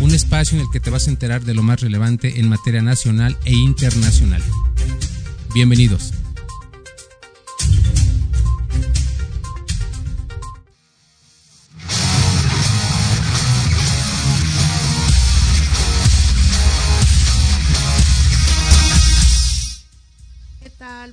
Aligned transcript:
Un 0.00 0.14
espacio 0.14 0.58
en 0.58 0.64
el 0.64 0.70
que 0.70 0.80
te 0.80 0.90
vas 0.90 1.06
a 1.06 1.10
enterar 1.10 1.44
de 1.44 1.54
lo 1.54 1.62
más 1.62 1.80
relevante 1.80 2.38
en 2.38 2.48
materia 2.48 2.82
nacional 2.82 3.36
e 3.44 3.54
internacional. 3.54 4.42
Bienvenidos. 5.54 6.12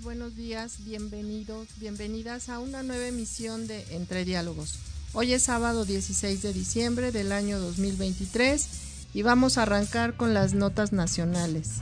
buenos 0.01 0.35
días, 0.35 0.83
bienvenidos, 0.85 1.67
bienvenidas 1.77 2.49
a 2.49 2.59
una 2.59 2.83
nueva 2.83 3.07
emisión 3.07 3.67
de 3.67 3.85
Entre 3.91 4.25
Diálogos. 4.25 4.79
Hoy 5.15 5.31
es 5.33 5.43
sábado 5.43 5.85
16 5.85 6.41
de 6.41 6.53
diciembre 6.53 7.11
del 7.11 7.31
año 7.33 7.59
2023 7.59 8.67
y 9.13 9.21
vamos 9.21 9.59
a 9.59 9.61
arrancar 9.61 10.15
con 10.15 10.33
las 10.33 10.55
notas 10.55 10.91
nacionales. 10.91 11.81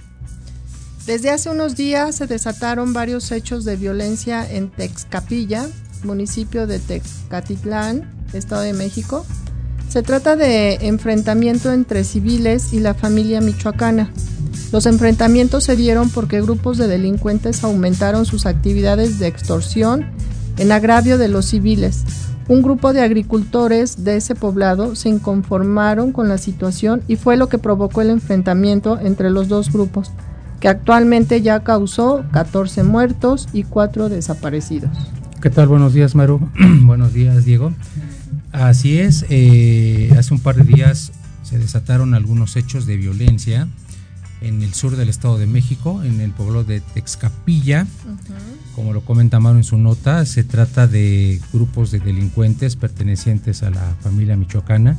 Desde 1.05 1.29
hace 1.29 1.49
unos 1.49 1.77
días 1.77 2.13
se 2.17 2.27
desataron 2.27 2.91
varios 2.91 3.31
hechos 3.31 3.63
de 3.63 3.77
violencia 3.77 4.45
en 4.51 4.69
Texcapilla, 4.69 5.69
municipio 6.03 6.67
de 6.67 6.79
Texcatitlán, 6.79 8.11
Estado 8.33 8.63
de 8.63 8.73
México. 8.73 9.25
Se 9.87 10.03
trata 10.03 10.35
de 10.35 10.73
enfrentamiento 10.87 11.71
entre 11.71 12.03
civiles 12.03 12.73
y 12.73 12.81
la 12.81 12.95
familia 12.95 13.39
michoacana. 13.39 14.11
Los 14.73 14.85
enfrentamientos 14.87 15.63
se 15.63 15.77
dieron 15.77 16.09
porque 16.09 16.41
grupos 16.41 16.77
de 16.77 16.89
delincuentes 16.89 17.63
aumentaron 17.63 18.25
sus 18.25 18.45
actividades 18.45 19.19
de 19.19 19.27
extorsión 19.27 20.05
en 20.57 20.73
agravio 20.73 21.17
de 21.17 21.29
los 21.29 21.45
civiles. 21.45 22.03
Un 22.51 22.61
grupo 22.61 22.91
de 22.91 22.99
agricultores 22.99 24.03
de 24.03 24.17
ese 24.17 24.35
poblado 24.35 24.97
se 24.97 25.07
inconformaron 25.07 26.11
con 26.11 26.27
la 26.27 26.37
situación 26.37 27.01
y 27.07 27.15
fue 27.15 27.37
lo 27.37 27.47
que 27.47 27.57
provocó 27.57 28.01
el 28.01 28.09
enfrentamiento 28.09 28.99
entre 28.99 29.29
los 29.29 29.47
dos 29.47 29.71
grupos, 29.71 30.11
que 30.59 30.67
actualmente 30.67 31.41
ya 31.41 31.61
causó 31.63 32.25
14 32.33 32.83
muertos 32.83 33.47
y 33.53 33.63
4 33.63 34.09
desaparecidos. 34.09 34.91
¿Qué 35.41 35.49
tal? 35.49 35.69
Buenos 35.69 35.93
días, 35.93 36.13
Maru. 36.13 36.41
Buenos 36.81 37.13
días, 37.13 37.45
Diego. 37.45 37.71
Así 38.51 38.99
es, 38.99 39.25
eh, 39.29 40.13
hace 40.19 40.33
un 40.33 40.41
par 40.41 40.55
de 40.57 40.63
días 40.65 41.13
se 41.43 41.57
desataron 41.57 42.13
algunos 42.15 42.57
hechos 42.57 42.85
de 42.85 42.97
violencia 42.97 43.69
en 44.41 44.63
el 44.63 44.73
sur 44.73 44.95
del 44.95 45.09
Estado 45.09 45.37
de 45.37 45.47
México, 45.47 46.03
en 46.03 46.19
el 46.19 46.31
pueblo 46.31 46.63
de 46.63 46.81
Texcapilla. 46.81 47.87
Como 48.75 48.93
lo 48.93 49.01
comenta 49.01 49.39
Maro 49.39 49.57
en 49.57 49.63
su 49.63 49.77
nota, 49.77 50.25
se 50.25 50.43
trata 50.43 50.87
de 50.87 51.39
grupos 51.53 51.91
de 51.91 51.99
delincuentes 51.99 52.75
pertenecientes 52.75 53.63
a 53.63 53.69
la 53.69 53.95
familia 54.01 54.35
michoacana 54.35 54.97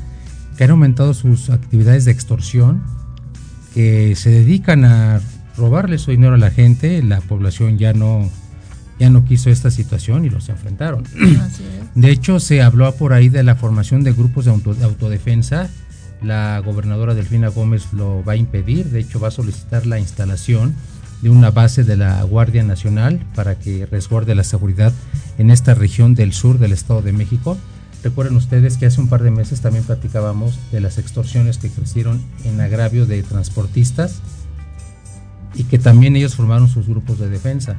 que 0.56 0.64
han 0.64 0.70
aumentado 0.70 1.14
sus 1.14 1.50
actividades 1.50 2.04
de 2.04 2.12
extorsión, 2.12 2.82
que 3.74 4.14
se 4.16 4.30
dedican 4.30 4.84
a 4.84 5.20
robarle 5.56 5.98
su 5.98 6.10
dinero 6.10 6.34
a 6.34 6.38
la 6.38 6.50
gente. 6.50 7.02
La 7.02 7.20
población 7.20 7.78
ya 7.78 7.92
no, 7.94 8.28
ya 8.98 9.10
no 9.10 9.24
quiso 9.24 9.50
esta 9.50 9.70
situación 9.70 10.24
y 10.24 10.30
los 10.30 10.48
enfrentaron. 10.48 11.04
De 11.94 12.10
hecho, 12.10 12.38
se 12.38 12.62
habló 12.62 12.94
por 12.94 13.12
ahí 13.12 13.28
de 13.28 13.42
la 13.42 13.56
formación 13.56 14.04
de 14.04 14.12
grupos 14.12 14.44
de, 14.44 14.52
de 14.52 14.84
autodefensa 14.84 15.70
la 16.24 16.60
gobernadora 16.60 17.14
Delfina 17.14 17.48
Gómez 17.48 17.92
lo 17.92 18.24
va 18.24 18.32
a 18.32 18.36
impedir, 18.36 18.86
de 18.90 19.00
hecho 19.00 19.20
va 19.20 19.28
a 19.28 19.32
solicitar 19.32 19.86
la 19.86 19.98
instalación 19.98 20.74
de 21.22 21.30
una 21.30 21.50
base 21.50 21.84
de 21.84 21.96
la 21.96 22.22
Guardia 22.24 22.62
Nacional 22.62 23.24
para 23.34 23.58
que 23.58 23.86
resguarde 23.86 24.34
la 24.34 24.44
seguridad 24.44 24.92
en 25.38 25.50
esta 25.50 25.74
región 25.74 26.14
del 26.14 26.32
sur 26.32 26.58
del 26.58 26.72
Estado 26.72 27.00
de 27.02 27.12
México. 27.12 27.56
Recuerden 28.02 28.36
ustedes 28.36 28.76
que 28.76 28.86
hace 28.86 29.00
un 29.00 29.08
par 29.08 29.22
de 29.22 29.30
meses 29.30 29.60
también 29.60 29.84
platicábamos 29.84 30.58
de 30.72 30.80
las 30.80 30.98
extorsiones 30.98 31.58
que 31.58 31.70
crecieron 31.70 32.20
en 32.44 32.60
agravio 32.60 33.06
de 33.06 33.22
transportistas 33.22 34.20
y 35.54 35.64
que 35.64 35.78
también 35.78 36.16
ellos 36.16 36.34
formaron 36.34 36.68
sus 36.68 36.88
grupos 36.88 37.18
de 37.20 37.28
defensa. 37.28 37.76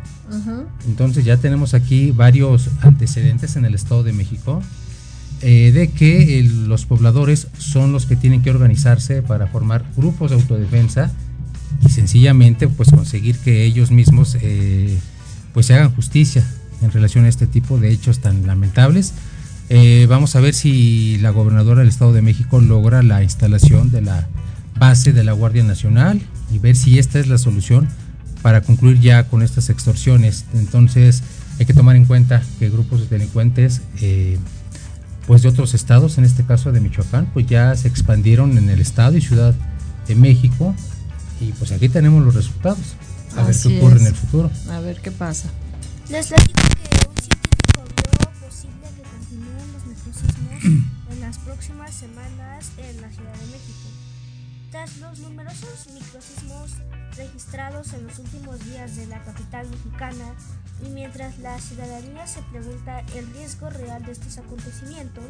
Entonces 0.88 1.26
ya 1.26 1.38
tenemos 1.38 1.74
aquí 1.74 2.12
varios 2.12 2.70
antecedentes 2.82 3.58
en 3.58 3.66
el 3.66 3.76
Estado 3.76 4.04
de 4.04 4.14
México 4.14 4.62
eh, 5.46 5.74
de 5.74 5.90
que 5.90 6.42
los 6.42 6.86
pobladores 6.86 7.50
son 7.58 7.92
los 7.92 8.06
que 8.06 8.16
tienen 8.16 8.42
que 8.42 8.50
organizarse 8.50 9.22
para 9.22 9.48
formar 9.48 9.84
grupos 9.98 10.32
de 10.32 10.38
autodefensa 10.38 11.12
y 11.86 11.90
sencillamente 11.90 12.70
pues 12.70 12.90
conseguir 12.92 13.38
que 13.40 13.66
ellos 13.66 13.92
mismos 13.92 14.38
eh, 14.42 14.98
pues 15.54 15.66
se 15.66 15.74
hagan 15.74 15.94
justicia 15.94 16.50
en 16.82 16.92
relación 16.92 17.26
a 17.26 17.28
este 17.28 17.46
tipo 17.46 17.78
de 17.78 17.92
hechos 17.92 18.20
tan 18.20 18.48
lamentables. 18.48 19.16
Eh, 19.68 20.06
vamos 20.08 20.38
a 20.38 20.40
ver 20.40 20.54
si 20.54 21.18
la 21.18 21.32
gobernadora 21.32 21.82
del 21.82 21.90
Estado 21.90 22.14
de 22.14 22.22
México 22.22 22.62
logra 22.62 23.04
la 23.04 23.22
instalación 23.22 23.92
de 23.92 24.02
la 24.02 24.30
base 24.80 25.12
de 25.12 25.26
la 25.26 25.34
Guardia 25.34 25.64
Nacional 25.64 26.22
y 26.54 26.60
ver 26.60 26.78
si 26.78 27.00
esta 27.00 27.20
es 27.20 27.28
la 27.28 27.38
solución 27.38 27.90
para 28.42 28.62
concluir 28.62 29.02
ya 29.02 29.28
con 29.28 29.42
estas 29.42 29.70
extorsiones. 29.70 30.46
Entonces 30.54 31.22
hay 31.60 31.66
que 31.66 31.74
tomar 31.74 31.98
en 31.98 32.06
cuenta 32.06 32.42
que 32.60 32.70
grupos 32.70 33.02
de 33.02 33.18
delincuentes 33.18 33.82
pues 35.28 35.42
de 35.42 35.50
otros 35.50 35.74
estados, 35.74 36.18
en 36.18 36.26
este 36.26 36.44
caso 36.44 36.72
de 36.72 36.80
Michoacán, 36.80 37.28
pues 37.34 37.48
ya 37.48 37.76
se 37.76 37.88
expandieron 37.88 38.58
en 38.58 38.70
el 38.70 38.82
estado 38.82 39.18
y 39.18 39.22
ciudad 39.22 39.54
de 40.08 40.16
México 40.16 40.76
y 41.40 41.52
pues 41.54 41.72
aquí 41.72 41.90
tenemos 41.90 42.24
los 42.24 42.36
resultados. 42.36 42.96
A 43.36 43.44
ver 43.44 43.56
qué 43.56 43.78
ocurre 43.78 44.00
en 44.00 44.08
el 44.08 44.16
futuro. 44.16 44.52
A 44.70 44.80
ver 44.80 45.02
qué 45.02 45.12
pasa. 45.12 45.50
Les 46.10 46.28
platico 46.28 46.62
que 46.62 47.08
un 47.08 47.16
científico 47.16 47.84
vio 47.96 48.48
posible 48.48 48.88
que 48.96 49.04
continúen 49.04 49.74
los 49.74 49.86
necrosismos 49.88 50.64
en 51.12 51.20
las 51.22 51.38
próximas 51.40 51.94
semanas 51.94 52.72
en 52.78 53.02
la 53.02 53.10
Ciudad 53.10 53.34
de 53.34 53.46
México. 53.48 53.90
Tras 54.72 54.98
los 54.98 55.20
numerosos 55.20 55.88
microsismos 55.94 56.72
registrados 57.16 57.94
en 57.94 58.08
los 58.08 58.20
últimos 58.20 58.64
días 58.66 58.96
de 58.96 59.08
la 59.08 59.24
capital 59.24 59.68
mexicana, 59.70 60.36
y 60.86 60.90
mientras 60.90 61.38
la 61.40 61.60
ciudadanía 61.60 62.28
se 62.28 62.42
pregunta 62.52 63.02
el 63.16 63.32
riesgo 63.34 63.70
real 63.70 64.04
de 64.06 64.12
estos 64.12 64.38
acontecimientos, 64.38 65.24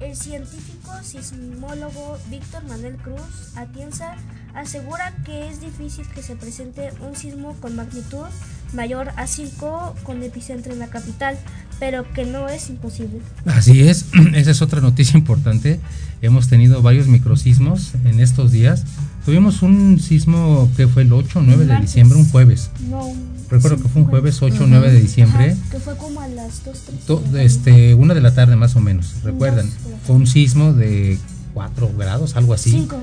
el 0.00 0.16
científico 0.16 0.92
sismólogo 1.02 2.18
Víctor 2.30 2.64
Manuel 2.64 2.96
Cruz 2.96 3.56
Atienza 3.56 4.16
asegura 4.54 5.14
que 5.24 5.48
es 5.48 5.60
difícil 5.60 6.06
que 6.14 6.22
se 6.22 6.36
presente 6.36 6.90
un 7.00 7.16
sismo 7.16 7.56
con 7.60 7.76
magnitud 7.76 8.26
mayor 8.72 9.10
a 9.16 9.26
5 9.26 9.94
con 10.02 10.22
epicentro 10.22 10.72
en 10.72 10.80
la 10.80 10.88
capital, 10.88 11.38
pero 11.78 12.10
que 12.12 12.24
no 12.24 12.48
es 12.48 12.70
imposible. 12.70 13.20
Así 13.46 13.88
es, 13.88 14.06
esa 14.34 14.50
es 14.50 14.62
otra 14.62 14.80
noticia 14.80 15.16
importante. 15.16 15.80
Hemos 16.22 16.48
tenido 16.48 16.82
varios 16.82 17.06
microsismos 17.06 17.92
en 18.04 18.20
estos 18.20 18.50
días. 18.50 18.84
Tuvimos 19.24 19.62
un 19.62 20.00
sismo 20.00 20.68
que 20.76 20.88
fue 20.88 21.02
el 21.02 21.12
8 21.12 21.38
o 21.38 21.42
9 21.42 21.66
de 21.66 21.80
diciembre, 21.80 22.18
un 22.18 22.28
jueves. 22.28 22.70
No, 22.90 23.12
Recuerdo 23.50 23.82
que 23.82 23.88
fue 23.88 24.02
un 24.02 24.08
jueves 24.08 24.42
8 24.42 24.64
o 24.64 24.66
9 24.66 24.92
de 24.92 25.00
diciembre. 25.00 25.56
que 25.70 25.78
fue 25.78 25.96
como 25.96 26.20
a 26.20 26.28
las 26.28 26.64
2, 26.64 26.78
3. 27.32 27.44
este, 27.44 27.94
una 27.94 28.14
de 28.14 28.20
la 28.20 28.34
tarde 28.34 28.56
más 28.56 28.76
o 28.76 28.80
menos, 28.80 29.14
recuerdan. 29.22 29.70
Fue 30.06 30.16
un 30.16 30.26
sismo 30.26 30.72
de 30.72 31.18
4 31.54 31.92
grados, 31.96 32.36
algo 32.36 32.54
así. 32.54 32.70
5. 32.70 32.96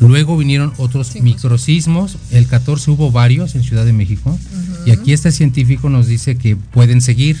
Luego 0.00 0.36
vinieron 0.36 0.72
otros 0.78 1.20
microsismos. 1.20 2.18
El 2.30 2.46
14 2.46 2.92
hubo 2.92 3.10
varios 3.10 3.54
en 3.56 3.64
Ciudad 3.64 3.84
de 3.84 3.92
México. 3.92 4.38
Y 4.86 4.92
aquí 4.92 5.12
este 5.12 5.32
científico 5.32 5.90
nos 5.90 6.06
dice 6.06 6.36
que 6.36 6.56
pueden 6.56 7.00
seguir, 7.00 7.36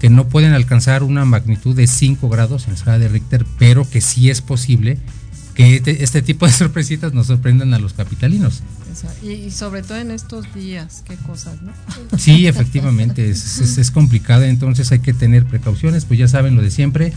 que 0.00 0.10
no 0.10 0.28
pueden 0.28 0.52
alcanzar 0.52 1.02
una 1.02 1.24
magnitud 1.24 1.76
de 1.76 1.86
5 1.86 2.28
grados 2.28 2.66
en 2.66 2.74
escala 2.74 2.98
de 2.98 3.08
Richter, 3.08 3.46
pero 3.58 3.88
que 3.88 4.00
sí 4.00 4.28
es 4.28 4.40
posible 4.40 4.98
que 5.58 5.74
este, 5.74 6.04
este 6.04 6.22
tipo 6.22 6.46
de 6.46 6.52
sorpresitas 6.64 7.12
nos 7.12 7.26
sorprendan 7.26 7.74
a 7.74 7.80
los 7.80 7.92
capitalinos. 7.92 8.62
Y, 9.22 9.50
sobre 9.50 9.82
todo 9.82 9.98
en 9.98 10.12
estos 10.12 10.54
días, 10.54 11.02
qué 11.06 11.16
cosas, 11.16 11.60
¿no? 11.62 11.72
Sí, 12.18 12.46
efectivamente, 12.46 13.28
es, 13.28 13.58
es, 13.76 13.90
complicado, 13.90 14.44
entonces 14.44 14.92
hay 14.92 15.00
que 15.00 15.12
tener 15.12 15.44
precauciones, 15.44 16.04
pues 16.04 16.20
ya 16.20 16.28
saben 16.28 16.54
lo 16.54 16.62
de 16.62 16.70
siempre. 16.70 17.12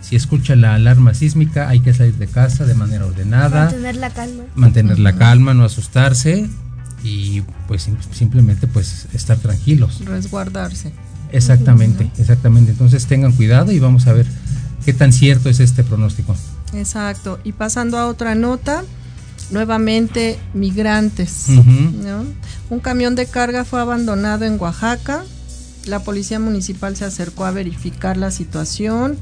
Si 0.00 0.14
escucha 0.14 0.54
la 0.54 0.74
alarma 0.74 1.12
sísmica, 1.14 1.68
hay 1.68 1.80
que 1.80 1.92
salir 1.92 2.14
de 2.14 2.28
casa 2.28 2.66
de 2.66 2.74
manera 2.74 3.04
ordenada. 3.04 3.64
Mantener 3.64 3.96
la 3.96 4.10
calma. 4.10 4.44
Mantener 4.54 4.98
la 5.00 5.16
calma, 5.16 5.54
no 5.54 5.64
asustarse 5.64 6.48
y 7.02 7.42
pues 7.66 7.88
simplemente 8.12 8.68
pues 8.68 9.06
estar 9.12 9.38
tranquilos. 9.38 10.04
Resguardarse. 10.04 10.92
Exactamente, 11.32 12.10
exactamente. 12.18 12.70
Entonces 12.70 13.06
tengan 13.06 13.32
cuidado 13.32 13.72
y 13.72 13.80
vamos 13.80 14.06
a 14.06 14.12
ver 14.12 14.26
qué 14.84 14.92
tan 14.92 15.12
cierto 15.12 15.48
es 15.48 15.58
este 15.58 15.82
pronóstico. 15.82 16.36
Exacto. 16.74 17.38
Y 17.44 17.52
pasando 17.52 17.98
a 17.98 18.06
otra 18.06 18.34
nota, 18.34 18.84
nuevamente 19.50 20.38
migrantes. 20.54 21.48
Un 22.70 22.80
camión 22.80 23.14
de 23.14 23.26
carga 23.26 23.64
fue 23.64 23.80
abandonado 23.80 24.44
en 24.44 24.60
Oaxaca. 24.60 25.24
La 25.84 26.00
policía 26.00 26.38
municipal 26.38 26.96
se 26.96 27.04
acercó 27.04 27.44
a 27.44 27.50
verificar 27.50 28.16
la 28.16 28.30
situación 28.30 29.18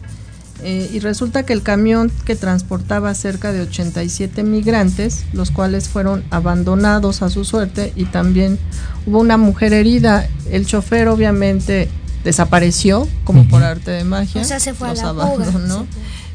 eh, 0.62 0.91
y 0.93 1.00
resulta 1.00 1.44
que 1.44 1.55
el 1.55 1.62
camión 1.62 2.12
que 2.25 2.37
transportaba 2.37 3.14
cerca 3.14 3.52
de 3.52 3.62
87 3.62 4.43
migrantes, 4.43 5.25
los 5.32 5.50
cuales 5.50 5.88
fueron 5.88 6.23
abandonados 6.31 7.23
a 7.23 7.31
su 7.31 7.44
suerte 7.44 7.93
y 7.97 8.05
también 8.05 8.58
hubo 9.06 9.20
una 9.20 9.38
mujer 9.38 9.73
herida. 9.73 10.29
El 10.50 10.67
chofer 10.67 11.08
obviamente 11.08 11.88
desapareció 12.25 13.08
como 13.25 13.49
por 13.49 13.62
arte 13.62 13.91
de 13.91 14.05
magia. 14.05 14.43
O 14.43 14.44
sea, 14.44 14.61
se 14.61 14.75
fue 14.75 14.91
a 14.91 14.94
la 14.94 15.08
abandonó. 15.08 15.87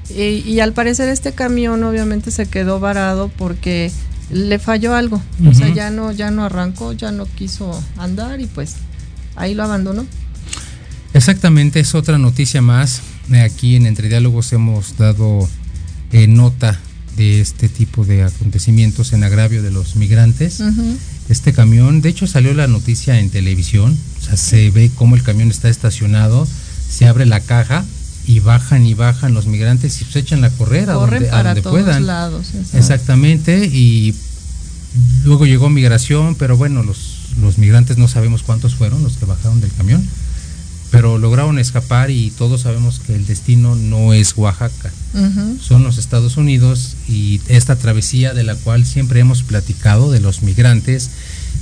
Y, 0.10 0.60
al 0.60 0.74
parecer 0.74 1.10
este 1.10 1.34
camión 1.34 1.84
obviamente 1.84 2.30
se 2.32 2.46
quedó 2.46 2.80
varado 2.80 3.30
porque 3.38 3.92
le 4.30 4.60
falló 4.60 4.96
algo. 4.96 5.22
O 5.46 5.54
sea, 5.54 5.74
ya 5.74 5.90
no, 5.90 6.12
ya 6.12 6.32
no 6.32 6.46
arrancó, 6.46 6.94
ya 6.94 7.12
no 7.12 7.26
quiso 7.26 7.82
andar 7.98 8.40
y 8.40 8.46
pues 8.46 8.76
ahí 9.36 9.54
lo 9.54 9.64
abandonó. 9.64 10.06
Exactamente, 11.14 11.80
es 11.80 11.96
otra 11.96 12.18
noticia 12.18 12.62
más. 12.62 13.02
Aquí 13.44 13.76
en 13.76 13.86
Entre 13.86 14.10
Diálogos 14.10 14.54
hemos 14.54 14.98
dado 14.98 15.48
eh, 16.12 16.28
nota 16.28 16.80
de 17.16 17.42
este 17.42 17.70
tipo 17.70 18.04
de 18.06 18.24
acontecimientos 18.24 19.14
en 19.14 19.24
agravio 19.24 19.64
de 19.64 19.72
los 19.72 19.96
migrantes. 19.96 20.62
Este 21.30 21.54
camión, 21.54 22.02
de 22.02 22.10
hecho 22.10 22.28
salió 22.28 22.54
la 22.54 22.68
noticia 22.68 23.20
en 23.20 23.30
televisión, 23.30 23.98
o 24.20 24.24
sea, 24.24 24.38
se 24.38 24.70
ve 24.70 24.92
cómo 24.94 25.16
el 25.16 25.24
camión 25.24 25.50
está 25.50 25.70
estacionado, 25.70 26.48
se 26.88 27.08
abre 27.08 27.26
la 27.26 27.40
caja 27.40 27.86
y 28.28 28.40
bajan 28.40 28.86
y 28.86 28.94
bajan 28.94 29.34
los 29.34 29.46
migrantes 29.48 30.02
y 30.02 30.06
se 30.06 30.20
echan 30.20 30.44
a 30.44 30.50
correr 30.50 30.90
a 30.90 30.94
donde, 30.94 31.30
a 31.30 31.56
puedan. 31.62 32.06
Lados, 32.06 32.48
Exactamente, 32.74 33.66
y 33.66 34.16
luego 35.24 35.46
llegó 35.46 35.70
migración, 35.70 36.36
pero 36.36 36.58
bueno, 36.58 36.84
los, 36.84 37.34
los 37.42 37.58
migrantes 37.58 37.98
no 37.98 38.08
sabemos 38.08 38.44
cuántos 38.44 38.76
fueron 38.76 39.04
los 39.04 39.18
que 39.18 39.26
bajaron 39.26 39.62
del 39.62 39.72
camión 39.74 40.08
pero 40.96 41.18
lograron 41.18 41.60
escapar 41.60 42.10
y 42.10 42.32
todos 42.32 42.62
sabemos 42.62 43.00
que 43.00 43.16
el 43.16 43.26
destino 43.26 43.76
no 43.76 44.14
es 44.14 44.38
Oaxaca, 44.38 44.94
son 45.60 45.84
los 45.84 45.98
Estados 45.98 46.38
Unidos 46.38 46.96
y 47.10 47.42
esta 47.50 47.76
travesía 47.76 48.34
de 48.34 48.46
la 48.46 48.56
cual 48.56 48.86
siempre 48.86 49.20
hemos 49.20 49.44
platicado 49.44 50.10
de 50.10 50.22
los 50.22 50.42
migrantes 50.42 51.10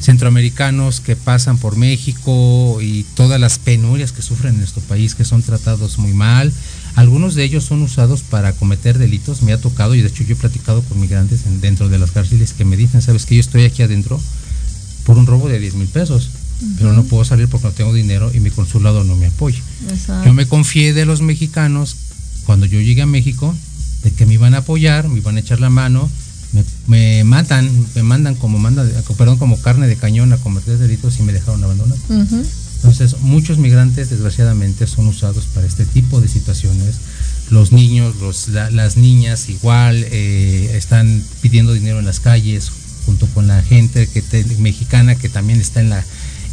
centroamericanos 0.03 0.99
que 0.99 1.15
pasan 1.15 1.57
por 1.57 1.77
México 1.77 2.79
y 2.81 3.03
todas 3.15 3.39
las 3.39 3.57
penurias 3.57 4.11
que 4.11 4.21
sufren 4.21 4.53
en 4.53 4.59
nuestro 4.59 4.81
país, 4.83 5.15
que 5.15 5.25
son 5.25 5.41
tratados 5.41 5.97
muy 5.97 6.13
mal. 6.13 6.51
Algunos 6.95 7.35
de 7.35 7.43
ellos 7.43 7.63
son 7.63 7.81
usados 7.81 8.21
para 8.21 8.53
cometer 8.53 8.97
delitos. 8.97 9.41
Me 9.41 9.53
ha 9.53 9.61
tocado, 9.61 9.95
y 9.95 10.01
de 10.01 10.09
hecho 10.09 10.23
yo 10.23 10.35
he 10.35 10.37
platicado 10.37 10.81
con 10.83 10.99
migrantes 10.99 11.41
dentro 11.61 11.89
de 11.89 11.99
las 11.99 12.11
cárceles 12.11 12.53
que 12.53 12.65
me 12.65 12.77
dicen, 12.77 13.01
sabes 13.01 13.25
que 13.25 13.35
yo 13.35 13.41
estoy 13.41 13.63
aquí 13.63 13.81
adentro 13.81 14.21
por 15.05 15.17
un 15.17 15.25
robo 15.25 15.49
de 15.49 15.59
10 15.59 15.75
mil 15.75 15.87
pesos 15.87 16.29
pero 16.77 16.93
no 16.93 17.03
puedo 17.03 17.25
salir 17.25 17.47
porque 17.47 17.67
no 17.67 17.73
tengo 17.73 17.93
dinero 17.93 18.31
y 18.33 18.39
mi 18.39 18.49
consulado 18.49 19.03
no 19.03 19.15
me 19.15 19.27
apoya. 19.27 19.61
Yo 20.25 20.33
me 20.33 20.45
confié 20.45 20.93
de 20.93 21.05
los 21.05 21.21
mexicanos 21.21 21.95
cuando 22.45 22.65
yo 22.65 22.79
llegué 22.79 23.01
a 23.01 23.05
México 23.05 23.55
de 24.03 24.11
que 24.11 24.25
me 24.25 24.35
iban 24.35 24.53
a 24.53 24.59
apoyar, 24.59 25.07
me 25.07 25.17
iban 25.17 25.37
a 25.37 25.39
echar 25.39 25.59
la 25.59 25.69
mano, 25.69 26.09
me, 26.87 27.23
matan, 27.23 27.69
me 27.95 28.03
mandan 28.03 28.35
como 28.35 28.59
manda, 28.59 28.85
perdón, 29.17 29.37
como 29.37 29.59
carne 29.61 29.87
de 29.87 29.95
cañón 29.95 30.33
a 30.33 30.37
cometer 30.37 30.77
delitos 30.77 31.19
y 31.19 31.23
me 31.23 31.33
dejaron 31.33 31.63
abandonado. 31.63 31.99
Entonces, 32.75 33.21
muchos 33.21 33.57
migrantes 33.57 34.09
desgraciadamente 34.09 34.87
son 34.87 35.07
usados 35.07 35.45
para 35.53 35.65
este 35.65 35.85
tipo 35.85 36.19
de 36.19 36.27
situaciones. 36.27 36.95
Los 37.49 37.71
niños, 37.71 38.15
los, 38.17 38.49
las 38.49 38.97
niñas 38.97 39.49
igual 39.49 40.05
eh, 40.11 40.71
están 40.75 41.23
pidiendo 41.41 41.73
dinero 41.73 41.99
en 41.99 42.05
las 42.05 42.19
calles 42.19 42.71
junto 43.05 43.25
con 43.27 43.47
la 43.47 43.61
gente 43.63 44.07
que 44.07 44.21
mexicana 44.59 45.15
que 45.15 45.29
también 45.29 45.59
está 45.59 45.81
en 45.81 45.89
la 45.89 46.03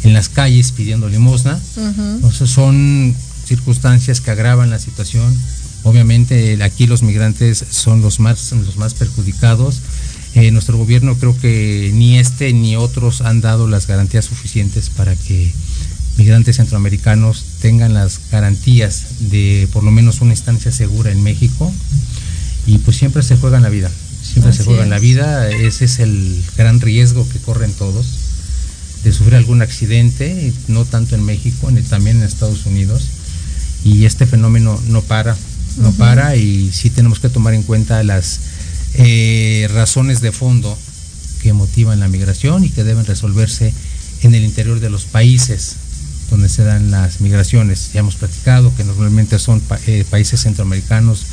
en 0.03 0.13
las 0.13 0.29
calles 0.29 0.71
pidiendo 0.71 1.09
limosna. 1.09 1.59
Entonces 1.77 2.49
son 2.49 3.15
circunstancias 3.45 4.21
que 4.21 4.31
agravan 4.31 4.69
la 4.69 4.79
situación. 4.79 5.35
Obviamente 5.83 6.61
aquí 6.63 6.87
los 6.87 7.03
migrantes 7.03 7.65
son 7.69 8.01
los 8.01 8.19
más, 8.19 8.51
los 8.51 8.77
más 8.77 8.93
perjudicados. 8.93 9.81
Eh, 10.35 10.51
nuestro 10.51 10.77
gobierno 10.77 11.17
creo 11.17 11.37
que 11.37 11.91
ni 11.93 12.17
este 12.17 12.53
ni 12.53 12.75
otros 12.75 13.21
han 13.21 13.41
dado 13.41 13.67
las 13.67 13.87
garantías 13.87 14.25
suficientes 14.25 14.89
para 14.89 15.15
que 15.15 15.51
migrantes 16.17 16.57
centroamericanos 16.57 17.45
tengan 17.61 17.93
las 17.93 18.19
garantías 18.31 19.29
de 19.31 19.67
por 19.73 19.83
lo 19.83 19.91
menos 19.91 20.21
una 20.21 20.33
instancia 20.33 20.71
segura 20.71 21.11
en 21.11 21.23
México. 21.23 21.71
Y 22.67 22.77
pues 22.79 22.97
siempre 22.97 23.23
se 23.23 23.37
juega 23.37 23.57
en 23.57 23.63
la 23.63 23.69
vida, 23.69 23.89
siempre 24.21 24.53
se 24.53 24.63
juega 24.63 24.83
en 24.83 24.91
la 24.91 24.99
vida, 24.99 25.49
ese 25.49 25.85
es 25.85 25.99
el 25.99 26.43
gran 26.55 26.79
riesgo 26.79 27.27
que 27.27 27.39
corren 27.39 27.73
todos 27.73 28.05
de 29.03 29.11
sufrir 29.11 29.35
algún 29.35 29.61
accidente, 29.61 30.53
no 30.67 30.85
tanto 30.85 31.15
en 31.15 31.23
México, 31.23 31.71
ni 31.71 31.81
también 31.81 32.17
en 32.17 32.23
Estados 32.23 32.65
Unidos. 32.65 33.07
Y 33.83 34.05
este 34.05 34.27
fenómeno 34.27 34.79
no 34.87 35.01
para, 35.01 35.35
no 35.77 35.91
para 35.93 36.35
y 36.35 36.71
sí 36.71 36.89
tenemos 36.89 37.19
que 37.19 37.29
tomar 37.29 37.53
en 37.53 37.63
cuenta 37.63 38.03
las 38.03 38.39
eh, 38.95 39.67
razones 39.73 40.21
de 40.21 40.31
fondo 40.31 40.77
que 41.41 41.53
motivan 41.53 41.99
la 41.99 42.07
migración 42.07 42.63
y 42.63 42.69
que 42.69 42.83
deben 42.83 43.05
resolverse 43.05 43.73
en 44.21 44.35
el 44.35 44.43
interior 44.43 44.79
de 44.79 44.89
los 44.89 45.05
países 45.05 45.75
donde 46.31 46.47
se 46.47 46.63
dan 46.63 46.91
las 46.91 47.19
migraciones. 47.19 47.91
Ya 47.93 47.99
hemos 47.99 48.15
platicado 48.15 48.73
que 48.75 48.85
normalmente 48.85 49.37
son 49.37 49.61
eh, 49.85 50.05
países 50.09 50.41
centroamericanos 50.41 51.25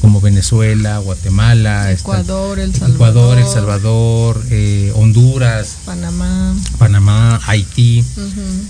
como 0.00 0.20
Venezuela, 0.20 0.98
Guatemala, 0.98 1.92
Ecuador, 1.92 2.58
El 2.58 2.74
Salvador, 2.74 2.94
Ecuador, 2.94 3.38
El 3.38 3.46
Salvador 3.46 4.42
eh, 4.50 4.92
Honduras, 4.94 5.76
Panamá, 5.84 6.54
Panamá, 6.78 7.40
Haití. 7.46 8.04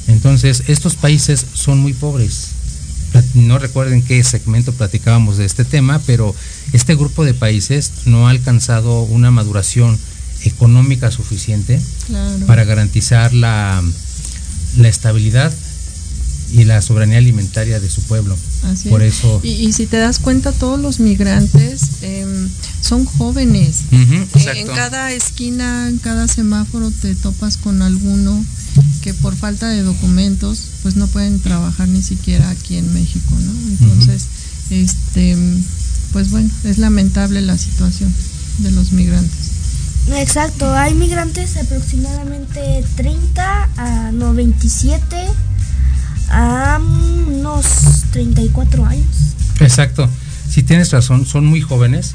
Entonces, 0.08 0.64
estos 0.66 0.96
países 0.96 1.46
son 1.54 1.78
muy 1.78 1.92
pobres. 1.92 2.58
No 3.35 3.59
recuerden 3.59 4.03
qué 4.03 4.23
segmento 4.23 4.73
platicábamos 4.73 5.37
de 5.37 5.45
este 5.45 5.65
tema, 5.65 6.00
pero 6.07 6.35
este 6.73 6.95
grupo 6.95 7.25
de 7.25 7.35
países 7.35 7.93
no 8.05 8.27
ha 8.27 8.31
alcanzado 8.31 9.03
una 9.03 9.31
maduración 9.31 9.99
económica 10.45 11.11
suficiente 11.11 11.81
para 12.47 12.65
garantizar 12.65 13.33
la, 13.33 13.83
la 14.77 14.88
estabilidad 14.88 15.53
y 16.53 16.65
la 16.65 16.81
soberanía 16.81 17.19
alimentaria 17.19 17.81
de 17.81 17.91
su 17.91 18.03
pueblo. 18.03 18.37
Por 18.88 19.03
eso. 19.03 19.41
Y, 19.43 19.73
si 19.73 19.87
te 19.87 19.99
das 19.99 20.19
cuenta, 20.19 20.53
todos 20.53 20.81
los 20.81 21.00
migrantes 21.00 22.03
em, 22.03 22.49
son 22.81 23.05
jóvenes. 23.05 23.83
Eh, 23.93 24.27
en 24.57 24.67
cada 24.67 25.12
esquina, 25.12 25.88
en 25.88 25.99
cada 25.99 26.27
semáforo 26.27 26.91
te 26.91 27.15
topas 27.15 27.57
con 27.57 27.83
alguno 27.83 28.45
que 29.02 29.14
por 29.14 29.35
falta 29.37 29.68
de 29.68 29.82
documentos, 29.82 30.62
pues 30.82 30.97
no 30.97 31.06
pueden 31.06 31.40
trabajar 31.40 31.88
ni 31.88 32.02
siquiera 32.02 32.50
aquí 32.50 32.76
en 32.76 32.92
México, 32.92 33.35
¿no? 33.38 33.52
Entonces, 33.70 34.26
este, 34.70 35.37
pues 36.12 36.30
bueno, 36.30 36.50
es 36.64 36.78
lamentable 36.78 37.40
la 37.42 37.56
situación 37.56 38.12
de 38.58 38.70
los 38.70 38.92
migrantes. 38.92 39.49
Exacto, 40.16 40.73
hay 40.75 40.94
migrantes 40.94 41.56
aproximadamente 41.56 42.85
30 42.97 43.68
a 43.76 44.12
97 44.12 45.16
a 46.30 46.80
unos 46.80 47.66
34 48.12 48.87
años. 48.87 49.06
Exacto. 49.61 50.08
Si 50.49 50.62
tienes 50.62 50.90
razón, 50.92 51.26
son 51.26 51.44
muy 51.44 51.61
jóvenes. 51.61 52.14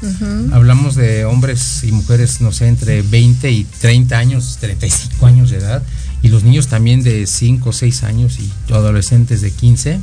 Hablamos 0.52 0.96
de 0.96 1.24
hombres 1.24 1.84
y 1.84 1.92
mujeres, 1.92 2.40
no 2.40 2.52
sé, 2.52 2.66
entre 2.66 3.02
20 3.02 3.50
y 3.50 3.64
30 3.64 4.18
años, 4.18 4.58
35 4.60 5.26
años 5.26 5.50
de 5.50 5.58
edad. 5.58 5.82
Y 6.24 6.28
los 6.28 6.42
niños 6.42 6.68
también 6.68 7.02
de 7.02 7.26
5 7.26 7.68
o 7.68 7.72
6 7.74 8.02
años 8.02 8.38
y 8.38 8.50
adolescentes 8.72 9.42
de 9.42 9.50
15. 9.50 10.00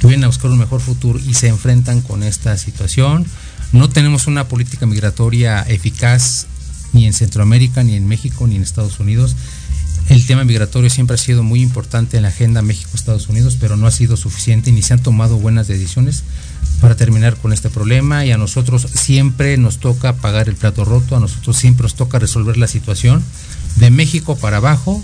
que 0.00 0.06
vienen 0.06 0.22
a 0.22 0.28
buscar 0.28 0.48
un 0.48 0.60
mejor 0.60 0.80
futuro 0.80 1.18
y 1.18 1.34
se 1.34 1.48
enfrentan 1.48 2.02
con 2.02 2.22
esta 2.22 2.56
situación. 2.56 3.26
No 3.72 3.88
tenemos 3.88 4.28
una 4.28 4.46
política 4.46 4.86
migratoria 4.86 5.62
eficaz 5.62 6.46
ni 6.92 7.04
en 7.04 7.12
Centroamérica, 7.12 7.82
ni 7.82 7.96
en 7.96 8.06
México, 8.06 8.46
ni 8.46 8.54
en 8.54 8.62
Estados 8.62 9.00
Unidos. 9.00 9.34
El 10.08 10.24
tema 10.24 10.44
migratorio 10.44 10.88
siempre 10.88 11.14
ha 11.14 11.18
sido 11.18 11.42
muy 11.42 11.62
importante 11.62 12.16
en 12.16 12.22
la 12.22 12.28
agenda 12.28 12.62
México-Estados 12.62 13.28
Unidos, 13.28 13.56
pero 13.58 13.76
no 13.76 13.88
ha 13.88 13.90
sido 13.90 14.16
suficiente 14.16 14.70
ni 14.70 14.82
se 14.82 14.92
han 14.92 15.02
tomado 15.02 15.36
buenas 15.36 15.66
decisiones 15.66 16.22
para 16.80 16.94
terminar 16.94 17.36
con 17.36 17.52
este 17.52 17.70
problema 17.70 18.24
y 18.24 18.30
a 18.30 18.38
nosotros 18.38 18.86
siempre 18.94 19.56
nos 19.56 19.78
toca 19.78 20.14
pagar 20.14 20.48
el 20.48 20.54
plato 20.54 20.84
roto, 20.84 21.16
a 21.16 21.20
nosotros 21.20 21.56
siempre 21.56 21.82
nos 21.82 21.96
toca 21.96 22.20
resolver 22.20 22.56
la 22.56 22.68
situación 22.68 23.22
de 23.76 23.90
México 23.90 24.36
para 24.36 24.58
abajo. 24.58 25.02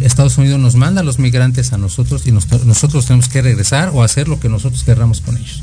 Estados 0.00 0.38
Unidos 0.38 0.60
nos 0.60 0.74
manda 0.74 1.00
a 1.00 1.04
los 1.04 1.18
migrantes 1.18 1.72
a 1.72 1.78
nosotros 1.78 2.26
y 2.26 2.32
nosotros 2.32 3.06
tenemos 3.06 3.28
que 3.28 3.42
regresar 3.42 3.90
o 3.94 4.02
hacer 4.02 4.28
lo 4.28 4.40
que 4.40 4.48
nosotros 4.48 4.84
querramos 4.84 5.20
con 5.20 5.36
ellos. 5.36 5.62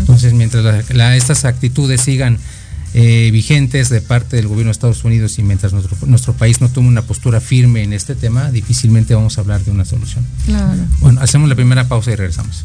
Entonces, 0.00 0.32
mientras 0.32 0.90
estas 0.90 1.44
actitudes 1.44 2.00
sigan 2.00 2.38
eh, 2.92 3.30
vigentes 3.32 3.88
de 3.88 4.00
parte 4.00 4.36
del 4.36 4.48
gobierno 4.48 4.68
de 4.68 4.72
Estados 4.72 5.04
Unidos 5.04 5.38
y 5.38 5.44
mientras 5.44 5.72
nuestro, 5.72 5.96
nuestro 6.06 6.32
país 6.32 6.60
no 6.60 6.68
tome 6.68 6.88
una 6.88 7.02
postura 7.02 7.40
firme 7.40 7.84
en 7.84 7.92
este 7.92 8.16
tema, 8.16 8.50
difícilmente 8.50 9.14
vamos 9.14 9.38
a 9.38 9.42
hablar 9.42 9.64
de 9.64 9.70
una 9.70 9.84
solución. 9.84 10.24
Claro. 10.44 10.82
Bueno, 11.00 11.20
hacemos 11.20 11.48
la 11.48 11.54
primera 11.54 11.86
pausa 11.86 12.10
y 12.10 12.16
regresamos. 12.16 12.64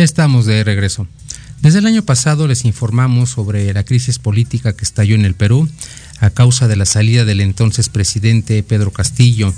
Estamos 0.00 0.46
de 0.46 0.64
regreso. 0.64 1.06
Desde 1.60 1.78
el 1.78 1.86
año 1.86 2.02
pasado 2.02 2.48
les 2.48 2.64
informamos 2.64 3.30
sobre 3.30 3.72
la 3.72 3.84
crisis 3.84 4.18
política 4.18 4.74
que 4.74 4.84
estalló 4.84 5.14
en 5.14 5.24
el 5.24 5.34
Perú 5.34 5.68
a 6.20 6.30
causa 6.30 6.66
de 6.66 6.76
la 6.76 6.86
salida 6.86 7.24
del 7.24 7.40
entonces 7.40 7.88
presidente 7.88 8.62
Pedro 8.62 8.90
Castillo. 8.92 9.52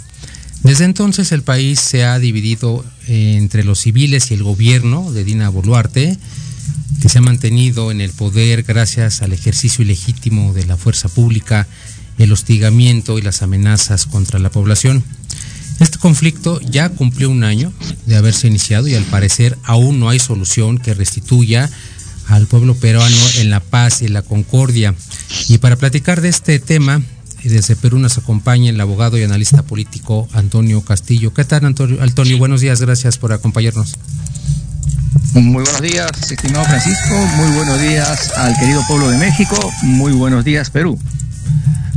Desde 0.62 0.84
entonces 0.84 1.30
el 1.32 1.42
país 1.42 1.78
se 1.78 2.04
ha 2.04 2.18
dividido 2.18 2.84
entre 3.06 3.64
los 3.64 3.80
civiles 3.80 4.30
y 4.30 4.34
el 4.34 4.42
gobierno 4.42 5.12
de 5.12 5.24
Dina 5.24 5.48
Boluarte, 5.48 6.18
que 7.00 7.08
se 7.08 7.18
ha 7.18 7.22
mantenido 7.22 7.90
en 7.90 8.00
el 8.00 8.10
poder 8.10 8.62
gracias 8.62 9.22
al 9.22 9.32
ejercicio 9.32 9.84
ilegítimo 9.84 10.52
de 10.52 10.64
la 10.64 10.76
fuerza 10.76 11.08
pública, 11.08 11.66
el 12.18 12.32
hostigamiento 12.32 13.18
y 13.18 13.22
las 13.22 13.42
amenazas 13.42 14.06
contra 14.06 14.38
la 14.38 14.50
población. 14.50 15.04
Este 15.80 15.98
conflicto 15.98 16.60
ya 16.60 16.88
cumplió 16.88 17.30
un 17.30 17.44
año 17.44 17.72
de 18.06 18.16
haberse 18.16 18.46
iniciado 18.46 18.86
y 18.88 18.94
al 18.94 19.04
parecer 19.04 19.58
aún 19.64 19.98
no 20.00 20.08
hay 20.08 20.18
solución 20.18 20.78
que 20.78 20.94
restituya 20.94 21.68
al 22.28 22.46
pueblo 22.46 22.74
peruano 22.74 23.16
en 23.38 23.50
la 23.50 23.60
paz 23.60 24.02
y 24.02 24.08
la 24.08 24.22
concordia. 24.22 24.94
Y 25.48 25.58
para 25.58 25.76
platicar 25.76 26.20
de 26.20 26.28
este 26.28 26.58
tema, 26.58 27.02
desde 27.42 27.76
Perú 27.76 27.98
nos 27.98 28.16
acompaña 28.16 28.70
el 28.70 28.80
abogado 28.80 29.18
y 29.18 29.22
analista 29.22 29.62
político 29.62 30.28
Antonio 30.32 30.80
Castillo. 30.80 31.34
¿Qué 31.34 31.44
tal, 31.44 31.66
Antonio? 31.66 32.02
Antonio 32.02 32.38
buenos 32.38 32.60
días, 32.60 32.80
gracias 32.80 33.18
por 33.18 33.32
acompañarnos. 33.32 33.96
Muy 35.34 35.64
buenos 35.64 35.82
días, 35.82 36.10
estimado 36.30 36.64
Francisco. 36.64 37.14
Muy 37.36 37.50
buenos 37.56 37.80
días 37.80 38.32
al 38.36 38.54
querido 38.56 38.82
pueblo 38.86 39.10
de 39.10 39.18
México. 39.18 39.72
Muy 39.82 40.12
buenos 40.12 40.44
días, 40.44 40.70
Perú. 40.70 40.98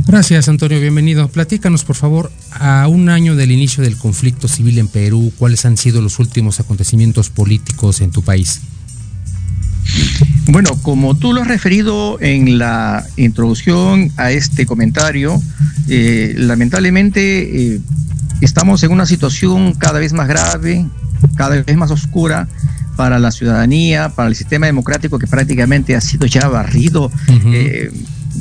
Gracias, 0.08 0.48
Antonio. 0.48 0.80
Bienvenido. 0.80 1.28
Platícanos, 1.28 1.84
por 1.84 1.94
favor, 1.94 2.32
a 2.50 2.88
un 2.88 3.10
año 3.10 3.36
del 3.36 3.50
inicio 3.50 3.84
del 3.84 3.98
conflicto 3.98 4.48
civil 4.48 4.78
en 4.78 4.88
Perú, 4.88 5.34
¿cuáles 5.36 5.66
han 5.66 5.76
sido 5.76 6.00
los 6.00 6.18
últimos 6.18 6.60
acontecimientos 6.60 7.28
políticos 7.28 8.00
en 8.00 8.10
tu 8.10 8.22
país? 8.22 8.62
Bueno, 10.46 10.70
como 10.80 11.14
tú 11.14 11.34
lo 11.34 11.42
has 11.42 11.46
referido 11.46 12.18
en 12.22 12.58
la 12.58 13.04
introducción 13.18 14.10
a 14.16 14.30
este 14.30 14.64
comentario, 14.64 15.42
eh, 15.88 16.32
lamentablemente 16.38 17.74
eh, 17.74 17.80
estamos 18.40 18.82
en 18.84 18.92
una 18.92 19.04
situación 19.04 19.74
cada 19.74 19.98
vez 19.98 20.14
más 20.14 20.26
grave, 20.26 20.86
cada 21.36 21.60
vez 21.60 21.76
más 21.76 21.90
oscura 21.90 22.48
para 22.96 23.18
la 23.18 23.30
ciudadanía, 23.30 24.08
para 24.08 24.30
el 24.30 24.36
sistema 24.36 24.64
democrático 24.64 25.18
que 25.18 25.26
prácticamente 25.26 25.94
ha 25.94 26.00
sido 26.00 26.26
ya 26.26 26.48
barrido 26.48 27.12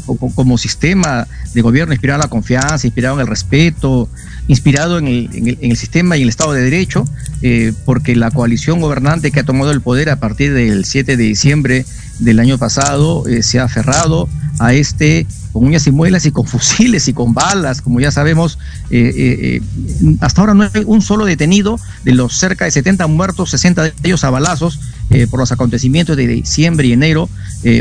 como, 0.05 0.57
sistema 0.57 1.27
de 1.53 1.61
gobierno 1.61 1.93
inspirado 1.93 2.19
en 2.19 2.25
la 2.25 2.29
confianza, 2.29 2.87
inspirado 2.87 3.15
en 3.15 3.21
el 3.21 3.27
respeto, 3.27 4.09
inspirado 4.47 4.97
en 4.97 5.07
el, 5.07 5.77
sistema 5.77 6.17
y 6.17 6.23
el 6.23 6.29
Estado 6.29 6.53
de 6.53 6.61
Derecho, 6.61 7.05
eh, 7.41 7.73
porque 7.85 8.15
la 8.15 8.31
coalición 8.31 8.79
gobernante 8.79 9.31
que 9.31 9.39
ha 9.39 9.43
tomado 9.43 9.71
el 9.71 9.81
poder 9.81 10.09
a 10.09 10.19
partir 10.19 10.53
del 10.53 10.85
7 10.85 11.17
de 11.17 11.23
diciembre 11.23 11.85
del 12.19 12.39
año 12.39 12.57
pasado 12.57 13.27
eh, 13.27 13.43
se 13.43 13.59
ha 13.59 13.65
aferrado 13.65 14.27
a 14.59 14.73
este 14.73 15.27
con 15.53 15.65
uñas 15.65 15.85
y 15.87 15.91
muelas 15.91 16.25
y 16.25 16.31
con 16.31 16.47
fusiles 16.47 17.07
y 17.07 17.13
con 17.13 17.33
balas, 17.33 17.81
como 17.81 17.99
ya 17.99 18.11
sabemos, 18.11 18.57
eh, 18.89 19.61
hasta 20.21 20.41
ahora 20.41 20.53
no 20.53 20.63
hay 20.63 20.83
un 20.85 21.01
solo 21.01 21.25
detenido 21.25 21.79
de 22.03 22.13
los 22.13 22.37
cerca 22.37 22.65
de 22.65 22.71
70 22.71 23.07
muertos, 23.07 23.51
60 23.51 23.83
de 23.83 23.93
ellos 24.03 24.23
a 24.23 24.29
balazos 24.29 24.79
por 25.29 25.39
los 25.39 25.51
acontecimientos 25.53 26.17
de 26.17 26.27
diciembre 26.27 26.87
y 26.87 26.93
enero 26.93 27.29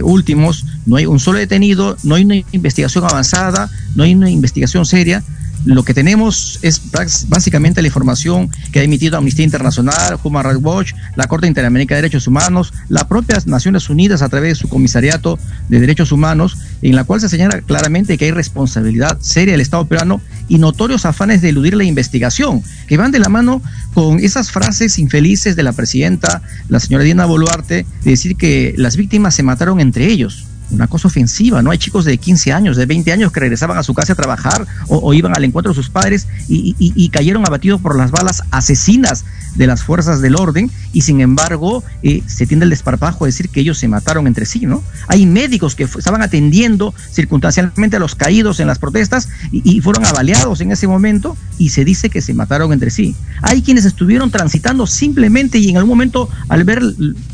últimos 0.03 0.65
no 0.87 0.97
hay 0.97 1.07
un 1.07 1.21
solo 1.21 1.39
detenido, 1.39 1.97
no 2.05 2.15
hay 2.15 2.25
una 2.25 2.37
investigación 2.53 3.05
avanzada, 3.05 3.69
no 3.95 4.05
hay 4.05 4.15
una 4.15 4.31
investigación 4.31 4.87
seria. 4.87 5.23
Lo 5.65 5.83
que 5.83 5.95
tenemos 5.95 6.61
es 6.63 6.81
básicamente 7.29 7.83
la 7.83 7.89
información 7.89 8.49
que 8.71 8.79
ha 8.79 8.83
emitido 8.85 9.19
Amnistía 9.19 9.45
Internacional, 9.45 10.17
Human 10.23 10.45
Rights 10.45 10.61
Watch, 10.63 10.93
la 11.17 11.27
Corte 11.27 11.49
Interamericana 11.49 11.97
de 11.97 12.03
Derechos 12.03 12.29
Humanos, 12.29 12.73
las 12.89 13.05
propias 13.05 13.49
Naciones 13.49 13.91
Unidas 13.91 14.23
a 14.23 14.29
través 14.29 14.51
de 14.51 14.55
su 14.55 14.69
Comisariato 14.69 15.41
de 15.69 15.81
Derechos 15.81 16.13
Humanos, 16.13 16.57
en 16.83 16.95
la 16.95 17.03
cual 17.03 17.21
se 17.21 17.29
señala 17.29 17.63
claramente 17.63 18.17
que 18.17 18.27
hay 18.27 18.31
responsabilidad 18.31 19.19
seria 19.21 19.55
del 19.55 19.61
Estado 19.61 19.87
peruano 19.87 20.21
y 20.47 20.59
notorios 20.59 21.05
afanes 21.05 21.43
de 21.43 21.49
eludir 21.49 21.75
la 21.75 21.83
investigación, 21.83 22.63
que 22.87 22.97
van 22.97 23.11
de 23.11 23.19
la 23.19 23.29
mano 23.29 23.61
con 23.93 24.21
esas 24.21 24.53
frases 24.53 25.01
infelices 25.01 25.57
de 25.57 25.65
la 25.65 25.73
presidenta, 25.73 26.43
la 26.69 26.79
señora 26.79 27.03
Diana 27.03 27.27
Boluarte, 27.27 27.87
de 28.05 28.11
decir 28.11 28.37
que 28.37 28.73
las 28.77 28.97
víctimas 28.97 29.35
se 29.35 29.43
mataron 29.43 29.81
entre 29.81 30.07
ellos 30.07 30.47
una 30.71 30.87
cosa 30.87 31.09
ofensiva, 31.09 31.63
¿no? 31.63 31.71
Hay 31.71 31.79
chicos 31.79 32.05
de 32.05 32.19
15 32.19 32.53
años, 32.53 32.77
de 32.77 32.87
20 32.87 33.13
años 33.13 33.33
que 33.33 33.41
regresaban 33.41 33.79
a 33.79 33.83
su 33.83 33.95
casa 33.95 34.13
a 34.13 34.17
trabajar 34.17 34.67
o, 34.89 35.15
iban 35.15 35.37
al 35.37 35.45
encuentro 35.45 35.73
de 35.73 35.77
sus 35.77 35.91
padres 35.91 36.27
y, 36.49 37.09
cayeron 37.11 37.47
abatidos 37.47 37.81
por 37.81 37.97
las 37.97 38.11
balas 38.11 38.43
asesinas 38.51 39.25
de 39.55 39.67
las 39.67 39.83
fuerzas 39.83 40.21
del 40.21 40.37
orden 40.37 40.71
y 40.93 41.01
sin 41.01 41.21
embargo 41.21 41.83
eh, 42.03 42.23
se 42.27 42.47
tiende 42.47 42.65
el 42.65 42.71
desparpajo 42.71 43.25
a 43.25 43.29
decir 43.29 43.49
que 43.49 43.61
ellos 43.61 43.79
se 43.79 43.89
mataron 43.89 44.27
entre 44.27 44.45
sí, 44.45 44.67
¿no? 44.67 44.83
Hay 45.09 45.25
médicos 45.25 45.75
que 45.75 45.85
estaban 45.85 46.21
atendiendo 46.21 46.93
circunstancialmente 47.11 47.97
a 47.97 47.99
los 47.99 48.15
caídos 48.15 48.61
en 48.61 48.67
las 48.67 48.79
protestas 48.79 49.29
y, 49.53 49.81
fueron 49.81 50.05
avaleados 50.05 50.61
en 50.61 50.73
ese 50.73 50.89
momento 50.89 51.37
y 51.59 51.69
se 51.69 51.85
dice 51.85 52.11
que 52.11 52.21
se 52.21 52.35
mataron 52.35 52.73
entre 52.73 52.91
sí. 52.91 53.15
Hay 53.43 53.63
quienes 53.63 53.85
estuvieron 53.85 54.31
transitando 54.31 54.87
simplemente 54.87 55.59
y 55.59 55.71
en 55.71 55.77
algún 55.77 55.91
momento 55.91 56.29
al 56.49 56.65
ver 56.65 56.83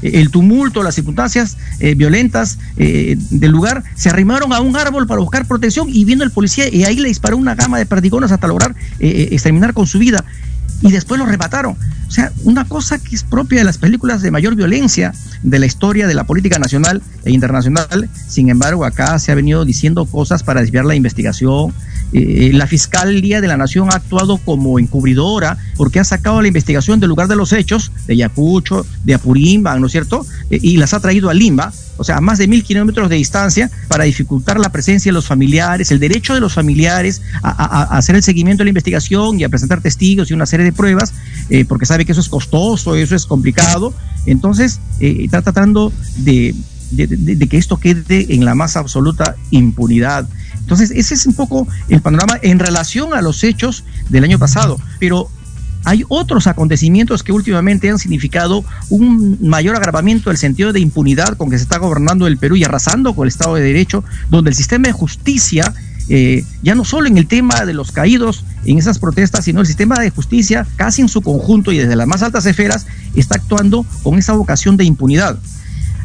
el, 0.02 0.30
tumulto, 0.30 0.82
las 0.82 0.94
circunstancias 0.94 1.56
eh, 1.80 1.94
violentas, 1.94 2.58
eh, 2.76 3.16
del 3.30 3.50
lugar, 3.50 3.82
se 3.94 4.08
arrimaron 4.08 4.52
a 4.52 4.60
un 4.60 4.76
árbol 4.76 5.06
para 5.06 5.20
buscar 5.20 5.46
protección 5.46 5.88
y 5.88 6.04
viendo 6.04 6.24
el 6.24 6.30
policía 6.30 6.68
y 6.72 6.84
ahí 6.84 6.96
le 6.96 7.08
disparó 7.08 7.36
una 7.36 7.54
gama 7.54 7.78
de 7.78 7.86
perdigones 7.86 8.32
hasta 8.32 8.46
lograr 8.46 8.74
eh, 8.98 9.08
eh, 9.08 9.28
exterminar 9.32 9.74
con 9.74 9.86
su 9.86 9.98
vida 9.98 10.24
y 10.82 10.90
después 10.90 11.18
lo 11.18 11.26
remataron. 11.26 11.76
O 12.08 12.10
sea, 12.10 12.30
una 12.44 12.66
cosa 12.66 12.98
que 12.98 13.14
es 13.14 13.22
propia 13.22 13.60
de 13.60 13.64
las 13.64 13.78
películas 13.78 14.20
de 14.20 14.30
mayor 14.30 14.54
violencia 14.54 15.14
de 15.42 15.58
la 15.58 15.66
historia 15.66 16.06
de 16.06 16.14
la 16.14 16.24
política 16.24 16.58
nacional 16.58 17.00
e 17.24 17.30
internacional. 17.30 18.10
Sin 18.28 18.50
embargo, 18.50 18.84
acá 18.84 19.18
se 19.18 19.32
ha 19.32 19.34
venido 19.34 19.64
diciendo 19.64 20.04
cosas 20.04 20.42
para 20.42 20.60
desviar 20.60 20.84
la 20.84 20.94
investigación. 20.94 21.72
Eh, 22.12 22.50
la 22.52 22.66
Fiscalía 22.66 23.40
de 23.40 23.48
la 23.48 23.56
Nación 23.56 23.88
ha 23.90 23.96
actuado 23.96 24.38
como 24.38 24.78
encubridora 24.78 25.58
porque 25.76 26.00
ha 26.00 26.04
sacado 26.04 26.42
la 26.42 26.48
investigación 26.48 27.00
del 27.00 27.08
lugar 27.08 27.28
de 27.28 27.36
los 27.36 27.52
hechos, 27.52 27.90
de 28.06 28.16
Yacucho, 28.16 28.86
de 29.04 29.14
Apurimba, 29.14 29.78
¿no 29.78 29.86
es 29.86 29.92
cierto? 29.92 30.26
y 30.50 30.76
las 30.76 30.92
ha 30.92 31.00
traído 31.00 31.30
a 31.30 31.34
Limba 31.34 31.72
o 31.96 32.04
sea, 32.04 32.16
a 32.16 32.20
más 32.20 32.38
de 32.38 32.48
mil 32.48 32.64
kilómetros 32.64 33.08
de 33.08 33.16
distancia, 33.16 33.70
para 33.88 34.04
dificultar 34.04 34.58
la 34.58 34.70
presencia 34.70 35.10
de 35.10 35.14
los 35.14 35.26
familiares, 35.26 35.90
el 35.90 36.00
derecho 36.00 36.34
de 36.34 36.40
los 36.40 36.54
familiares 36.54 37.22
a, 37.42 37.96
hacer 37.96 38.16
el 38.16 38.22
seguimiento 38.22 38.62
de 38.62 38.64
la 38.64 38.70
investigación 38.70 39.38
y 39.38 39.44
a 39.44 39.48
presentar 39.48 39.80
testigos 39.80 40.30
y 40.30 40.34
una 40.34 40.46
serie 40.46 40.64
de 40.64 40.72
pruebas, 40.72 41.12
eh, 41.50 41.64
porque 41.64 41.86
sabe 41.86 42.04
que 42.04 42.12
eso 42.12 42.20
es 42.20 42.28
costoso, 42.28 42.96
eso 42.96 43.14
es 43.14 43.26
complicado. 43.26 43.94
Entonces, 44.26 44.80
eh, 45.00 45.18
está 45.20 45.42
tratando 45.42 45.92
de, 46.16 46.54
que 46.96 47.56
esto 47.56 47.76
quede 47.78 48.34
en 48.34 48.44
la 48.44 48.54
más 48.54 48.76
absoluta 48.76 49.36
impunidad. 49.50 50.28
Entonces, 50.62 50.90
ese 50.92 51.14
es 51.14 51.26
un 51.26 51.34
poco 51.34 51.68
el 51.88 52.00
panorama 52.00 52.38
en 52.42 52.58
relación 52.58 53.14
a 53.14 53.20
los 53.20 53.44
hechos 53.44 53.84
del 54.08 54.24
año 54.24 54.38
pasado. 54.38 54.78
Pero 54.98 55.28
hay 55.84 56.04
otros 56.08 56.46
acontecimientos 56.46 57.22
que 57.22 57.32
últimamente 57.32 57.90
han 57.90 57.98
significado 57.98 58.64
un 58.88 59.38
mayor 59.40 59.76
agravamiento 59.76 60.30
del 60.30 60.38
sentido 60.38 60.72
de 60.72 60.80
impunidad 60.80 61.36
con 61.36 61.50
que 61.50 61.58
se 61.58 61.64
está 61.64 61.78
gobernando 61.78 62.26
el 62.26 62.38
Perú 62.38 62.56
y 62.56 62.64
arrasando 62.64 63.14
con 63.14 63.26
el 63.26 63.28
Estado 63.28 63.56
de 63.56 63.62
Derecho, 63.62 64.04
donde 64.30 64.50
el 64.50 64.56
sistema 64.56 64.86
de 64.86 64.92
justicia, 64.92 65.74
eh, 66.08 66.44
ya 66.62 66.74
no 66.74 66.84
solo 66.84 67.08
en 67.08 67.18
el 67.18 67.26
tema 67.26 67.64
de 67.64 67.74
los 67.74 67.90
caídos 67.90 68.44
en 68.64 68.78
esas 68.78 68.98
protestas, 68.98 69.44
sino 69.44 69.60
el 69.60 69.66
sistema 69.66 69.98
de 69.98 70.10
justicia 70.10 70.66
casi 70.76 71.02
en 71.02 71.08
su 71.08 71.20
conjunto 71.20 71.72
y 71.72 71.78
desde 71.78 71.96
las 71.96 72.06
más 72.06 72.22
altas 72.22 72.46
esferas 72.46 72.86
está 73.16 73.36
actuando 73.36 73.84
con 74.02 74.18
esa 74.18 74.34
vocación 74.34 74.76
de 74.76 74.84
impunidad. 74.84 75.38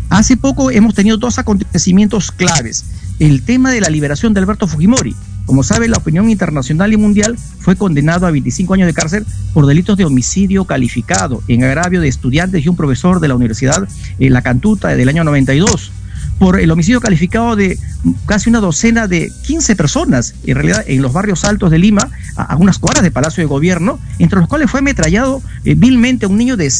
Hace 0.09 0.37
poco 0.37 0.71
hemos 0.71 0.93
tenido 0.93 1.17
dos 1.17 1.37
acontecimientos 1.37 2.31
claves. 2.31 2.85
El 3.19 3.43
tema 3.43 3.71
de 3.71 3.81
la 3.81 3.89
liberación 3.89 4.33
de 4.33 4.39
Alberto 4.39 4.67
Fujimori, 4.67 5.15
como 5.45 5.63
sabe, 5.63 5.87
la 5.87 5.97
opinión 5.97 6.29
internacional 6.29 6.93
y 6.93 6.97
mundial 6.97 7.37
fue 7.59 7.75
condenado 7.75 8.25
a 8.27 8.31
25 8.31 8.73
años 8.73 8.87
de 8.87 8.93
cárcel 8.93 9.25
por 9.53 9.65
delitos 9.65 9.97
de 9.97 10.05
homicidio 10.05 10.65
calificado 10.65 11.41
en 11.47 11.63
agravio 11.63 12.01
de 12.01 12.09
estudiantes 12.09 12.65
y 12.65 12.69
un 12.69 12.75
profesor 12.75 13.19
de 13.19 13.27
la 13.27 13.35
Universidad 13.35 13.87
La 14.19 14.41
Cantuta 14.41 14.89
del 14.89 15.09
año 15.09 15.23
92 15.23 15.91
por 16.39 16.60
el 16.60 16.69
homicidio 16.71 17.02
calificado 17.02 17.56
de 17.56 17.78
casi 18.26 18.50
una 18.50 18.60
docena 18.60 19.08
de 19.08 19.32
15 19.43 19.76
personas, 19.76 20.36
en 20.45 20.56
realidad 20.56 20.84
en 20.88 21.02
los 21.02 21.13
barrios 21.13 21.43
altos 21.43 21.71
de 21.71 21.80
Lima, 21.80 22.10
a, 22.36 22.56
unas 22.58 22.78
cuadras 22.80 23.04
de 23.04 23.12
Palacio 23.12 23.41
de 23.41 23.47
Gobierno, 23.47 24.00
entre 24.19 24.39
los 24.39 24.47
cuales 24.47 24.69
fue 24.69 24.80
ametrallado 24.80 25.41
eh, 25.65 25.76
vilmente 25.76 26.28
un 26.28 26.38
niño 26.38 26.56
de 26.58 26.71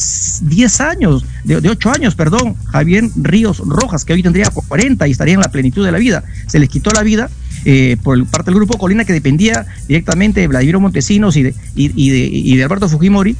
10 0.42 0.80
años, 0.80 1.24
de, 1.44 1.60
de, 1.60 1.68
8 1.70 1.90
años, 1.90 2.14
perdón, 2.14 2.54
Javier 2.66 3.04
Ríos 3.16 3.58
Rojas, 3.58 4.04
que 4.04 4.12
hoy 4.12 4.22
tendría 4.22 4.50
40 4.50 5.08
y 5.08 5.10
estaría 5.10 5.34
en 5.34 5.40
la 5.40 5.50
plenitud 5.50 5.84
de 5.84 5.92
la 5.92 5.98
vida. 5.98 6.24
Se 6.46 6.58
les 6.58 6.68
quitó 6.68 6.90
la 6.90 7.02
vida 7.02 7.28
eh, 7.64 7.96
por 8.02 8.24
parte 8.26 8.50
del 8.50 8.56
grupo 8.56 8.78
Colina 8.78 9.04
que 9.04 9.12
dependía 9.12 9.66
directamente 9.88 10.40
de 10.40 10.48
Vladimiro 10.48 10.80
Montesinos 10.80 11.36
y 11.36 11.42
de, 11.42 11.54
y, 11.74 12.10
de, 12.10 12.18
y 12.18 12.56
de 12.56 12.62
Alberto 12.62 12.88
Fujimori, 12.88 13.36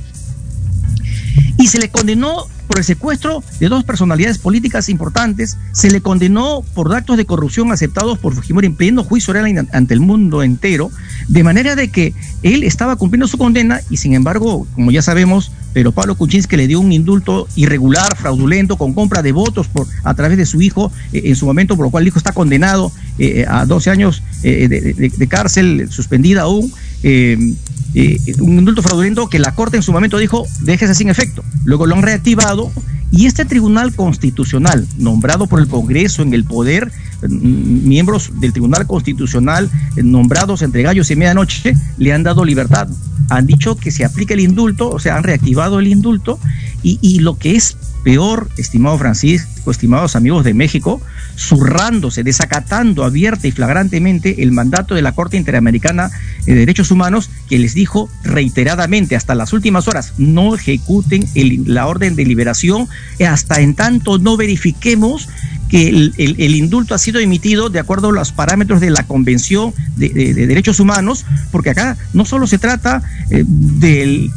y 1.59 1.67
se 1.69 1.79
le 1.79 1.89
condenó 1.91 2.47
por 2.69 2.79
el 2.79 2.85
secuestro 2.85 3.43
de 3.59 3.69
dos 3.69 3.83
personalidades 3.83 4.39
políticas 4.39 4.89
importantes, 4.89 5.57
se 5.73 5.91
le 5.91 6.01
condenó 6.01 6.63
por 6.75 6.95
actos 6.95 7.17
de 7.17 7.25
corrupción 7.25 7.73
aceptados 7.73 8.19
por 8.19 8.35
Fujimori 8.35 8.67
en 8.67 8.77
pleno 8.77 9.03
juicio 9.03 9.33
oral 9.33 9.69
ante 9.73 9.95
el 9.95 10.01
mundo 10.01 10.43
entero, 10.43 10.91
de 11.27 11.43
manera 11.43 11.75
de 11.75 11.89
que 11.89 12.15
él 12.43 12.63
estaba 12.63 12.97
cumpliendo 12.97 13.27
su 13.27 13.39
condena 13.39 13.81
y 13.91 13.97
sin 13.97 14.15
embargo, 14.15 14.67
como 14.75 14.91
ya 14.91 15.03
sabemos, 15.03 15.51
pero 15.73 15.93
Pablo 15.93 16.15
Kuczynski 16.15 16.57
le 16.57 16.67
dio 16.67 16.81
un 16.81 16.93
indulto 16.93 17.47
irregular, 17.57 18.17
fraudulento, 18.17 18.77
con 18.77 18.95
compra 18.95 19.23
de 19.23 19.33
votos 19.33 19.69
por, 19.69 19.87
a 20.05 20.15
través 20.15 20.39
de 20.39 20.47
su 20.47 20.61
hijo 20.61 20.91
eh, 21.13 21.23
en 21.25 21.37
su 21.37 21.47
momento, 21.47 21.77
por 21.77 21.87
lo 21.87 21.91
cual 21.91 22.03
el 22.03 22.09
hijo 22.09 22.19
está 22.19 22.33
condenado 22.33 22.93
eh, 23.19 23.45
a 23.49 23.65
12 23.65 23.91
años 23.91 24.23
eh, 24.43 24.69
de, 24.69 25.29
cárcel, 25.29 25.89
suspendida 25.91 26.43
aún. 26.43 26.73
Un 27.05 28.59
indulto 28.59 28.83
fraudulento 28.83 29.29
que 29.29 29.39
la 29.39 29.55
Corte 29.55 29.77
en 29.77 29.83
su 29.83 29.93
momento 29.93 30.19
dijo, 30.19 30.47
déjese 30.61 30.95
sin 30.95 31.09
efecto. 31.09 31.45
Luego 31.65 31.87
lo 31.87 31.95
han 31.95 32.03
reactivado 32.03 32.71
y 33.11 33.27
este 33.27 33.45
Tribunal 33.45 33.95
Constitucional, 33.95 34.87
nombrado 34.99 35.47
por 35.47 35.61
el 35.61 35.69
Congreso 35.69 36.23
en 36.23 36.35
el 36.35 36.45
poder, 36.45 36.93
miembros 37.29 38.33
del 38.41 38.53
Tribunal 38.53 38.87
Constitucional 38.87 39.71
nombrados 39.97 40.63
entre 40.63 40.83
gallos 40.83 41.11
y 41.11 41.17
medianoche, 41.17 41.75
le 41.97 42.13
han 42.13 42.23
dado 42.23 42.45
libertad 42.45 42.89
han 43.29 43.47
dicho 43.47 43.77
que 43.77 43.91
se 43.91 44.05
aplica 44.05 44.35
el 44.35 44.41
indulto, 44.41 44.91
o 44.91 44.99
sea, 44.99 45.17
han 45.17 45.25
reactivado 45.25 45.79
el 45.79 45.89
indulto, 45.89 46.39
y, 46.83 47.19
lo 47.19 47.37
que 47.37 47.57
es 47.57 47.77
peor, 48.03 48.49
estimado 48.57 48.99
Francisco, 48.99 49.71
estimados 49.71 50.17
amigos 50.17 50.45
de 50.45 50.55
México, 50.55 51.01
zurrándose, 51.37 52.23
desacatando 52.23 53.05
abierta 53.05 53.47
y 53.47 53.53
flagrantemente 53.53 54.43
el 54.43 54.53
mandato 54.53 54.95
de 54.95 55.03
la 55.03 55.13
Corte 55.13 55.37
Interamericana 55.37 56.11
de 56.47 56.55
Derechos 56.55 56.91
Humanos, 56.91 57.31
que 57.49 57.59
les 57.59 57.75
dijo 57.75 58.09
reiteradamente 58.25 59.17
hasta 59.17 59.35
las 59.35 59.53
últimas 59.53 59.89
horas, 59.89 60.15
no 60.19 60.55
ejecuten 60.55 61.25
la 61.67 61.87
orden 61.87 62.17
de 62.17 62.25
liberación 62.25 62.89
hasta 63.27 63.61
en 63.61 63.75
tanto 63.75 64.19
no 64.19 64.37
verifiquemos 64.37 65.29
que 65.69 65.89
el, 65.89 66.55
indulto 66.57 66.95
ha 66.95 66.99
sido 66.99 67.21
emitido 67.21 67.69
de 67.69 67.79
acuerdo 67.79 68.09
a 68.09 68.13
los 68.13 68.33
parámetros 68.33 68.81
de 68.81 68.91
la 68.91 69.03
Convención 69.03 69.75
de, 69.97 70.09
Derechos 70.33 70.81
Humanos, 70.81 71.27
porque 71.53 71.71
acá 71.71 71.97
no 72.15 72.25
solo 72.25 72.47
se 72.47 72.59
trata 72.59 73.03
eh, 73.31 73.45
del 73.47 74.31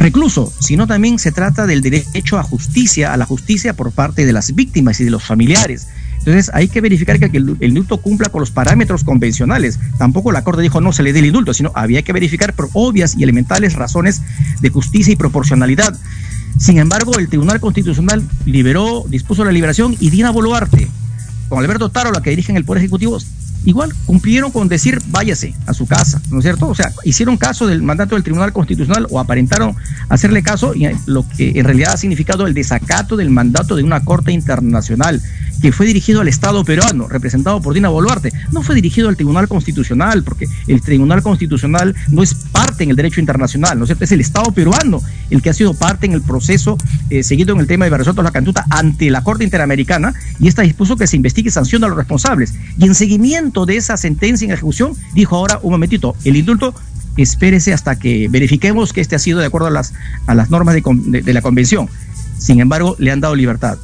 recluso, 0.00 0.52
sino 0.58 0.86
también 0.86 1.18
se 1.18 1.30
trata 1.30 1.66
del 1.66 1.82
derecho 1.82 2.38
a 2.38 2.42
justicia, 2.42 3.12
a 3.12 3.16
la 3.16 3.26
justicia 3.26 3.74
por 3.74 3.92
parte 3.92 4.26
de 4.26 4.32
las 4.32 4.54
víctimas 4.54 4.98
y 5.00 5.04
de 5.04 5.10
los 5.10 5.22
familiares. 5.22 5.86
Entonces 6.18 6.50
hay 6.52 6.68
que 6.68 6.80
verificar 6.80 7.18
que 7.18 7.36
el, 7.36 7.56
indulto 7.60 7.98
cumpla 7.98 8.28
con 8.28 8.40
los 8.40 8.50
parámetros 8.50 9.04
convencionales. 9.04 9.78
Tampoco 9.98 10.32
la 10.32 10.42
Corte 10.42 10.62
dijo 10.62 10.80
no 10.80 10.92
se 10.92 11.02
le 11.02 11.12
dé 11.12 11.20
el 11.20 11.26
indulto, 11.26 11.54
sino 11.54 11.70
había 11.74 12.02
que 12.02 12.12
verificar 12.12 12.54
por 12.54 12.68
obvias 12.72 13.14
y 13.16 13.22
elementales 13.22 13.74
razones 13.74 14.22
de 14.60 14.70
justicia 14.70 15.12
y 15.12 15.16
proporcionalidad. 15.16 15.96
Sin 16.58 16.78
embargo, 16.78 17.18
el 17.18 17.28
Tribunal 17.28 17.60
Constitucional 17.60 18.22
liberó, 18.44 19.04
dispuso 19.08 19.44
la 19.44 19.52
liberación 19.52 19.96
y 20.00 20.10
Dina 20.10 20.30
Boluarte, 20.30 20.88
con 21.48 21.58
Alberto 21.58 21.90
Taro, 21.90 22.10
la 22.10 22.22
que 22.22 22.30
dirige 22.30 22.54
el 22.54 22.64
Poder 22.64 22.82
Ejecutivo, 22.82 23.18
igual 23.64 23.92
cumplieron 24.06 24.50
con 24.50 24.68
decir 24.68 25.00
váyase 25.08 25.54
a 25.66 25.74
su 25.74 25.86
casa, 25.86 26.20
¿no 26.30 26.38
es 26.38 26.44
cierto? 26.44 26.68
O 26.68 26.74
sea, 26.74 26.92
hicieron 27.04 27.36
caso 27.36 27.66
del 27.66 27.82
mandato 27.82 28.14
del 28.14 28.24
Tribunal 28.24 28.52
Constitucional 28.52 29.06
o 29.10 29.20
aparentaron 29.20 29.76
hacerle 30.08 30.42
caso, 30.42 30.74
y 30.74 30.88
lo 31.06 31.28
que 31.28 31.52
en 31.58 31.64
realidad 31.64 31.94
ha 31.94 31.96
significado 31.96 32.46
el 32.46 32.54
desacato 32.54 33.16
del 33.16 33.30
mandato 33.30 33.76
de 33.76 33.82
una 33.82 34.04
Corte 34.04 34.32
Internacional 34.32 35.20
que 35.60 35.72
fue 35.72 35.86
dirigido 35.86 36.22
al 36.22 36.28
Estado 36.28 36.64
peruano, 36.64 37.06
representado 37.06 37.60
por 37.60 37.74
Dina 37.74 37.90
Boluarte, 37.90 38.32
no 38.50 38.62
fue 38.62 38.74
dirigido 38.74 39.08
al 39.08 39.16
Tribunal 39.16 39.46
Constitucional, 39.46 40.22
porque 40.24 40.46
el 40.66 40.80
Tribunal 40.80 41.22
Constitucional 41.22 41.94
no 42.08 42.22
es 42.22 42.34
parte 42.34 42.84
en 42.84 42.90
el 42.90 42.96
derecho 42.96 43.20
internacional, 43.20 43.78
¿no 43.78 43.84
es 43.84 43.88
cierto? 43.88 44.04
Es 44.04 44.12
el 44.12 44.20
Estado 44.20 44.52
peruano 44.52 45.02
el 45.28 45.42
que 45.42 45.50
ha 45.50 45.54
sido 45.54 45.74
parte 45.74 46.06
en 46.06 46.12
el 46.12 46.22
proceso 46.22 46.78
eh, 47.10 47.22
seguido 47.22 47.54
en 47.54 47.60
el 47.60 47.66
tema 47.66 47.84
de 47.84 47.90
Barresoto 47.90 48.22
La 48.22 48.30
Cantuta 48.30 48.64
ante 48.70 49.10
la 49.10 49.22
Corte 49.22 49.44
Interamericana 49.44 50.14
y 50.38 50.48
esta 50.48 50.62
dispuso 50.62 50.96
que 50.96 51.06
se 51.06 51.16
investigue 51.16 51.48
y 51.48 51.52
sancione 51.52 51.86
a 51.86 51.88
los 51.88 51.98
responsables. 51.98 52.54
Y 52.78 52.86
en 52.86 52.94
seguimiento 52.94 53.49
de 53.66 53.76
esa 53.76 53.96
sentencia 53.96 54.44
en 54.46 54.52
ejecución, 54.52 54.94
dijo 55.14 55.36
ahora, 55.36 55.58
un 55.62 55.72
momentito, 55.72 56.14
el 56.24 56.36
indulto 56.36 56.74
espérese 57.16 57.72
hasta 57.72 57.98
que 57.98 58.28
verifiquemos 58.28 58.92
que 58.92 59.00
este 59.00 59.16
ha 59.16 59.18
sido 59.18 59.40
de 59.40 59.46
acuerdo 59.46 59.66
a 59.66 59.70
las, 59.70 59.92
a 60.26 60.34
las 60.34 60.50
normas 60.50 60.74
de 60.74 61.32
la 61.32 61.42
convención. 61.42 61.88
Sin 62.38 62.60
embargo, 62.60 62.96
le 62.98 63.10
han 63.10 63.20
dado 63.20 63.34
libertad. 63.34 63.78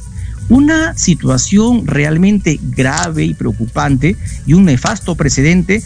Una 0.49 0.97
situación 0.97 1.85
realmente 1.85 2.59
grave 2.63 3.25
y 3.25 3.33
preocupante 3.33 4.15
y 4.45 4.53
un 4.53 4.65
nefasto 4.65 5.15
precedente 5.15 5.83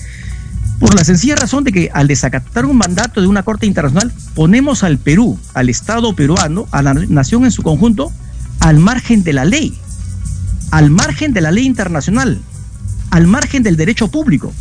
por 0.79 0.95
la 0.95 1.03
sencilla 1.03 1.35
razón 1.35 1.63
de 1.63 1.71
que 1.71 1.89
al 1.93 2.07
desacatar 2.07 2.65
un 2.65 2.77
mandato 2.77 3.21
de 3.21 3.27
una 3.27 3.43
Corte 3.43 3.65
Internacional 3.65 4.11
ponemos 4.33 4.83
al 4.83 4.97
Perú, 4.97 5.37
al 5.53 5.69
Estado 5.69 6.15
peruano, 6.15 6.67
a 6.71 6.81
la 6.81 6.93
nación 6.93 7.45
en 7.45 7.51
su 7.51 7.63
conjunto, 7.63 8.11
al 8.59 8.79
margen 8.79 9.23
de 9.23 9.33
la 9.33 9.45
ley, 9.45 9.77
al 10.71 10.89
margen 10.89 11.33
de 11.33 11.41
la 11.41 11.51
ley 11.51 11.65
internacional, 11.65 12.39
al 13.11 13.27
margen 13.27 13.61
del 13.61 13.77
derecho 13.77 14.07
público. 14.07 14.51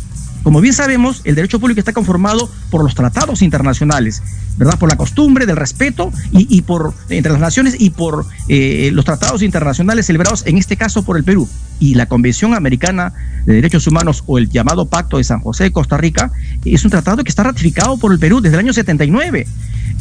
Como 0.43 0.59
bien 0.59 0.73
sabemos, 0.73 1.21
el 1.23 1.35
derecho 1.35 1.59
público 1.59 1.79
está 1.79 1.93
conformado 1.93 2.49
por 2.71 2.83
los 2.83 2.95
tratados 2.95 3.43
internacionales, 3.43 4.23
¿verdad? 4.57 4.79
Por 4.79 4.89
la 4.89 4.97
costumbre 4.97 5.45
del 5.45 5.55
respeto 5.55 6.11
y, 6.31 6.61
por 6.63 6.95
entre 7.09 7.31
las 7.31 7.41
naciones 7.41 7.75
y 7.79 7.91
por 7.91 8.25
eh, 8.47 8.89
los 8.91 9.05
tratados 9.05 9.43
internacionales 9.43 10.07
celebrados, 10.07 10.43
en 10.47 10.57
este 10.57 10.77
caso 10.77 11.03
por 11.03 11.17
el 11.17 11.23
Perú. 11.23 11.47
Y 11.79 11.93
la 11.93 12.07
Convención 12.07 12.55
Americana 12.55 13.13
de 13.45 13.53
Derechos 13.53 13.85
Humanos 13.85 14.23
o 14.25 14.39
el 14.39 14.49
llamado 14.49 14.87
Pacto 14.87 15.17
de 15.17 15.23
San 15.23 15.41
José 15.41 15.65
de 15.65 15.71
Costa 15.71 15.97
Rica 15.97 16.31
es 16.65 16.83
un 16.85 16.91
tratado 16.91 17.23
que 17.23 17.29
está 17.29 17.43
ratificado 17.43 17.97
por 17.97 18.11
el 18.11 18.17
Perú 18.17 18.41
desde 18.41 18.55
el 18.55 18.61
año 18.61 18.73
79. 18.73 19.45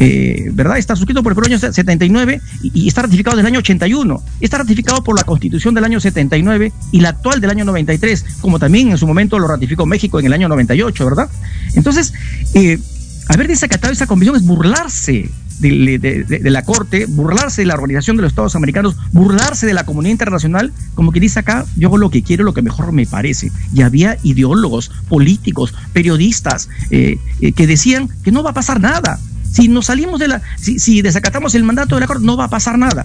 Eh, 0.03 0.49
¿verdad? 0.55 0.79
Está 0.79 0.97
suscrito 0.97 1.23
por 1.23 1.37
el 1.37 1.53
año 1.53 1.59
79 1.59 2.41
y, 2.63 2.85
y, 2.85 2.89
está 2.89 3.03
ratificado 3.03 3.37
desde 3.37 3.49
el 3.49 3.53
año 3.53 3.59
81. 3.59 4.23
Está 4.41 4.57
ratificado 4.57 5.05
por 5.05 5.15
la 5.15 5.25
Constitución 5.25 5.75
del 5.75 5.85
año 5.85 6.01
79 6.01 6.73
y 6.91 7.01
la 7.01 7.11
actual 7.11 7.41
del 7.43 7.51
año 7.51 7.67
93, 7.67 8.39
como 8.41 8.59
también 8.59 8.91
en 8.91 8.97
su 8.97 9.07
momento 9.07 9.39
lo 9.39 9.47
ratificó 9.47 9.85
México 9.85 10.19
en 10.19 10.25
el 10.25 10.33
año 10.33 10.49
98, 10.49 11.05
¿verdad? 11.05 11.29
Entonces, 11.75 12.15
eh, 12.55 12.79
haber 13.29 13.47
desacatado 13.47 13.93
esa 13.93 14.07
convención 14.07 14.37
es 14.37 14.43
burlarse 14.43 15.29
de, 15.61 16.41
la 16.51 16.63
Corte, 16.63 17.07
burlarse 17.07 17.63
de 17.63 17.67
la 17.67 17.75
Organización 17.75 18.17
de 18.17 18.23
los 18.23 18.33
Estados 18.33 18.57
Americanos, 18.57 18.97
burlarse 19.13 19.67
de 19.67 19.75
la 19.75 19.85
comunidad 19.85 20.13
internacional, 20.13 20.73
como 20.95 21.13
que 21.13 21.21
dice 21.21 21.41
acá, 21.41 21.67
yo 21.77 21.89
hago 21.89 21.99
lo 21.99 22.11
que 22.11 22.23
quiero, 22.23 22.45
lo 22.45 22.55
que 22.55 22.63
mejor 22.63 22.93
me 22.93 23.07
parece. 23.07 23.53
Y 23.75 23.83
había 23.83 24.17
ideólogos, 24.23 24.91
políticos, 25.09 25.75
periodistas, 25.93 26.69
eh, 26.91 27.19
eh, 27.41 27.53
que 27.53 27.67
decían 27.67 28.09
que 28.25 28.33
no 28.33 28.43
va 28.43 28.51
a 28.51 28.55
pasar 28.55 28.81
nada. 28.81 29.19
Si 29.53 29.69
nos 29.69 29.87
salimos 29.87 30.21
de 30.21 30.29
la, 30.29 30.43
si, 30.57 31.03
desacatamos 31.03 31.55
el 31.55 31.65
mandato 31.65 31.97
de 31.97 32.03
la 32.03 32.07
Corte, 32.07 32.25
no 32.25 32.37
va 32.37 32.45
a 32.45 32.51
pasar 32.51 32.79
nada. 32.79 33.05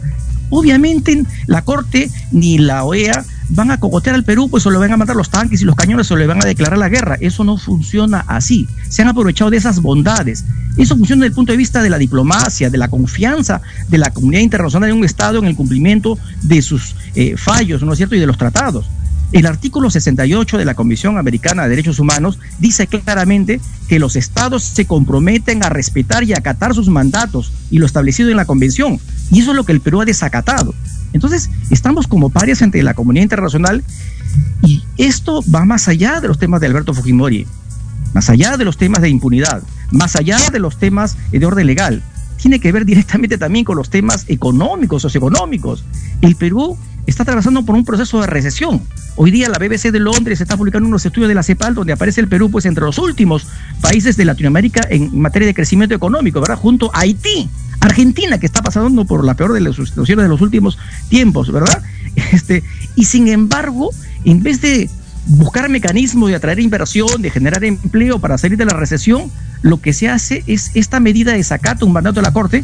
Obviamente 0.49 1.23
la 1.47 1.63
Corte 1.63 2.09
ni 2.31 2.57
la 2.59 2.83
OEA 2.83 3.25
van 3.49 3.71
a 3.71 3.79
cogotear 3.79 4.15
al 4.15 4.23
Perú, 4.23 4.49
pues 4.49 4.63
se 4.63 4.71
lo 4.71 4.79
van 4.79 4.91
a 4.91 4.97
mandar 4.97 5.15
los 5.15 5.29
tanques 5.29 5.61
y 5.61 5.65
los 5.65 5.75
cañones, 5.75 6.07
se 6.07 6.15
le 6.15 6.27
van 6.27 6.41
a 6.41 6.45
declarar 6.45 6.77
la 6.77 6.89
guerra. 6.89 7.17
Eso 7.19 7.43
no 7.43 7.57
funciona 7.57 8.23
así. 8.27 8.67
Se 8.89 9.01
han 9.01 9.07
aprovechado 9.07 9.49
de 9.49 9.57
esas 9.57 9.81
bondades. 9.81 10.45
Eso 10.77 10.95
funciona 10.95 11.21
desde 11.21 11.29
el 11.29 11.35
punto 11.35 11.51
de 11.51 11.57
vista 11.57 11.81
de 11.81 11.89
la 11.89 11.97
diplomacia, 11.97 12.69
de 12.69 12.77
la 12.77 12.87
confianza 12.89 13.61
de 13.87 13.97
la 13.97 14.11
comunidad 14.11 14.41
internacional 14.41 14.89
de 14.89 14.93
un 14.93 15.05
Estado 15.05 15.39
en 15.39 15.45
el 15.45 15.55
cumplimiento 15.55 16.17
de 16.41 16.61
sus 16.61 16.95
eh, 17.15 17.35
fallos, 17.37 17.81
¿no 17.81 17.93
es 17.93 17.97
cierto?, 17.97 18.15
y 18.15 18.19
de 18.19 18.27
los 18.27 18.37
tratados. 18.37 18.85
El 19.35 19.47
artículo 19.47 19.89
68 19.89 20.57
de 20.57 20.63
la 20.63 20.75
Comisión 20.75 21.17
Americana 21.17 21.63
de 21.63 21.69
Derechos 21.71 21.99
Humanos 21.99 22.39
dice 22.57 22.87
claramente 22.87 23.59
que 23.89 23.99
los 23.99 24.15
estados 24.15 24.63
se 24.63 24.85
comprometen 24.85 25.61
a 25.61 25.67
respetar 25.67 26.23
y 26.23 26.31
acatar 26.31 26.73
sus 26.73 26.87
mandatos 26.87 27.51
y 27.69 27.79
lo 27.79 27.85
establecido 27.85 28.29
en 28.29 28.37
la 28.37 28.45
Convención. 28.45 28.97
Y 29.31 29.41
eso 29.41 29.51
es 29.51 29.57
lo 29.57 29.65
que 29.65 29.73
el 29.73 29.81
Perú 29.81 29.99
ha 29.99 30.05
desacatado. 30.05 30.73
Entonces, 31.11 31.49
estamos 31.69 32.07
como 32.07 32.29
parias 32.29 32.61
ante 32.61 32.81
la 32.81 32.93
comunidad 32.93 33.23
internacional 33.23 33.83
y 34.63 34.83
esto 34.95 35.43
va 35.53 35.65
más 35.65 35.89
allá 35.89 36.21
de 36.21 36.29
los 36.29 36.39
temas 36.39 36.61
de 36.61 36.67
Alberto 36.67 36.93
Fujimori, 36.93 37.45
más 38.13 38.29
allá 38.29 38.55
de 38.55 38.63
los 38.63 38.77
temas 38.77 39.01
de 39.01 39.09
impunidad, 39.09 39.63
más 39.91 40.15
allá 40.15 40.37
de 40.49 40.59
los 40.59 40.79
temas 40.79 41.17
de 41.33 41.45
orden 41.45 41.67
legal. 41.67 42.01
Tiene 42.37 42.61
que 42.61 42.71
ver 42.71 42.85
directamente 42.85 43.37
también 43.37 43.65
con 43.65 43.75
los 43.75 43.89
temas 43.89 44.23
económicos, 44.29 45.01
socioeconómicos. 45.01 45.83
El 46.21 46.37
Perú 46.37 46.77
está 47.05 47.23
atravesando 47.23 47.63
por 47.63 47.75
un 47.75 47.85
proceso 47.85 48.21
de 48.21 48.27
recesión. 48.27 48.81
Hoy 49.15 49.31
día 49.31 49.49
la 49.49 49.57
BBC 49.57 49.91
de 49.91 49.99
Londres 49.99 50.41
está 50.41 50.57
publicando 50.57 50.87
unos 50.87 51.05
estudios 51.05 51.29
de 51.29 51.35
la 51.35 51.43
CEPAL 51.43 51.75
donde 51.75 51.93
aparece 51.93 52.21
el 52.21 52.27
Perú 52.27 52.49
pues 52.49 52.65
entre 52.65 52.83
los 52.83 52.97
últimos 52.97 53.47
países 53.81 54.17
de 54.17 54.25
Latinoamérica 54.25 54.81
en 54.89 55.17
materia 55.19 55.47
de 55.47 55.53
crecimiento 55.53 55.95
económico, 55.95 56.41
¿verdad? 56.41 56.57
Junto 56.57 56.93
a 56.93 57.01
Haití, 57.01 57.49
Argentina 57.79 58.37
que 58.39 58.45
está 58.45 58.61
pasando 58.61 59.05
por 59.05 59.23
la 59.23 59.35
peor 59.35 59.53
de 59.53 59.61
las 59.61 59.75
situaciones 59.75 60.23
de 60.23 60.29
los 60.29 60.41
últimos 60.41 60.77
tiempos, 61.09 61.51
¿verdad? 61.51 61.81
Este, 62.31 62.63
y 62.95 63.03
sin 63.03 63.27
embargo, 63.27 63.89
en 64.23 64.41
vez 64.41 64.61
de 64.61 64.89
buscar 65.27 65.67
mecanismos 65.69 66.29
de 66.29 66.35
atraer 66.35 66.61
inversión, 66.61 67.21
de 67.21 67.29
generar 67.29 67.65
empleo 67.65 68.19
para 68.19 68.37
salir 68.37 68.57
de 68.57 68.65
la 68.65 68.73
recesión, 68.73 69.29
lo 69.61 69.81
que 69.81 69.91
se 69.91 70.07
hace 70.07 70.43
es 70.47 70.71
esta 70.75 70.99
medida 70.99 71.33
de 71.33 71.43
sacato, 71.43 71.85
un 71.85 71.91
mandato 71.91 72.21
de 72.21 72.21
la 72.21 72.31
Corte, 72.31 72.63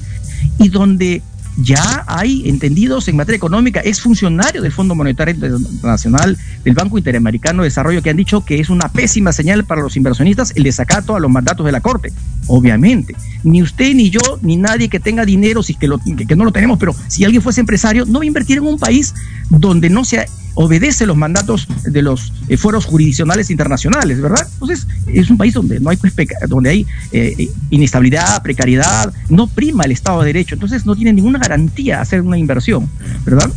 y 0.57 0.69
donde 0.69 1.21
ya 1.57 2.03
hay 2.07 2.47
entendidos 2.47 3.07
en 3.07 3.17
materia 3.17 3.37
económica, 3.37 3.81
es 3.81 4.01
funcionario 4.01 4.61
del 4.61 4.71
Fondo 4.71 4.95
Monetario 4.95 5.35
Internacional, 5.35 6.37
del 6.63 6.73
Banco 6.73 6.97
Interamericano 6.97 7.63
de 7.63 7.69
Desarrollo, 7.69 8.01
que 8.01 8.09
han 8.09 8.17
dicho 8.17 8.45
que 8.45 8.59
es 8.59 8.69
una 8.69 8.89
pésima 8.89 9.31
señal 9.31 9.65
para 9.65 9.81
los 9.81 9.97
inversionistas 9.97 10.53
el 10.55 10.63
desacato 10.63 11.15
a 11.15 11.19
los 11.19 11.29
mandatos 11.29 11.65
de 11.65 11.71
la 11.71 11.81
Corte. 11.81 12.13
Obviamente, 12.47 13.15
ni 13.43 13.61
usted, 13.61 13.93
ni 13.93 14.09
yo, 14.09 14.39
ni 14.41 14.57
nadie 14.57 14.89
que 14.89 14.99
tenga 14.99 15.25
dinero, 15.25 15.63
si 15.63 15.75
que, 15.75 15.87
lo, 15.87 15.99
que, 15.99 16.35
no 16.35 16.45
lo 16.45 16.51
tenemos, 16.51 16.79
pero 16.79 16.95
si 17.07 17.23
alguien 17.23 17.41
fuese 17.41 17.61
empresario, 17.61 18.05
no 18.05 18.19
va 18.19 18.23
a 18.23 18.27
invertir 18.27 18.57
en 18.57 18.65
un 18.65 18.79
país 18.79 19.13
donde 19.49 19.89
no 19.89 20.03
se 20.05 20.25
obedece 20.53 21.05
los 21.05 21.17
mandatos 21.17 21.67
de 21.83 22.01
los 22.01 22.33
eh, 22.47 22.57
foros 22.57 22.85
jurisdiccionales 22.85 23.49
internacionales, 23.49 24.21
¿verdad? 24.21 24.47
Entonces, 24.53 24.87
es 25.07 25.29
un 25.29 25.37
país 25.37 25.53
donde 25.53 25.79
no 25.79 25.89
hay 25.89 25.97
pues, 25.97 26.13
donde 26.47 26.69
hay 26.69 26.87
eh, 27.11 27.49
inestabilidad, 27.69 28.41
precariedad, 28.41 29.13
no 29.29 29.47
prima 29.47 29.83
el 29.83 29.91
Estado 29.91 30.21
de 30.21 30.27
Derecho, 30.27 30.55
entonces 30.55 30.85
no 30.85 30.95
tiene 30.95 31.13
ninguna 31.13 31.39
garantía 31.39 32.01
hacer 32.01 32.21
una 32.21 32.37
inversión, 32.37 32.89
¿verdad? 33.25 33.51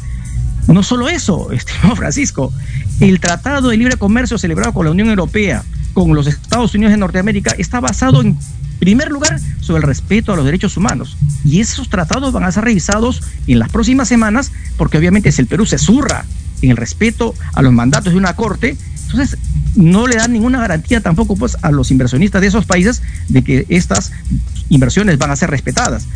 No 0.68 0.82
solo 0.82 1.08
eso, 1.08 1.52
estimado 1.52 1.96
Francisco, 1.96 2.52
el 3.00 3.20
Tratado 3.20 3.68
de 3.68 3.76
Libre 3.76 3.96
Comercio 3.96 4.38
celebrado 4.38 4.72
con 4.72 4.84
la 4.86 4.92
Unión 4.92 5.08
Europea, 5.08 5.64
con 5.92 6.14
los 6.14 6.26
Estados 6.26 6.74
Unidos 6.74 6.92
de 6.92 6.98
Norteamérica, 6.98 7.54
está 7.58 7.80
basado 7.80 8.20
en 8.20 8.36
primer 8.78 9.10
lugar 9.10 9.40
sobre 9.60 9.80
el 9.80 9.86
respeto 9.86 10.32
a 10.32 10.36
los 10.36 10.44
derechos 10.44 10.76
humanos. 10.76 11.16
Y 11.44 11.60
esos 11.60 11.88
tratados 11.88 12.32
van 12.32 12.44
a 12.44 12.52
ser 12.52 12.64
revisados 12.64 13.22
en 13.46 13.58
las 13.58 13.70
próximas 13.70 14.08
semanas, 14.08 14.52
porque 14.76 14.98
obviamente 14.98 15.32
si 15.32 15.42
el 15.42 15.46
Perú 15.46 15.66
se 15.66 15.78
zurra 15.78 16.24
en 16.62 16.70
el 16.70 16.76
respeto 16.76 17.34
a 17.54 17.62
los 17.62 17.72
mandatos 17.72 18.12
de 18.12 18.18
una 18.18 18.34
corte, 18.36 18.76
entonces 19.06 19.38
no 19.76 20.06
le 20.06 20.16
dan 20.16 20.32
ninguna 20.32 20.60
garantía 20.60 21.00
tampoco 21.00 21.36
pues 21.36 21.56
a 21.62 21.70
los 21.70 21.90
inversionistas 21.90 22.40
de 22.40 22.48
esos 22.48 22.64
países 22.64 23.02
de 23.28 23.42
que 23.42 23.66
estas 23.68 24.12
inversiones 24.68 25.18
van 25.18 25.30
a 25.30 25.36
ser 25.36 25.50
respetadas. 25.50 26.06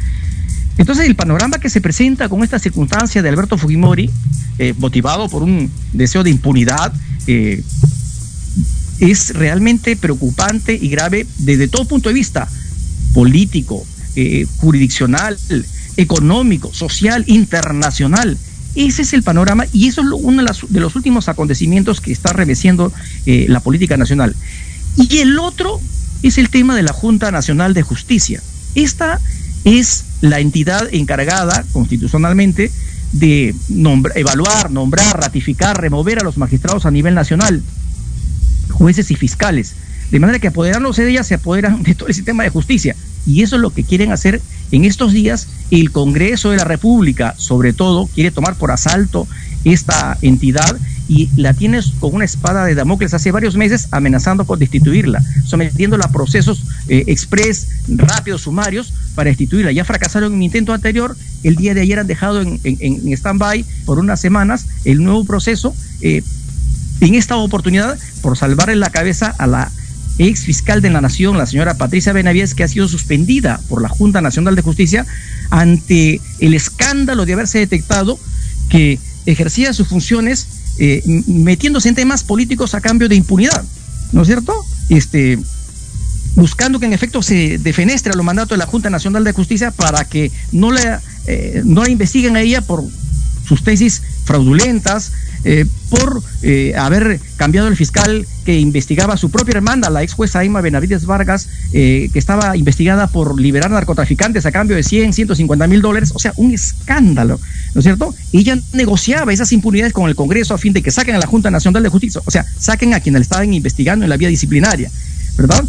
Entonces 0.78 1.06
el 1.06 1.16
panorama 1.16 1.58
que 1.58 1.70
se 1.70 1.80
presenta 1.80 2.28
con 2.28 2.44
esta 2.44 2.58
circunstancia 2.58 3.20
de 3.20 3.28
Alberto 3.28 3.58
Fujimori, 3.58 4.10
eh, 4.58 4.74
motivado 4.78 5.28
por 5.28 5.42
un 5.42 5.70
deseo 5.92 6.22
de 6.22 6.30
impunidad, 6.30 6.92
eh, 7.26 7.62
es 9.00 9.30
realmente 9.34 9.96
preocupante 9.96 10.78
y 10.80 10.88
grave 10.88 11.26
desde 11.38 11.68
todo 11.68 11.84
punto 11.84 12.08
de 12.08 12.14
vista 12.14 12.48
político, 13.14 13.86
eh, 14.16 14.46
jurisdiccional, 14.58 15.38
económico, 15.96 16.72
social, 16.72 17.24
internacional. 17.26 18.36
Ese 18.74 19.02
es 19.02 19.12
el 19.12 19.22
panorama 19.22 19.66
y 19.72 19.88
eso 19.88 20.02
es 20.02 20.08
uno 20.12 20.42
de, 20.42 20.80
los 20.80 20.96
últimos 20.96 21.28
acontecimientos 21.28 22.00
que 22.00 22.12
está 22.12 22.32
reveciendo 22.32 22.92
eh, 23.26 23.46
la 23.48 23.60
política 23.60 23.96
nacional. 23.96 24.34
Y 24.96 25.18
el 25.18 25.38
otro 25.38 25.80
es 26.22 26.38
el 26.38 26.50
tema 26.50 26.76
de 26.76 26.82
la 26.82 26.92
Junta 26.92 27.30
Nacional 27.30 27.74
de 27.74 27.82
Justicia. 27.82 28.42
Esta 28.74 29.20
es 29.64 30.04
la 30.20 30.40
entidad 30.40 30.88
encargada 30.92 31.64
constitucionalmente 31.72 32.70
de 33.12 33.54
evaluar, 34.14 34.70
nombrar, 34.70 35.20
ratificar, 35.20 35.80
remover 35.80 36.18
a 36.18 36.24
los 36.24 36.36
magistrados 36.36 36.84
a 36.86 36.90
nivel 36.90 37.14
nacional, 37.14 37.62
jueces 38.78 39.10
y 39.10 39.16
fiscales. 39.16 39.74
De 40.10 40.20
manera 40.20 40.38
que 40.38 40.48
apoderándose 40.48 41.04
de 41.04 41.10
ellas 41.10 41.26
se 41.26 41.34
apoderan 41.34 41.82
de 41.82 41.94
todo 41.94 42.08
el 42.08 42.14
sistema 42.14 42.44
de 42.44 42.48
justicia. 42.48 42.96
Y 43.26 43.42
eso 43.42 43.56
es 43.56 43.62
lo 43.62 43.70
que 43.70 43.84
quieren 43.84 44.12
hacer 44.12 44.40
en 44.72 44.84
estos 44.84 45.12
días. 45.12 45.48
El 45.70 45.90
Congreso 45.90 46.50
de 46.50 46.56
la 46.56 46.64
República, 46.64 47.34
sobre 47.36 47.74
todo, 47.74 48.06
quiere 48.06 48.30
tomar 48.30 48.54
por 48.54 48.70
asalto 48.70 49.28
esta 49.64 50.16
entidad 50.22 50.78
y 51.08 51.30
la 51.36 51.54
tienes 51.54 51.92
con 51.98 52.14
una 52.14 52.24
espada 52.24 52.64
de 52.66 52.74
Damocles 52.74 53.14
hace 53.14 53.32
varios 53.32 53.56
meses 53.56 53.88
amenazando 53.90 54.46
con 54.46 54.58
destituirla, 54.58 55.22
sometiéndola 55.44 56.04
a 56.04 56.12
procesos 56.12 56.64
eh, 56.88 57.04
express, 57.06 57.68
rápidos, 57.88 58.42
sumarios, 58.42 58.92
para 59.14 59.30
destituirla. 59.30 59.72
Ya 59.72 59.84
fracasaron 59.84 60.32
en 60.32 60.36
un 60.36 60.42
intento 60.42 60.74
anterior, 60.74 61.16
el 61.42 61.56
día 61.56 61.74
de 61.74 61.80
ayer 61.80 61.98
han 61.98 62.06
dejado 62.06 62.42
en, 62.42 62.60
en, 62.62 63.12
stand-by 63.12 63.64
por 63.86 63.98
unas 63.98 64.20
semanas 64.20 64.66
el 64.84 65.02
nuevo 65.02 65.24
proceso. 65.24 65.74
Eh, 66.02 66.22
en 67.00 67.14
esta 67.14 67.36
oportunidad, 67.36 67.98
por 68.22 68.36
salvarle 68.36 68.76
la 68.76 68.90
cabeza 68.90 69.34
a 69.38 69.46
la 69.46 69.70
ex 70.18 70.44
fiscal 70.44 70.82
de 70.82 70.90
la 70.90 71.00
Nación, 71.00 71.38
la 71.38 71.46
señora 71.46 71.76
Patricia 71.78 72.12
Benavides, 72.12 72.54
que 72.54 72.64
ha 72.64 72.68
sido 72.68 72.88
suspendida 72.88 73.60
por 73.68 73.82
la 73.82 73.88
Junta 73.88 74.20
Nacional 74.20 74.56
de 74.56 74.62
Justicia 74.62 75.06
ante 75.50 76.20
el 76.40 76.54
escándalo 76.54 77.24
de 77.24 77.34
haberse 77.34 77.58
detectado 77.58 78.18
que 78.68 78.98
ejercía 79.26 79.72
sus 79.72 79.88
funciones 79.88 80.46
eh, 80.78 81.02
metiéndose 81.26 81.88
en 81.88 81.94
temas 81.94 82.24
políticos 82.24 82.74
a 82.74 82.80
cambio 82.80 83.08
de 83.08 83.14
impunidad, 83.14 83.64
¿no 84.12 84.22
es 84.22 84.28
cierto? 84.28 84.54
Este, 84.88 85.38
buscando 86.34 86.78
que 86.78 86.86
en 86.86 86.92
efecto 86.92 87.22
se 87.22 87.58
defenestre 87.58 88.14
los 88.14 88.24
mandatos 88.24 88.50
de 88.50 88.58
la 88.58 88.66
Junta 88.66 88.90
Nacional 88.90 89.24
de 89.24 89.32
Justicia 89.32 89.70
para 89.70 90.04
que 90.04 90.30
no 90.52 90.70
la, 90.70 91.00
eh, 91.26 91.62
no 91.64 91.82
la 91.82 91.90
investiguen 91.90 92.36
a 92.36 92.40
ella 92.40 92.60
por 92.60 92.84
sus 93.46 93.64
tesis 93.64 94.02
fraudulentas, 94.24 95.12
eh, 95.44 95.66
por 95.90 96.22
eh, 96.42 96.74
haber 96.76 97.20
cambiado 97.36 97.68
el 97.68 97.76
fiscal 97.76 98.26
que 98.44 98.58
investigaba 98.58 99.14
a 99.14 99.16
su 99.16 99.30
propia 99.30 99.52
hermana, 99.52 99.88
la 99.88 100.02
ex 100.02 100.12
jueza 100.12 100.40
Aima 100.40 100.60
Benavides 100.60 101.06
Vargas, 101.06 101.48
eh, 101.72 102.10
que 102.12 102.18
estaba 102.18 102.56
investigada 102.56 103.06
por 103.06 103.40
liberar 103.40 103.70
narcotraficantes 103.70 104.44
a 104.46 104.52
cambio 104.52 104.76
de 104.76 104.82
100, 104.82 105.12
150 105.12 105.66
mil 105.66 105.80
dólares, 105.80 106.12
o 106.14 106.18
sea, 106.18 106.32
un 106.36 106.52
escándalo, 106.52 107.40
¿no 107.74 107.78
es 107.78 107.84
cierto? 107.84 108.14
Ella 108.32 108.58
negociaba 108.72 109.32
esas 109.32 109.52
impunidades 109.52 109.92
con 109.92 110.08
el 110.08 110.16
Congreso 110.16 110.54
a 110.54 110.58
fin 110.58 110.72
de 110.72 110.82
que 110.82 110.90
saquen 110.90 111.14
a 111.14 111.18
la 111.18 111.26
Junta 111.26 111.50
Nacional 111.50 111.82
de 111.82 111.88
Justicia, 111.88 112.20
o 112.24 112.30
sea, 112.30 112.44
saquen 112.58 112.92
a 112.94 113.00
quienes 113.00 113.20
le 113.20 113.22
estaban 113.22 113.52
investigando 113.54 114.04
en 114.04 114.10
la 114.10 114.16
vía 114.16 114.28
disciplinaria. 114.28 114.90
¿verdad? 115.36 115.64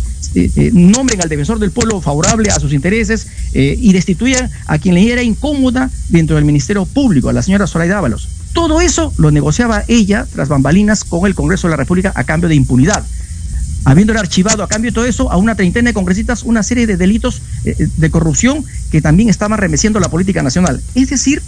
nombren 0.74 1.22
al 1.22 1.30
defensor 1.30 1.60
del 1.60 1.70
pueblo 1.70 2.02
favorable 2.02 2.50
a 2.50 2.60
sus 2.60 2.74
intereses 2.74 3.28
y 3.54 3.94
destituyan 3.94 4.50
a 4.66 4.80
quien 4.80 4.96
le 4.96 5.12
era 5.12 5.22
incómoda 5.22 5.92
dentro 6.10 6.38
del 6.38 6.46
Ministerio 6.46 6.86
Público, 6.88 7.30
a 7.30 7.34
la 7.34 7.44
señora 7.44 7.68
Zoraida 7.68 8.00
Ábalos. 8.00 8.28
Todo 8.54 8.82
eso 8.82 9.14
lo 9.18 9.32
negociaba 9.32 9.84
ella 9.88 10.26
tras 10.32 10.50
bambalinas 10.50 11.04
con 11.04 11.26
el 11.26 11.36
Congreso 11.36 11.68
de 11.68 11.72
la 11.72 11.78
República 11.78 12.12
a 12.16 12.24
cambio 12.24 12.50
de 12.50 12.56
impunidad. 12.56 13.04
Habiéndole 13.86 14.20
archivado 14.20 14.64
a 14.64 14.68
cambio 14.68 14.92
de 14.92 14.96
todo 14.96 15.06
eso 15.06 15.32
a 15.32 15.38
una 15.38 15.56
treintena 15.56 15.90
de 15.90 15.94
congresistas 15.94 16.44
una 16.44 16.64
serie 16.64 16.86
de 16.86 16.98
delitos 16.98 17.42
eh, 17.64 17.76
eh, 17.80 17.88
de 17.96 18.12
corrupción 18.12 18.66
que 18.92 19.02
también 19.02 19.30
estaban 19.30 19.58
remeciendo 19.58 20.00
la 20.00 20.10
política 20.10 20.44
nacional. 20.44 20.82
Es 20.96 21.10
decir, 21.10 21.42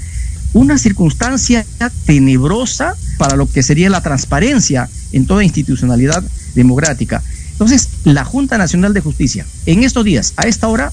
una 0.53 0.77
circunstancia 0.77 1.65
tenebrosa 2.05 2.95
para 3.17 3.35
lo 3.35 3.49
que 3.49 3.63
sería 3.63 3.89
la 3.89 4.01
transparencia 4.01 4.89
en 5.11 5.25
toda 5.25 5.43
institucionalidad 5.43 6.23
democrática. 6.55 7.21
Entonces, 7.51 7.89
la 8.03 8.25
Junta 8.25 8.57
Nacional 8.57 8.93
de 8.93 9.01
Justicia, 9.01 9.45
en 9.65 9.83
estos 9.83 10.03
días, 10.03 10.33
a 10.37 10.47
esta 10.47 10.67
hora, 10.67 10.91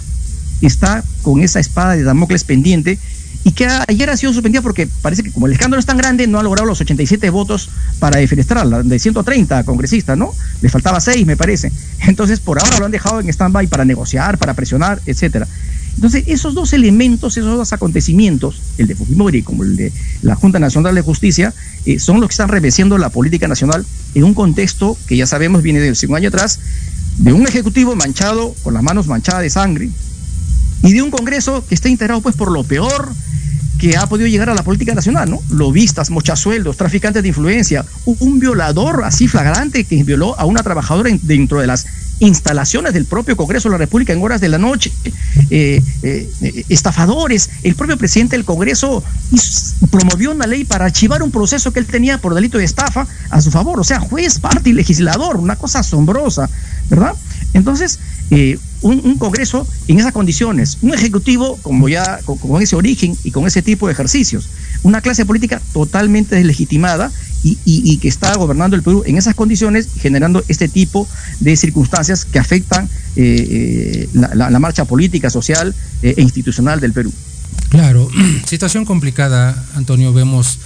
está 0.61 1.03
con 1.23 1.41
esa 1.43 1.61
espada 1.61 1.97
de 1.97 2.03
Damocles 2.03 2.45
pendiente 2.45 2.99
y 3.45 3.53
que 3.53 3.67
ayer 3.67 4.11
ha 4.11 4.17
sido 4.17 4.33
suspendida 4.33 4.63
porque 4.63 4.89
parece 5.01 5.23
que 5.23 5.31
como 5.31 5.47
el 5.47 5.53
escándalo 5.53 5.79
es 5.81 5.87
tan 5.87 5.97
grande, 5.97 6.27
no 6.27 6.39
ha 6.39 6.43
logrado 6.43 6.67
los 6.67 6.81
87 6.81 7.31
votos 7.31 7.71
para 7.99 8.19
defenestrarla, 8.19 8.83
de 8.83 8.99
130 8.99 9.65
congresistas, 9.65 10.19
¿no? 10.19 10.35
Le 10.61 10.69
faltaba 10.69 11.01
6, 11.01 11.25
me 11.27 11.37
parece. 11.37 11.73
Entonces, 12.07 12.41
por 12.41 12.59
ahora 12.59 12.79
lo 12.79 12.87
han 12.87 12.91
dejado 12.91 13.21
en 13.21 13.29
stand-by 13.29 13.67
para 13.69 13.85
negociar, 13.85 14.39
para 14.39 14.55
presionar, 14.55 15.01
etcétera. 15.07 15.47
Entonces, 15.95 16.25
esos 16.29 16.55
dos 16.55 16.73
elementos, 16.73 17.37
esos 17.37 17.57
dos 17.57 17.73
acontecimientos, 17.73 18.61
el 18.79 18.87
de 18.87 18.95
Fujimori 18.95 19.43
como 19.43 19.65
el 19.65 19.77
de 19.77 19.93
la 20.23 20.37
Junta 20.37 20.59
Nacional 20.61 20.95
de 20.95 21.01
Justicia, 21.03 21.53
eh, 21.87 21.99
son 21.99 22.21
los 22.21 22.29
que 22.29 22.35
están 22.35 22.49
reveciendo 22.49 22.99
la 22.99 23.09
política 23.09 23.49
nacional 23.49 23.85
en 24.15 24.25
un 24.25 24.35
contexto 24.35 24.97
que 25.09 25.17
ya 25.17 25.27
sabemos 25.27 25.63
viene 25.63 25.81
de 25.81 25.93
un 26.07 26.17
año 26.17 26.29
atrás, 26.29 26.61
de 27.19 27.33
un 27.33 27.49
ejecutivo 27.49 27.97
manchado, 27.97 28.55
con 28.63 28.75
las 28.75 28.83
manos 28.83 29.09
manchadas 29.09 29.43
de 29.43 29.51
sangre, 29.51 29.91
y 30.83 30.93
de 30.93 31.03
un 31.03 31.11
Congreso 31.11 31.65
que 31.67 31.75
está 31.75 31.89
integrado 31.89 32.21
pues 32.21 32.37
por 32.37 32.53
lo 32.53 32.63
peor 32.63 33.13
que 33.79 33.97
ha 33.97 34.07
podido 34.07 34.29
llegar 34.29 34.51
a 34.51 34.55
la 34.55 34.63
política 34.63 34.95
nacional, 34.95 35.31
¿no? 35.31 35.41
Lobistas, 35.51 36.11
mochasueldos, 36.11 36.77
traficantes 36.77 37.23
de 37.23 37.29
influencia, 37.29 37.85
un 38.05 38.39
violador 38.41 39.05
así 39.05 39.29
flagrante 39.29 39.85
que 39.85 40.03
violó 40.03 40.39
a 40.39 40.45
una 40.45 40.63
trabajadora 40.63 41.11
dentro 41.23 41.61
de 41.61 41.69
las 41.69 41.87
instalaciones 42.21 42.93
del 42.95 43.05
propio 43.05 43.37
Congreso 43.37 43.69
de 43.69 43.75
la 43.75 43.79
República 43.79 44.13
en 44.13 44.23
horas 44.23 44.41
de 44.41 44.49
la 44.49 44.59
noche, 44.59 44.93
eh, 45.51 45.81
eh, 46.03 46.65
estafadores, 46.69 47.51
el 47.63 47.75
propio 47.75 47.97
presidente 47.97 48.37
del 48.37 48.45
Congreso 48.45 49.05
promovió 49.91 50.33
una 50.33 50.47
ley 50.47 50.65
para 50.65 50.87
archivar 50.87 51.23
un 51.23 51.31
proceso 51.31 51.73
que 51.73 51.79
él 51.79 51.87
tenía 51.87 52.19
por 52.19 52.35
delito 52.35 52.59
de 52.59 52.65
estafa 52.65 53.07
a 53.31 53.41
su 53.41 53.51
favor, 53.51 53.79
o 53.81 53.85
sea, 53.85 54.01
juez, 54.01 54.41
parte 54.41 54.71
y 54.71 54.73
legislador, 54.73 55.37
una 55.37 55.57
cosa 55.57 55.81
asombrosa, 55.81 56.51
¿verdad? 56.91 57.15
Entonces, 57.55 57.99
eh, 58.31 58.59
un, 58.83 59.17
Congreso 59.19 59.67
en 59.89 59.99
esas 59.99 60.13
condiciones, 60.13 60.79
un 60.83 60.95
Ejecutivo 60.95 61.59
como 61.63 61.89
ya 61.89 62.21
con, 62.25 62.63
ese 62.63 62.77
origen 62.77 63.17
y 63.25 63.31
con 63.31 63.47
ese 63.47 63.63
tipo 63.63 63.87
de 63.87 63.93
ejercicios, 63.93 64.49
una 64.83 65.01
clase 65.01 65.25
política 65.27 65.61
totalmente 65.73 66.37
deslegitimada 66.37 67.11
y, 67.43 67.97
que 67.99 68.09
está 68.09 68.35
gobernando 68.35 68.77
el 68.77 68.83
Perú 68.83 69.03
en 69.07 69.17
esas 69.17 69.35
condiciones, 69.35 69.89
generando 69.99 70.45
este 70.49 70.69
tipo 70.69 71.09
de 71.41 71.57
circunstancias 71.57 72.25
que 72.25 72.39
afectan 72.39 72.89
eh, 73.17 74.07
eh, 74.07 74.09
la, 74.13 74.59
marcha 74.59 74.85
política, 74.85 75.31
social 75.31 75.75
e 76.03 76.21
institucional 76.21 76.81
del 76.81 76.93
Perú. 76.93 77.13
Claro, 77.69 78.09
situación 78.47 78.85
complicada, 78.85 79.65
Antonio, 79.75 80.13
vemos 80.13 80.59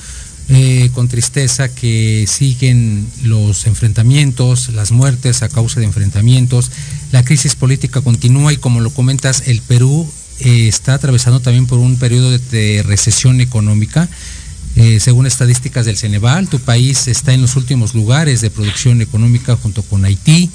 eh, 0.55 0.91
con 0.93 1.09
tristeza 1.09 1.75
que 1.75 2.27
siguen 2.29 3.07
los 3.23 3.67
enfrentamientos, 3.67 4.69
las 4.69 4.93
muertes 4.93 5.43
a 5.43 5.49
causa 5.49 5.81
de 5.81 5.87
enfrentamientos, 5.87 6.71
la 7.11 7.25
crisis 7.25 7.57
política 7.57 8.03
continúa 8.03 8.53
y 8.53 8.59
como 8.59 8.81
lo 8.81 8.91
comentas, 8.91 9.45
el 9.47 9.63
Perú 9.63 10.07
eh, 10.41 10.69
está 10.69 10.93
atravesando 10.93 11.41
también 11.41 11.67
por 11.67 11.79
un 11.79 11.97
periodo 11.97 12.37
de, 12.37 12.83
recesión 12.87 13.41
económica. 13.41 14.09
Eh, 14.77 15.01
según 15.01 15.27
estadísticas 15.27 15.87
del 15.87 15.97
Ceneval, 15.97 16.49
tu 16.49 16.59
país 16.59 17.09
está 17.09 17.33
en 17.33 17.41
los 17.41 17.57
últimos 17.57 17.95
lugares 17.95 18.43
de 18.43 18.51
producción 18.51 19.01
económica 19.01 19.57
junto 19.57 19.83
con 19.83 20.05
Haití 20.05 20.51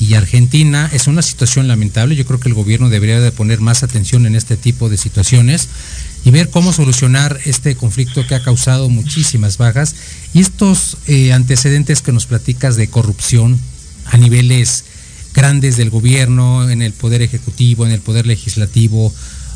y 0.00 0.14
Argentina. 0.14 0.88
Es 0.92 1.06
una 1.06 1.22
situación 1.22 1.68
lamentable. 1.68 2.16
Yo 2.16 2.24
creo 2.24 2.40
que 2.40 2.48
el 2.48 2.54
gobierno 2.54 2.88
debería 2.88 3.20
de 3.20 3.32
poner 3.32 3.60
más 3.60 3.82
atención 3.82 4.26
en 4.26 4.34
este 4.34 4.56
tipo 4.56 4.88
de 4.88 4.96
situaciones 4.96 5.68
y 6.24 6.30
ver 6.30 6.50
cómo 6.50 6.72
solucionar 6.72 7.38
este 7.44 7.74
conflicto 7.74 8.26
que 8.26 8.34
ha 8.34 8.42
causado 8.42 8.88
muchísimas 8.88 9.58
bajas 9.58 9.94
y 10.34 10.40
estos 10.40 10.98
eh, 11.06 11.32
antecedentes 11.32 12.02
que 12.02 12.12
nos 12.12 12.26
platicas 12.26 12.76
de 12.76 12.88
corrupción 12.88 13.58
a 14.06 14.16
niveles 14.16 14.84
grandes 15.34 15.76
del 15.76 15.90
gobierno, 15.90 16.68
en 16.68 16.82
el 16.82 16.92
poder 16.92 17.22
ejecutivo, 17.22 17.86
en 17.86 17.92
el 17.92 18.00
poder 18.00 18.26
legislativo, 18.26 19.12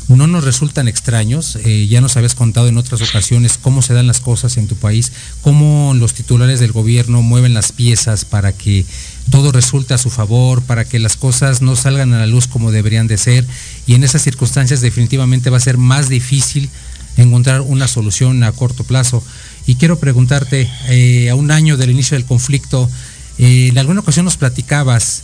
no 0.09 0.27
nos 0.27 0.43
resultan 0.43 0.87
extraños. 0.87 1.57
Eh, 1.63 1.87
ya 1.87 2.01
nos 2.01 2.17
habías 2.17 2.35
contado 2.35 2.67
en 2.67 2.77
otras 2.77 3.01
ocasiones 3.01 3.57
cómo 3.61 3.81
se 3.81 3.93
dan 3.93 4.07
las 4.07 4.19
cosas 4.19 4.57
en 4.57 4.67
tu 4.67 4.75
país, 4.75 5.11
cómo 5.41 5.93
los 5.95 6.13
titulares 6.13 6.59
del 6.59 6.71
gobierno 6.71 7.21
mueven 7.21 7.53
las 7.53 7.71
piezas 7.71 8.25
para 8.25 8.53
que 8.53 8.85
todo 9.29 9.51
resulte 9.51 9.93
a 9.93 9.97
su 9.97 10.09
favor, 10.09 10.61
para 10.61 10.85
que 10.85 10.99
las 10.99 11.15
cosas 11.15 11.61
no 11.61 11.75
salgan 11.75 12.13
a 12.13 12.19
la 12.19 12.27
luz 12.27 12.47
como 12.47 12.71
deberían 12.71 13.07
de 13.07 13.17
ser. 13.17 13.45
Y 13.87 13.95
en 13.95 14.03
esas 14.03 14.21
circunstancias 14.21 14.81
definitivamente 14.81 15.49
va 15.49 15.57
a 15.57 15.61
ser 15.61 15.77
más 15.77 16.09
difícil 16.09 16.69
encontrar 17.17 17.61
una 17.61 17.87
solución 17.87 18.43
a 18.43 18.51
corto 18.51 18.83
plazo. 18.83 19.23
Y 19.65 19.75
quiero 19.75 19.99
preguntarte, 19.99 20.69
eh, 20.89 21.29
a 21.29 21.35
un 21.35 21.51
año 21.51 21.77
del 21.77 21.91
inicio 21.91 22.17
del 22.17 22.25
conflicto, 22.25 22.89
eh, 23.37 23.67
en 23.69 23.77
alguna 23.77 24.01
ocasión 24.01 24.25
nos 24.25 24.37
platicabas 24.37 25.23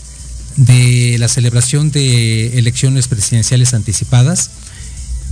de 0.56 1.18
la 1.20 1.28
celebración 1.28 1.92
de 1.92 2.58
elecciones 2.58 3.08
presidenciales 3.08 3.74
anticipadas 3.74 4.50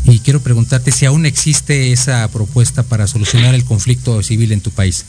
y 0.05 0.19
quiero 0.19 0.41
preguntarte 0.41 0.91
si 0.91 1.05
aún 1.05 1.25
existe 1.25 1.91
esa 1.91 2.27
propuesta 2.29 2.83
para 2.83 3.07
solucionar 3.07 3.53
el 3.55 3.65
conflicto 3.65 4.23
civil 4.23 4.51
en 4.51 4.61
tu 4.61 4.71
país. 4.71 5.05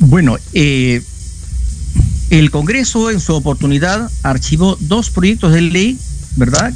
Bueno, 0.00 0.36
eh, 0.52 1.02
el 2.30 2.50
Congreso 2.50 3.10
en 3.10 3.20
su 3.20 3.34
oportunidad 3.34 4.10
archivó 4.22 4.76
dos 4.80 5.10
proyectos 5.10 5.52
de 5.52 5.60
ley, 5.60 5.98
¿verdad? 6.36 6.72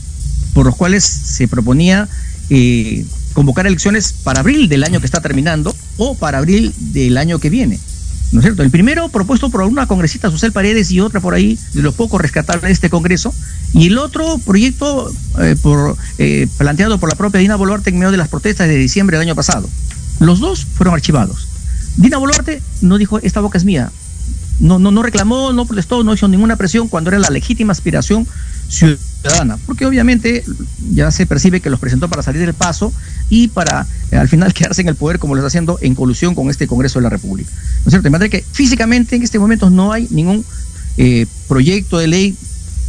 Por 0.54 0.66
los 0.66 0.76
cuales 0.76 1.04
se 1.04 1.48
proponía 1.48 2.08
eh, 2.50 3.04
convocar 3.32 3.66
elecciones 3.66 4.12
para 4.12 4.40
abril 4.40 4.68
del 4.68 4.84
año 4.84 5.00
que 5.00 5.06
está 5.06 5.20
terminando 5.20 5.74
o 5.96 6.14
para 6.14 6.38
abril 6.38 6.72
del 6.78 7.16
año 7.18 7.38
que 7.38 7.50
viene. 7.50 7.80
¿No 8.36 8.40
es 8.40 8.44
cierto? 8.44 8.62
El 8.62 8.70
primero 8.70 9.08
propuesto 9.08 9.48
por 9.48 9.62
una 9.62 9.86
congresista, 9.86 10.30
Susel 10.30 10.52
Paredes, 10.52 10.90
y 10.90 11.00
otra 11.00 11.20
por 11.20 11.32
ahí, 11.32 11.58
de 11.72 11.80
los 11.80 11.94
pocos 11.94 12.20
rescatables 12.20 12.64
de 12.64 12.72
este 12.72 12.90
Congreso, 12.90 13.32
y 13.72 13.86
el 13.86 13.96
otro 13.96 14.36
proyecto 14.44 15.10
eh, 15.40 15.56
por, 15.62 15.96
eh, 16.18 16.46
planteado 16.58 17.00
por 17.00 17.08
la 17.08 17.14
propia 17.14 17.40
Dina 17.40 17.56
Boluarte 17.56 17.88
en 17.88 17.96
medio 17.96 18.10
de 18.10 18.18
las 18.18 18.28
protestas 18.28 18.68
de 18.68 18.76
diciembre 18.76 19.16
del 19.16 19.26
año 19.26 19.34
pasado. 19.34 19.70
Los 20.20 20.38
dos 20.38 20.66
fueron 20.66 20.92
archivados. 20.92 21.48
Dina 21.96 22.18
Boluarte 22.18 22.60
no 22.82 22.98
dijo, 22.98 23.20
esta 23.20 23.40
boca 23.40 23.56
es 23.56 23.64
mía. 23.64 23.90
No, 24.58 24.78
no, 24.78 24.90
no 24.90 25.02
reclamó, 25.02 25.52
no 25.52 25.66
protestó, 25.66 26.02
no 26.02 26.14
hizo 26.14 26.28
ninguna 26.28 26.56
presión 26.56 26.88
cuando 26.88 27.10
era 27.10 27.18
la 27.18 27.30
legítima 27.30 27.72
aspiración 27.72 28.26
ciudadana, 28.68 29.58
porque 29.66 29.86
obviamente 29.86 30.44
ya 30.92 31.10
se 31.10 31.26
percibe 31.26 31.60
que 31.60 31.70
los 31.70 31.78
presentó 31.78 32.08
para 32.08 32.22
salir 32.22 32.40
del 32.40 32.54
paso 32.54 32.92
y 33.28 33.48
para 33.48 33.86
eh, 34.10 34.16
al 34.16 34.28
final 34.28 34.52
quedarse 34.54 34.82
en 34.82 34.88
el 34.88 34.96
poder 34.96 35.18
como 35.18 35.34
lo 35.34 35.40
está 35.40 35.48
haciendo 35.48 35.78
en 35.82 35.94
colusión 35.94 36.34
con 36.34 36.50
este 36.50 36.66
Congreso 36.66 36.98
de 36.98 37.04
la 37.04 37.10
República. 37.10 37.50
¿No 37.52 37.86
es 37.86 37.90
cierto? 37.90 38.04
De 38.04 38.10
manera 38.10 38.28
que 38.28 38.44
físicamente 38.52 39.16
en 39.16 39.22
este 39.22 39.38
momento 39.38 39.70
no 39.70 39.92
hay 39.92 40.08
ningún 40.10 40.44
eh, 40.96 41.26
proyecto 41.48 41.98
de 41.98 42.06
ley 42.06 42.36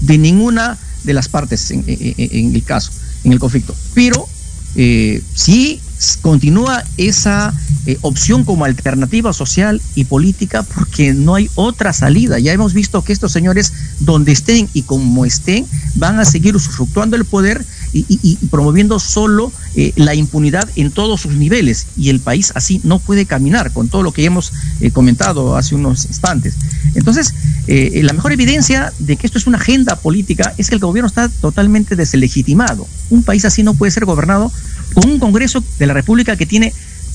de 0.01 0.17
ninguna 0.17 0.77
de 1.03 1.13
las 1.13 1.27
partes 1.27 1.71
en, 1.71 1.84
el 1.88 2.63
caso, 2.63 2.91
en 3.23 3.34
el 3.34 3.39
conflicto. 3.39 3.75
Pero 3.93 4.27
eh, 4.75 5.21
sí 5.34 5.82
continúa 6.21 6.83
esa 6.97 7.53
eh, 7.86 7.97
opción 8.01 8.43
como 8.43 8.65
alternativa 8.65 9.33
social 9.33 9.81
y 9.95 10.05
política 10.05 10.63
porque 10.63 11.13
no 11.13 11.36
hay 11.36 11.49
otra 11.55 11.93
salida. 11.93 12.39
Ya 12.39 12.53
hemos 12.53 12.73
visto 12.73 13.03
que 13.03 13.13
estos 13.13 13.31
señores, 13.31 13.73
donde 13.99 14.31
estén 14.31 14.69
y 14.73 14.83
como 14.83 15.25
estén, 15.25 15.65
van 15.95 16.19
a 16.19 16.25
seguir 16.25 16.55
usufructuando 16.55 17.15
el 17.15 17.25
poder 17.25 17.65
y, 17.93 18.36
promoviendo 18.51 18.99
solo 18.99 19.51
eh, 19.75 19.93
la 19.95 20.13
impunidad 20.13 20.69
en 20.75 20.91
todos 20.91 21.21
sus 21.21 21.33
niveles. 21.33 21.88
Y 21.97 22.10
el 22.10 22.19
país 22.19 22.51
así 22.53 22.79
no 22.83 22.99
puede 22.99 23.25
caminar 23.25 23.71
con 23.71 23.88
todo 23.88 24.03
lo 24.03 24.12
que 24.12 24.25
hemos 24.25 24.51
eh, 24.81 24.91
comentado 24.91 25.55
hace 25.55 25.73
unos 25.73 26.05
instantes. 26.05 26.55
Entonces, 26.93 27.33
la 27.67 28.13
mejor 28.13 28.31
evidencia 28.31 28.93
de 28.99 29.17
que 29.17 29.27
esto 29.27 29.38
es 29.38 29.45
una 29.45 29.57
agenda 29.57 29.97
política 29.97 30.53
es 30.57 30.69
que 30.69 30.75
el 30.75 30.81
gobierno 30.81 31.07
está 31.07 31.27
totalmente 31.27 31.97
deslegitimado. 31.97 32.88
Un 33.10 33.23
país 33.23 33.43
así 33.43 33.62
no 33.62 33.73
puede 33.73 33.91
ser 33.91 34.05
gobernado 34.05 34.51
con 34.97 35.12
un 35.12 35.19
Congreso 35.19 35.63
de 35.77 35.86
la 35.86 35.93
República 35.93 36.36
que 36.36 36.47
tiene 36.47 36.73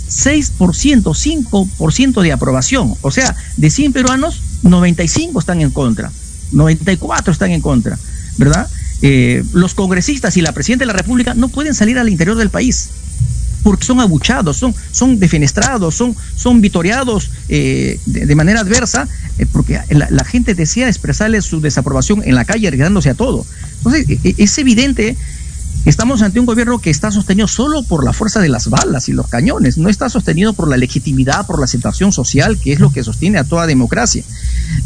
6%, 0.09 1.03
5% 1.03 2.23
de 2.23 2.33
aprobación. 2.33 2.95
O 3.01 3.11
sea, 3.11 3.35
de 3.57 3.71
100 3.71 3.93
peruanos, 3.93 4.41
95 4.63 5.41
están 5.41 5.61
en 5.61 5.71
contra, 5.71 6.13
94 6.53 7.33
están 7.33 7.51
en 7.51 7.61
contra, 7.61 7.99
¿verdad? 8.39 8.69
Eh, 9.01 9.43
los 9.53 9.75
congresistas 9.75 10.37
y 10.37 10.43
la 10.43 10.53
presidenta 10.53 10.85
de 10.85 10.87
la 10.87 10.93
República 10.93 11.35
no 11.35 11.49
pueden 11.49 11.75
salir 11.75 11.99
al 11.99 12.09
interior 12.09 12.37
del 12.37 12.51
país 12.51 12.91
porque 13.65 13.85
son 13.85 14.01
abuchados, 14.01 14.57
son, 14.57 15.19
defenestrados, 15.21 15.95
son, 15.95 16.17
son 16.35 16.61
vitoreados 16.61 17.31
eh, 17.49 17.99
de, 18.07 18.35
manera 18.35 18.61
adversa, 18.61 19.09
eh, 19.39 19.47
porque 19.47 19.81
la, 19.89 20.25
gente 20.25 20.57
desea 20.57 20.89
expresarles 20.89 21.45
su 21.45 21.61
desaprobación 21.61 22.23
en 22.25 22.35
la 22.35 22.45
calle, 22.45 22.67
arriesgándose 22.67 23.11
a 23.11 23.15
todo. 23.15 23.47
Entonces, 23.79 24.09
e, 24.09 24.19
e, 24.25 24.35
es 24.39 24.59
evidente 24.59 25.17
Estamos 25.85 26.23
ante 26.23 26.39
un 26.39 26.47
gobierno 26.47 26.79
que 26.79 26.91
está 26.91 27.11
sostenido 27.11 27.49
solo 27.49 27.83
por 27.83 28.05
la 28.05 28.13
fuerza 28.13 28.39
de 28.39 28.49
las 28.49 28.71
balas 28.71 29.09
y 29.09 29.13
los 29.13 29.27
cañones, 29.27 29.79
no 29.79 29.89
está 29.89 30.09
sostenido 30.09 30.53
por 30.53 30.69
la 30.69 30.77
legitimidad, 30.77 31.45
por 31.45 31.59
la 31.59 31.65
aceptación 31.65 32.13
social, 32.13 32.57
que 32.57 32.73
es 32.73 32.79
lo 32.79 32.93
que 32.93 33.03
sostiene 33.03 33.39
a 33.39 33.45
toda 33.45 33.67
democracia, 33.67 34.23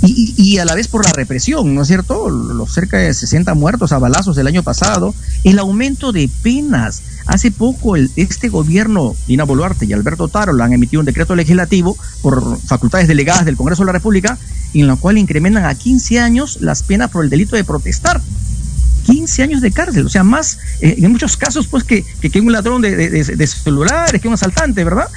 y, 0.02 0.56
a 0.56 0.64
la 0.64 0.74
vez 0.74 0.88
por 0.88 1.04
la 1.04 1.12
represión, 1.12 1.74
¿no 1.74 1.82
es 1.82 1.88
cierto? 1.88 2.30
Los 2.30 2.72
cerca 2.72 2.96
de 2.96 3.12
60 3.12 3.52
muertos 3.52 3.92
a 3.92 3.98
balazos 3.98 4.36
del 4.36 4.46
año 4.46 4.62
pasado, 4.62 5.14
el 5.44 5.58
aumento 5.58 6.12
de 6.12 6.30
penas. 6.42 7.02
Hace 7.26 7.50
poco 7.50 7.96
el, 7.96 8.10
este 8.16 8.48
gobierno, 8.48 9.14
Dina 9.26 9.44
Boluarte 9.44 9.84
y 9.84 9.92
Alberto 9.92 10.28
Taro, 10.28 10.52
han 10.62 10.72
emitido 10.72 11.00
un 11.00 11.06
decreto 11.06 11.36
legislativo 11.36 11.98
por 12.22 12.58
facultades 12.60 13.06
delegadas 13.06 13.44
del 13.44 13.56
Congreso 13.56 13.82
de 13.82 13.86
la 13.86 13.92
República, 13.92 14.38
en 14.72 14.86
la 14.86 14.96
cual 14.96 15.18
incrementan 15.18 15.66
a 15.66 15.74
15 15.74 16.20
años 16.20 16.58
las 16.62 16.82
penas 16.82 17.10
por 17.10 17.22
el 17.22 17.30
delito 17.30 17.54
de 17.54 17.64
protestar. 17.64 18.22
15 19.06 19.42
años 19.44 19.60
de 19.60 19.70
cárcel, 19.70 20.04
o 20.04 20.08
sea, 20.08 20.24
más 20.24 20.58
eh, 20.80 20.96
en 20.98 21.12
muchos 21.12 21.36
casos 21.36 21.68
pues 21.68 21.84
que, 21.84 22.04
que, 22.20 22.40
un 22.40 22.50
ladrón 22.50 22.82
de, 22.82 23.46
celulares, 23.46 24.20
que 24.20 24.26
un 24.26 24.34
asaltante, 24.34 24.82
¿verdad? 24.82 25.08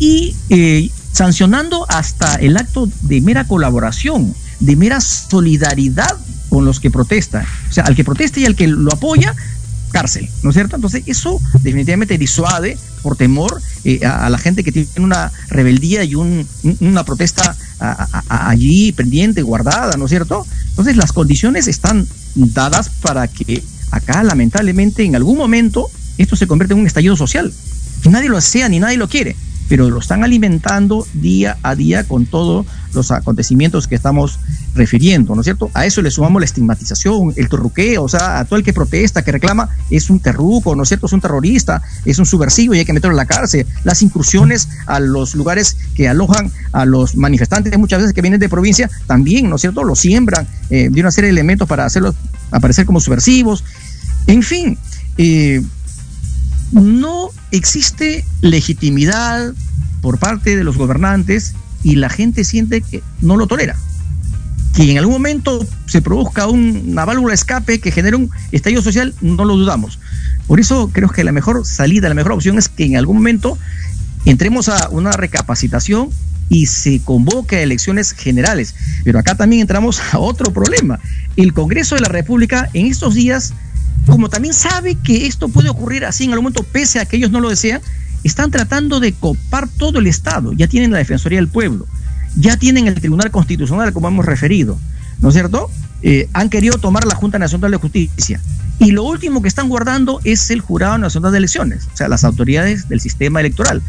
Y 0.00 0.36
eh, 0.50 0.90
sancionando 1.12 1.86
hasta 1.88 2.34
el 2.34 2.56
acto 2.56 2.88
de 3.02 3.20
mera 3.20 3.46
colaboración, 3.46 4.34
de 4.58 4.74
mera 4.74 5.00
solidaridad 5.00 6.16
con 6.48 6.64
los 6.64 6.80
que 6.80 6.90
protestan. 6.90 7.44
O 7.68 7.72
sea, 7.72 7.84
al 7.84 7.94
que 7.94 8.04
protesta 8.04 8.40
y 8.40 8.46
al 8.46 8.56
que 8.56 8.66
lo 8.66 8.92
apoya, 8.92 9.34
cárcel, 9.88 10.28
¿no 10.42 10.50
es 10.50 10.54
cierto? 10.54 10.76
Entonces 10.76 11.02
eso 11.06 11.40
definitivamente 11.62 12.18
disuade 12.18 12.78
por 13.02 13.16
temor 13.16 13.60
eh, 13.84 14.04
a, 14.04 14.28
la 14.30 14.38
gente 14.38 14.64
que 14.64 14.72
tiene 14.72 14.88
una 14.98 15.32
rebeldía 15.48 16.04
y 16.04 16.14
un, 16.14 16.46
una 16.80 17.04
protesta 17.04 17.56
allí 18.28 18.92
pendiente, 18.92 19.42
guardada, 19.42 19.96
¿no 19.96 20.06
es 20.06 20.10
cierto? 20.10 20.46
Entonces 20.70 20.96
las 20.96 21.12
condiciones 21.12 21.68
están 21.68 22.06
dadas 22.34 22.88
para 22.88 23.28
que 23.28 23.62
acá 23.90 24.22
lamentablemente 24.22 25.04
en 25.04 25.16
algún 25.16 25.38
momento 25.38 25.88
esto 26.18 26.36
se 26.36 26.46
convierta 26.46 26.74
en 26.74 26.80
un 26.80 26.86
estallido 26.86 27.16
social. 27.16 27.52
nadie 28.10 28.28
lo 28.28 28.36
desea 28.36 28.68
ni 28.68 28.80
nadie 28.80 28.96
lo 28.96 29.08
quiere 29.08 29.36
pero 29.68 29.88
lo 29.90 29.98
están 29.98 30.24
alimentando 30.24 31.06
día 31.14 31.58
a 31.62 31.74
día 31.74 32.04
con 32.04 32.26
todos 32.26 32.66
los 32.94 33.10
acontecimientos 33.10 33.86
que 33.86 33.94
estamos 33.94 34.40
refiriendo, 34.74 35.34
¿no 35.34 35.42
es 35.42 35.44
cierto? 35.44 35.70
A 35.74 35.86
eso 35.86 36.02
le 36.02 36.10
sumamos 36.10 36.40
la 36.40 36.46
estigmatización, 36.46 37.34
el 37.36 37.48
torruqueo, 37.48 38.04
o 38.04 38.08
sea, 38.08 38.38
a 38.38 38.44
todo 38.44 38.58
el 38.58 38.64
que 38.64 38.72
protesta, 38.72 39.22
que 39.22 39.32
reclama, 39.32 39.68
es 39.90 40.08
un 40.08 40.20
terruco, 40.20 40.74
¿no 40.74 40.82
es 40.82 40.88
cierto? 40.88 41.06
Es 41.06 41.12
un 41.12 41.20
terrorista, 41.20 41.82
es 42.04 42.18
un 42.18 42.26
subversivo 42.26 42.74
y 42.74 42.78
hay 42.78 42.84
que 42.84 42.92
meterlo 42.92 43.12
en 43.12 43.18
la 43.18 43.26
cárcel. 43.26 43.66
Las 43.84 44.02
incursiones 44.02 44.68
a 44.86 45.00
los 45.00 45.34
lugares 45.34 45.76
que 45.94 46.08
alojan 46.08 46.50
a 46.72 46.84
los 46.84 47.16
manifestantes, 47.16 47.76
muchas 47.78 48.00
veces 48.00 48.14
que 48.14 48.22
vienen 48.22 48.40
de 48.40 48.48
provincia, 48.48 48.90
también, 49.06 49.50
¿no 49.50 49.56
es 49.56 49.62
cierto? 49.62 49.84
Lo 49.84 49.94
siembran 49.94 50.46
eh, 50.70 50.88
de 50.90 51.00
una 51.00 51.10
serie 51.10 51.28
de 51.28 51.32
elementos 51.32 51.68
para 51.68 51.84
hacerlos 51.84 52.14
aparecer 52.50 52.86
como 52.86 53.00
subversivos. 53.00 53.64
En 54.26 54.42
fin, 54.42 54.78
eh, 55.16 55.62
no 56.72 57.30
existe 57.50 58.24
legitimidad 58.40 59.52
por 60.00 60.18
parte 60.18 60.56
de 60.56 60.64
los 60.64 60.76
gobernantes 60.76 61.54
y 61.82 61.96
la 61.96 62.08
gente 62.08 62.44
siente 62.44 62.80
que 62.80 63.02
no 63.20 63.36
lo 63.36 63.46
tolera. 63.46 63.76
Que 64.74 64.90
en 64.90 64.98
algún 64.98 65.14
momento 65.14 65.66
se 65.86 66.02
produzca 66.02 66.46
una 66.46 67.04
válvula 67.04 67.34
escape 67.34 67.80
que 67.80 67.90
genere 67.90 68.16
un 68.16 68.30
estallido 68.52 68.82
social, 68.82 69.14
no 69.20 69.44
lo 69.44 69.56
dudamos. 69.56 69.98
Por 70.46 70.60
eso 70.60 70.90
creo 70.92 71.08
que 71.08 71.24
la 71.24 71.32
mejor 71.32 71.64
salida, 71.66 72.08
la 72.08 72.14
mejor 72.14 72.32
opción 72.32 72.58
es 72.58 72.68
que 72.68 72.84
en 72.84 72.96
algún 72.96 73.16
momento 73.16 73.58
entremos 74.24 74.68
a 74.68 74.88
una 74.90 75.12
recapacitación 75.12 76.10
y 76.48 76.66
se 76.66 77.00
convoque 77.00 77.56
a 77.56 77.62
elecciones 77.62 78.12
generales. 78.12 78.74
Pero 79.04 79.18
acá 79.18 79.34
también 79.34 79.62
entramos 79.62 80.00
a 80.12 80.18
otro 80.18 80.52
problema. 80.52 80.98
El 81.36 81.52
Congreso 81.52 81.94
de 81.94 82.00
la 82.02 82.08
República 82.08 82.70
en 82.72 82.86
estos 82.86 83.14
días 83.14 83.54
como 84.08 84.28
también 84.28 84.54
sabe 84.54 84.94
que 84.96 85.26
esto 85.26 85.48
puede 85.48 85.68
ocurrir 85.68 86.04
así 86.04 86.24
en 86.24 86.30
algún 86.30 86.44
momento, 86.44 86.62
pese 86.64 87.00
a 87.00 87.06
que 87.06 87.16
ellos 87.16 87.30
no 87.30 87.40
lo 87.40 87.50
desean, 87.50 87.80
están 88.24 88.50
tratando 88.50 89.00
de 89.00 89.12
copar 89.12 89.68
todo 89.68 89.98
el 89.98 90.06
Estado. 90.06 90.52
Ya 90.52 90.66
tienen 90.66 90.90
la 90.90 90.98
Defensoría 90.98 91.38
del 91.38 91.48
Pueblo, 91.48 91.86
ya 92.36 92.56
tienen 92.56 92.86
el 92.86 92.94
Tribunal 92.94 93.30
Constitucional, 93.30 93.92
como 93.92 94.08
hemos 94.08 94.24
referido, 94.24 94.78
¿no 95.20 95.28
es 95.28 95.34
cierto? 95.34 95.70
Eh, 96.02 96.28
han 96.32 96.48
querido 96.48 96.78
tomar 96.78 97.06
la 97.06 97.14
Junta 97.14 97.38
Nacional 97.38 97.70
de 97.70 97.76
Justicia. 97.76 98.40
Y 98.80 98.92
lo 98.92 99.02
último 99.02 99.42
que 99.42 99.48
están 99.48 99.68
guardando 99.68 100.20
es 100.22 100.50
el 100.50 100.60
Jurado 100.60 100.98
Nacional 100.98 101.32
de 101.32 101.38
Elecciones, 101.38 101.88
o 101.92 101.96
sea, 101.96 102.08
las 102.08 102.22
autoridades 102.22 102.88
del 102.88 103.00
sistema 103.00 103.40
electoral, 103.40 103.82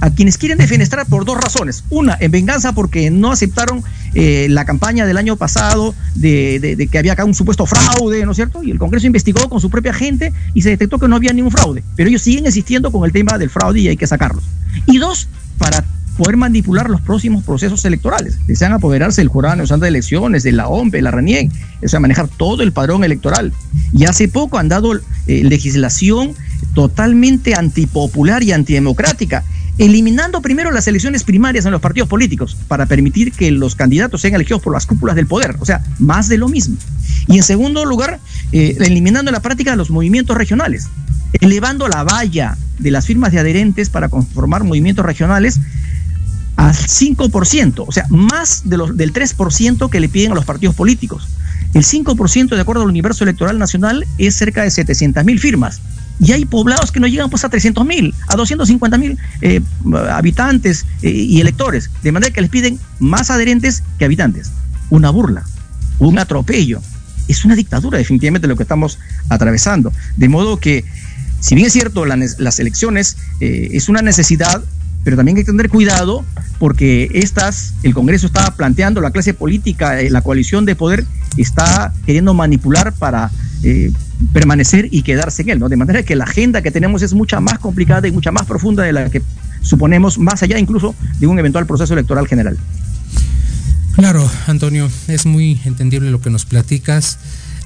a 0.00 0.10
quienes 0.10 0.36
quieren 0.36 0.58
defenestrar 0.58 1.06
por 1.06 1.24
dos 1.24 1.38
razones. 1.38 1.84
Una, 1.88 2.16
en 2.20 2.30
venganza 2.30 2.72
porque 2.72 3.10
no 3.10 3.32
aceptaron 3.32 3.82
eh, 4.12 4.46
la 4.50 4.66
campaña 4.66 5.06
del 5.06 5.16
año 5.16 5.36
pasado 5.36 5.94
de, 6.14 6.88
que 6.90 6.98
había 6.98 7.14
acá 7.14 7.24
un 7.24 7.34
supuesto 7.34 7.64
fraude, 7.64 8.26
¿no 8.26 8.32
es 8.32 8.36
cierto? 8.36 8.62
Y 8.62 8.70
el 8.70 8.78
Congreso 8.78 9.06
investigó 9.06 9.48
con 9.48 9.60
su 9.60 9.70
propia 9.70 9.94
gente 9.94 10.32
y 10.52 10.60
se 10.60 10.70
detectó 10.70 10.98
que 10.98 11.08
no 11.08 11.16
había 11.16 11.32
ningún 11.32 11.50
fraude. 11.50 11.82
Pero 11.96 12.10
ellos 12.10 12.20
siguen 12.20 12.46
existiendo 12.46 12.92
con 12.92 13.04
el 13.04 13.12
tema 13.12 13.38
del 13.38 13.48
fraude 13.48 13.80
y 13.80 13.88
hay 13.88 13.96
que 13.96 14.06
sacarlos. 14.06 14.44
Y 14.86 14.98
dos, 14.98 15.26
para 15.56 15.84
poder 16.16 16.36
manipular 16.36 16.88
los 16.88 17.00
próximos 17.00 17.44
procesos 17.44 17.84
electorales. 17.84 18.38
Desean 18.46 18.72
apoderarse 18.72 19.20
del 19.20 19.28
Jurado 19.28 19.56
Nacional 19.56 19.80
de 19.80 19.88
Elecciones, 19.88 20.42
de 20.42 20.52
la 20.52 20.68
OMP, 20.68 20.94
de 20.94 21.02
la 21.02 21.10
RENIEN, 21.10 21.52
o 21.82 21.88
sea, 21.88 22.00
manejar 22.00 22.28
todo 22.28 22.62
el 22.62 22.72
padrón 22.72 23.04
electoral. 23.04 23.52
Y 23.92 24.04
hace 24.04 24.28
poco 24.28 24.58
han 24.58 24.68
dado 24.68 24.94
eh, 24.94 25.00
legislación 25.26 26.34
totalmente 26.74 27.54
antipopular 27.54 28.42
y 28.42 28.52
antidemocrática, 28.52 29.44
eliminando 29.78 30.40
primero 30.40 30.70
las 30.70 30.86
elecciones 30.86 31.24
primarias 31.24 31.66
en 31.66 31.72
los 31.72 31.80
partidos 31.80 32.08
políticos 32.08 32.56
para 32.68 32.86
permitir 32.86 33.32
que 33.32 33.50
los 33.50 33.74
candidatos 33.74 34.20
sean 34.20 34.34
elegidos 34.34 34.62
por 34.62 34.72
las 34.72 34.86
cúpulas 34.86 35.16
del 35.16 35.26
poder, 35.26 35.56
o 35.58 35.64
sea, 35.64 35.82
más 35.98 36.28
de 36.28 36.38
lo 36.38 36.48
mismo. 36.48 36.76
Y 37.26 37.36
en 37.36 37.42
segundo 37.42 37.84
lugar, 37.84 38.20
eh, 38.52 38.76
eliminando 38.80 39.32
la 39.32 39.40
práctica 39.40 39.74
los 39.74 39.90
movimientos 39.90 40.36
regionales, 40.36 40.88
elevando 41.40 41.88
la 41.88 42.04
valla 42.04 42.56
de 42.78 42.90
las 42.90 43.06
firmas 43.06 43.32
de 43.32 43.40
adherentes 43.40 43.90
para 43.90 44.08
conformar 44.08 44.64
movimientos 44.64 45.04
regionales 45.04 45.60
al 46.56 46.74
5%, 46.74 47.84
o 47.86 47.92
sea, 47.92 48.06
más 48.10 48.62
de 48.64 48.76
los, 48.76 48.96
del 48.96 49.12
3% 49.12 49.90
que 49.90 50.00
le 50.00 50.08
piden 50.08 50.32
a 50.32 50.34
los 50.34 50.44
partidos 50.44 50.74
políticos. 50.74 51.28
El 51.74 51.82
5%, 51.82 52.54
de 52.54 52.60
acuerdo 52.60 52.82
al 52.82 52.88
universo 52.88 53.24
electoral 53.24 53.58
nacional, 53.58 54.06
es 54.18 54.36
cerca 54.36 54.62
de 54.62 54.70
700 54.70 55.24
mil 55.24 55.40
firmas. 55.40 55.80
Y 56.20 56.30
hay 56.30 56.44
poblados 56.44 56.92
que 56.92 57.00
no 57.00 57.08
llegan 57.08 57.28
pues 57.28 57.44
a 57.44 57.48
300 57.48 57.84
mil, 57.84 58.14
a 58.28 58.36
250 58.36 58.98
mil 58.98 59.18
eh, 59.40 59.60
habitantes 60.10 60.86
eh, 61.02 61.10
y 61.10 61.40
electores, 61.40 61.90
de 62.02 62.12
manera 62.12 62.32
que 62.32 62.40
les 62.40 62.50
piden 62.50 62.78
más 63.00 63.30
adherentes 63.30 63.82
que 63.98 64.04
habitantes. 64.04 64.52
Una 64.90 65.10
burla, 65.10 65.44
un 65.98 66.18
atropello. 66.18 66.80
Es 67.26 67.44
una 67.44 67.56
dictadura 67.56 67.98
definitivamente 67.98 68.46
lo 68.46 68.54
que 68.54 68.62
estamos 68.62 68.98
atravesando. 69.28 69.92
De 70.16 70.28
modo 70.28 70.58
que, 70.58 70.84
si 71.40 71.56
bien 71.56 71.66
es 71.66 71.72
cierto, 71.72 72.04
las 72.04 72.58
elecciones 72.60 73.16
eh, 73.40 73.70
es 73.72 73.88
una 73.88 74.02
necesidad, 74.02 74.62
pero 75.04 75.16
también 75.16 75.36
hay 75.36 75.44
que 75.44 75.50
tener 75.50 75.68
cuidado 75.68 76.24
porque 76.58 77.10
estas, 77.12 77.74
el 77.82 77.94
Congreso 77.94 78.26
está 78.26 78.50
planteando, 78.56 79.00
la 79.00 79.10
clase 79.10 79.34
política, 79.34 80.00
eh, 80.00 80.10
la 80.10 80.22
coalición 80.22 80.64
de 80.64 80.74
poder 80.74 81.04
está 81.36 81.92
queriendo 82.06 82.32
manipular 82.32 82.92
para 82.92 83.30
eh, 83.62 83.92
permanecer 84.32 84.88
y 84.90 85.02
quedarse 85.02 85.42
en 85.42 85.50
él, 85.50 85.58
¿no? 85.58 85.68
De 85.68 85.76
manera 85.76 86.02
que 86.02 86.16
la 86.16 86.24
agenda 86.24 86.62
que 86.62 86.70
tenemos 86.70 87.02
es 87.02 87.12
mucha 87.12 87.40
más 87.40 87.58
complicada 87.58 88.08
y 88.08 88.12
mucha 88.12 88.32
más 88.32 88.46
profunda 88.46 88.82
de 88.82 88.92
la 88.92 89.10
que 89.10 89.22
suponemos, 89.60 90.18
más 90.18 90.42
allá 90.42 90.58
incluso 90.58 90.94
de 91.18 91.26
un 91.26 91.38
eventual 91.38 91.66
proceso 91.66 91.92
electoral 91.92 92.26
general. 92.26 92.56
Claro, 93.96 94.28
Antonio, 94.46 94.88
es 95.06 95.26
muy 95.26 95.60
entendible 95.64 96.10
lo 96.10 96.20
que 96.20 96.30
nos 96.30 96.46
platicas. 96.46 97.18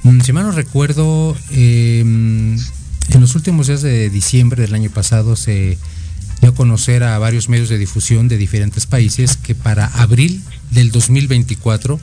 Mm, 0.03 0.21
si 0.21 0.33
mal 0.33 0.43
no 0.43 0.51
recuerdo, 0.51 1.35
eh, 1.51 2.01
en 2.01 3.21
los 3.21 3.35
últimos 3.35 3.67
días 3.67 3.81
de 3.81 4.09
diciembre 4.09 4.61
del 4.61 4.75
año 4.75 4.89
pasado 4.89 5.35
se 5.35 5.77
dio 6.41 6.51
a 6.51 6.55
conocer 6.55 7.03
a 7.03 7.17
varios 7.19 7.49
medios 7.49 7.69
de 7.69 7.77
difusión 7.77 8.27
de 8.27 8.37
diferentes 8.37 8.85
países 8.85 9.37
que 9.37 9.55
para 9.55 9.85
abril 9.85 10.41
del 10.71 10.91
2024 10.91 11.99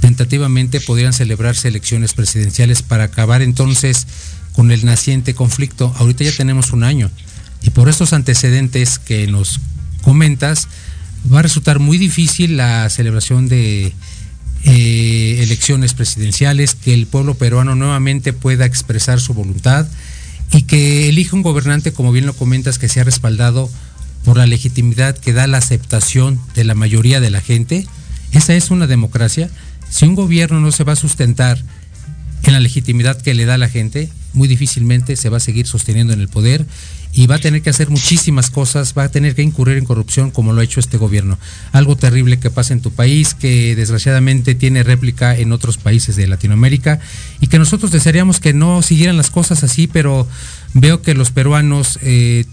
tentativamente 0.00 0.80
podrían 0.80 1.12
celebrarse 1.12 1.68
elecciones 1.68 2.12
presidenciales 2.12 2.82
para 2.82 3.04
acabar 3.04 3.40
entonces 3.40 4.06
con 4.52 4.70
el 4.72 4.84
naciente 4.84 5.34
conflicto. 5.34 5.94
Ahorita 5.98 6.24
ya 6.24 6.32
tenemos 6.32 6.72
un 6.72 6.84
año 6.84 7.10
y 7.62 7.70
por 7.70 7.88
estos 7.88 8.12
antecedentes 8.12 8.98
que 8.98 9.26
nos 9.26 9.60
comentas 10.02 10.68
va 11.32 11.38
a 11.38 11.42
resultar 11.42 11.78
muy 11.78 11.98
difícil 11.98 12.56
la 12.56 12.90
celebración 12.90 13.48
de 13.48 13.92
eh, 14.64 15.38
elecciones 15.40 15.94
presidenciales, 15.94 16.74
que 16.74 16.94
el 16.94 17.06
pueblo 17.06 17.34
peruano 17.34 17.74
nuevamente 17.74 18.32
pueda 18.32 18.64
expresar 18.64 19.20
su 19.20 19.34
voluntad 19.34 19.86
y 20.52 20.62
que 20.62 21.08
elija 21.08 21.34
un 21.34 21.42
gobernante, 21.42 21.92
como 21.92 22.12
bien 22.12 22.26
lo 22.26 22.34
comentas, 22.34 22.78
que 22.78 22.88
sea 22.88 23.04
respaldado 23.04 23.70
por 24.24 24.36
la 24.36 24.46
legitimidad 24.46 25.16
que 25.16 25.32
da 25.32 25.46
la 25.46 25.58
aceptación 25.58 26.40
de 26.54 26.64
la 26.64 26.74
mayoría 26.74 27.20
de 27.20 27.30
la 27.30 27.40
gente. 27.40 27.86
Esa 28.32 28.54
es 28.54 28.70
una 28.70 28.86
democracia. 28.86 29.50
Si 29.90 30.04
un 30.04 30.14
gobierno 30.14 30.60
no 30.60 30.70
se 30.70 30.84
va 30.84 30.92
a 30.92 30.96
sustentar 30.96 31.62
en 32.44 32.52
la 32.52 32.60
legitimidad 32.60 33.20
que 33.20 33.34
le 33.34 33.44
da 33.44 33.58
la 33.58 33.68
gente, 33.68 34.08
muy 34.32 34.48
difícilmente 34.48 35.16
se 35.16 35.28
va 35.28 35.36
a 35.36 35.40
seguir 35.40 35.66
sosteniendo 35.66 36.12
en 36.12 36.20
el 36.20 36.28
poder 36.28 36.66
y 37.12 37.26
va 37.26 37.36
a 37.36 37.38
tener 37.38 37.60
que 37.60 37.70
hacer 37.70 37.90
muchísimas 37.90 38.50
cosas, 38.50 38.94
va 38.96 39.04
a 39.04 39.10
tener 39.10 39.34
que 39.34 39.42
incurrir 39.42 39.76
en 39.76 39.84
corrupción 39.84 40.30
como 40.30 40.52
lo 40.52 40.60
ha 40.60 40.64
hecho 40.64 40.80
este 40.80 40.96
gobierno. 40.96 41.38
Algo 41.72 41.94
terrible 41.94 42.38
que 42.38 42.50
pasa 42.50 42.72
en 42.72 42.80
tu 42.80 42.90
país, 42.90 43.34
que 43.34 43.76
desgraciadamente 43.76 44.54
tiene 44.54 44.82
réplica 44.82 45.36
en 45.36 45.52
otros 45.52 45.76
países 45.76 46.16
de 46.16 46.26
Latinoamérica 46.26 47.00
y 47.40 47.48
que 47.48 47.58
nosotros 47.58 47.92
desearíamos 47.92 48.40
que 48.40 48.54
no 48.54 48.80
siguieran 48.80 49.18
las 49.18 49.30
cosas 49.30 49.62
así, 49.62 49.86
pero 49.86 50.26
veo 50.72 51.02
que 51.02 51.14
los 51.14 51.30
peruanos 51.30 51.98
eh, 52.02 52.46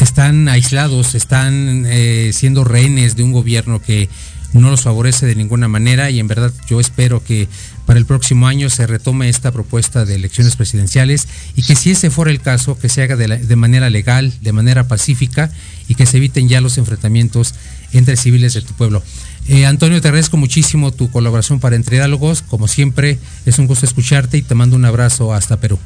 están 0.00 0.48
aislados, 0.48 1.14
están 1.14 1.84
eh, 1.86 2.32
siendo 2.32 2.64
rehenes 2.64 3.14
de 3.14 3.22
un 3.22 3.32
gobierno 3.32 3.80
que 3.80 4.08
no 4.52 4.70
los 4.70 4.82
favorece 4.82 5.26
de 5.26 5.34
ninguna 5.34 5.68
manera 5.68 6.10
y 6.10 6.18
en 6.18 6.28
verdad 6.28 6.52
yo 6.68 6.80
espero 6.80 7.24
que 7.24 7.48
para 7.92 8.00
el 8.00 8.06
próximo 8.06 8.46
año 8.46 8.70
se 8.70 8.86
retome 8.86 9.28
esta 9.28 9.52
propuesta 9.52 10.06
de 10.06 10.14
elecciones 10.14 10.56
presidenciales 10.56 11.28
y 11.56 11.62
que 11.62 11.76
si 11.76 11.90
ese 11.90 12.08
fuera 12.08 12.30
el 12.30 12.40
caso, 12.40 12.78
que 12.78 12.88
se 12.88 13.02
haga 13.02 13.16
de, 13.16 13.56
manera 13.56 13.90
legal, 13.90 14.32
de 14.40 14.50
manera 14.50 14.88
pacífica 14.88 15.52
y 15.88 15.94
que 15.94 16.06
se 16.06 16.16
eviten 16.16 16.48
ya 16.48 16.62
los 16.62 16.78
enfrentamientos 16.78 17.54
entre 17.92 18.16
civiles 18.16 18.54
de 18.54 18.62
tu 18.62 18.72
pueblo. 18.72 19.02
Eh, 19.46 19.66
Antonio, 19.66 20.00
te 20.00 20.08
agradezco 20.08 20.38
muchísimo 20.38 20.90
tu 20.90 21.10
colaboración 21.10 21.60
para 21.60 21.76
Entre 21.76 21.98
Diálogos. 21.98 22.40
Como 22.40 22.66
siempre, 22.66 23.18
es 23.44 23.58
un 23.58 23.66
gusto 23.66 23.84
escucharte 23.84 24.38
y 24.38 24.42
te 24.42 24.54
mando 24.54 24.74
un 24.74 24.86
abrazo 24.86 25.34
hasta 25.34 25.58
Perú. 25.58 25.78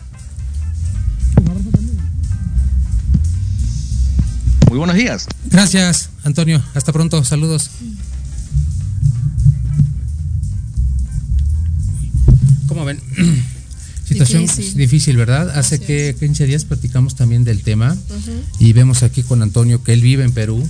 Muy 4.68 4.78
buenos 4.78 4.94
días. 4.94 5.26
Gracias, 5.46 6.10
Antonio. 6.22 6.62
Hasta 6.72 6.92
pronto. 6.92 7.24
Saludos. 7.24 7.68
¿Cómo 12.76 12.84
ven? 12.84 13.00
Situación 14.04 14.44
difícil. 14.74 15.16
¿verdad? 15.16 15.48
Hace 15.58 15.80
que 15.80 16.14
15 16.20 16.44
días 16.44 16.66
platicamos 16.66 17.14
también 17.14 17.42
del 17.42 17.62
tema 17.62 17.96
y 18.58 18.74
vemos 18.74 19.02
aquí 19.02 19.22
con 19.22 19.40
Antonio 19.40 19.82
que 19.82 19.94
él 19.94 20.02
vive 20.02 20.24
en 20.24 20.32
Perú, 20.32 20.62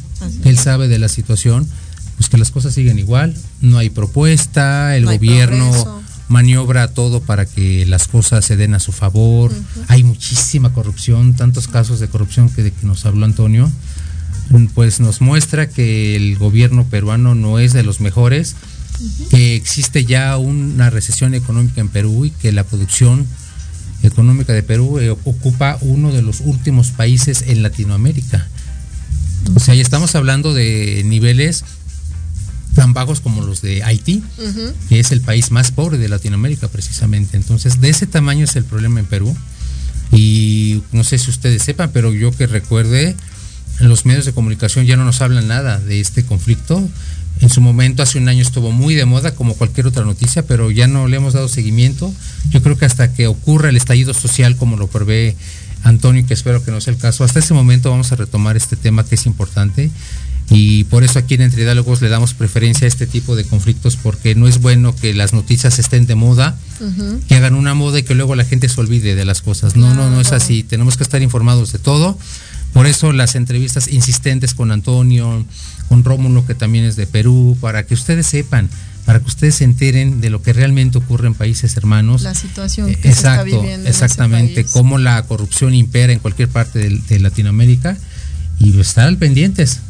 él 0.45 0.57
sabe 0.57 0.87
de 0.87 1.01
la 1.01 1.09
situación, 1.09 1.69
pues 2.17 2.29
que 2.29 2.39
las 2.39 2.53
cosas 2.53 2.75
siguen 2.75 3.01
igual, 3.01 3.37
no 3.61 3.79
hay 3.79 3.91
propuesta, 3.91 4.97
el 4.97 5.07
gobierno 5.07 6.01
maniobra 6.29 6.95
todo 6.95 7.21
para 7.21 7.45
que 7.45 7.85
las 7.87 8.07
cosas 8.07 8.45
se 8.45 8.57
den 8.57 8.75
a 8.75 8.79
su 8.79 8.93
favor, 8.93 9.51
hay 9.89 10.05
muchísima 10.05 10.73
corrupción, 10.73 11.35
tantos 11.35 11.67
casos 11.67 11.99
de 11.99 12.07
corrupción 12.07 12.49
que, 12.51 12.63
de 12.63 12.71
que 12.71 12.87
nos 12.87 13.05
habló 13.05 13.27
Antonio, 13.27 13.69
pues 14.75 15.01
nos 15.01 15.21
muestra 15.21 15.69
que 15.69 16.15
el 16.15 16.39
gobierno 16.39 16.85
peruano 16.85 17.35
no 17.35 17.59
es 17.59 17.73
de 17.73 17.83
los 17.83 18.01
mejores 18.01 18.55
que 19.31 19.57
existe 19.57 20.05
ya 20.05 20.37
una 20.37 20.91
recesión 20.91 21.35
económica 21.35 21.81
en 21.81 21.89
Perú 21.89 22.25
y 22.25 22.31
que 22.31 22.53
la 22.53 22.65
producción 22.65 23.27
económica 24.03 24.53
de 24.53 24.63
Perú 24.63 24.99
eh, 24.99 25.11
ocupa 25.11 25.79
uno 25.81 26.13
de 26.13 26.23
los 26.23 26.41
últimos 26.41 26.91
países 26.91 27.45
en 27.47 27.63
Latinoamérica. 27.63 28.47
O 29.55 29.61
sea, 29.61 29.75
ya 29.75 29.83
estamos 29.83 30.15
hablando 30.15 30.55
de 30.55 31.03
niveles 31.05 31.65
tan 32.75 32.93
bajos 32.93 33.21
como 33.21 33.43
los 33.43 33.63
de 33.63 33.83
Haití, 33.83 34.23
que 34.89 35.01
es 35.01 35.11
el 35.11 35.23
país 35.23 35.51
más 35.51 35.71
pobre 35.71 35.97
de 35.97 36.09
Latinoamérica 36.09 36.69
precisamente. 36.69 37.37
Entonces, 37.37 37.81
de 37.81 37.89
ese 37.89 38.07
tamaño 38.07 38.45
es 38.45 38.55
el 38.57 38.65
problema 38.65 39.01
en 39.01 39.07
Perú. 39.07 39.35
Y 40.13 40.83
no 40.93 41.03
sé 41.03 41.19
si 41.19 41.31
ustedes 41.31 41.63
sepan, 41.63 41.91
pero 41.93 42.13
yo 42.13 42.33
que 42.33 42.47
recuerde, 42.47 43.17
los 43.81 44.05
medios 44.05 44.27
de 44.27 44.33
comunicación 44.33 44.85
ya 44.85 44.97
no 44.97 45.05
nos 45.05 45.21
hablan 45.23 45.49
nada 45.49 45.79
de 45.79 46.01
este 46.01 46.25
conflicto. 46.25 46.87
En 47.41 47.51
su 47.51 47.61
momento, 47.61 48.03
hace 48.03 48.19
un 48.19 48.29
año 48.29 48.43
estuvo 48.43 48.73
muy 48.73 48.95
de 48.95 49.05
moda, 49.05 49.35
como 49.35 49.55
cualquier 49.55 49.87
otra 49.87 50.05
noticia, 50.05 50.47
pero 50.47 50.71
ya 50.71 50.87
no 50.87 51.07
le 51.07 51.19
hemos 51.19 51.35
dado 51.35 51.49
seguimiento. 51.49 52.13
Yo 52.51 52.63
creo 52.63 52.79
que 52.79 52.87
hasta 52.87 53.13
que 53.13 53.27
ocurra 53.27 53.69
el 53.69 53.77
estallido 53.77 54.15
social, 54.15 54.57
como 54.57 54.77
lo 54.77 54.87
prevé 54.87 55.37
Antonio, 55.83 56.25
que 56.27 56.35
espero 56.35 56.65
que 56.65 56.71
no 56.71 56.81
sea 56.81 56.95
el 56.95 56.99
caso, 56.99 57.25
hasta 57.25 57.39
ese 57.39 57.55
momento 57.55 57.91
vamos 57.91 58.11
a 58.13 58.17
retomar 58.17 58.57
este 58.57 58.77
tema 58.77 59.05
que 59.05 59.17
es 59.17 59.27
importante. 59.27 59.91
Y 60.49 60.85
por 60.85 61.03
eso 61.03 61.19
aquí 61.19 61.35
en 61.35 61.43
Entre 61.43 61.65
Diálogos 61.65 62.01
le 62.03 62.09
damos 62.09 62.33
preferencia 62.33 62.85
a 62.85 62.89
este 62.89 63.07
tipo 63.07 63.35
de 63.35 63.45
conflictos, 63.45 63.97
porque 63.97 64.35
no 64.35 64.47
es 64.47 64.61
bueno 64.61 64.95
que 64.95 65.13
las 65.13 65.33
noticias 65.33 65.79
estén 65.79 66.07
de 66.07 66.15
moda, 66.15 66.57
que 67.29 67.35
hagan 67.35 67.55
una 67.55 67.75
moda 67.75 67.99
y 67.99 68.03
que 68.05 68.15
luego 68.15 68.37
la 68.37 68.45
gente 68.45 68.69
se 68.69 68.81
olvide 68.81 69.15
de 69.15 69.25
las 69.25 69.43
cosas. 69.43 69.77
No, 69.77 69.95
no, 69.95 70.09
no 70.09 70.21
es 70.21 70.33
así. 70.33 70.63
Tenemos 70.63 70.97
que 70.97 71.03
estar 71.03 71.21
informados 71.21 71.73
de 71.73 71.81
todo. 71.81 72.17
Por 72.73 72.87
eso 72.87 73.13
las 73.13 73.35
entrevistas 73.35 73.89
insistentes 73.89 74.55
con 74.55 74.71
Antonio, 74.71 75.45
con 75.89 76.05
Rómulo, 76.05 76.47
que 76.47 76.55
también 76.55 76.85
es 76.85 76.97
de 76.97 77.07
Perú, 77.07 77.57
para 77.61 77.87
que 77.87 77.95
ustedes 77.95 78.27
sepan, 78.27 78.69
para 79.07 79.21
que 79.21 79.27
ustedes 79.27 79.57
se 79.57 79.65
enteren 79.65 80.21
de 80.21 80.31
lo 80.31 80.43
que 80.43 80.53
realmente 80.53 80.99
ocurre 80.99 81.29
en 81.29 81.35
países 81.35 81.77
hermanos. 81.77 82.23
La 82.23 82.35
situación 82.35 82.95
que 82.95 83.09
Exacto, 83.09 83.45
se 83.45 83.49
está 83.49 83.61
viviendo 83.63 83.89
exactamente, 83.89 84.65
cómo 84.65 84.99
la 84.99 85.23
corrupción 85.23 85.75
impera 85.75 86.13
en 86.13 86.19
cualquier 86.19 86.49
parte 86.49 86.91
de, 86.91 87.19
Latinoamérica 87.19 87.97
y 88.59 88.79
estar 88.81 89.07
al 89.07 89.17
pendientes 89.17 89.81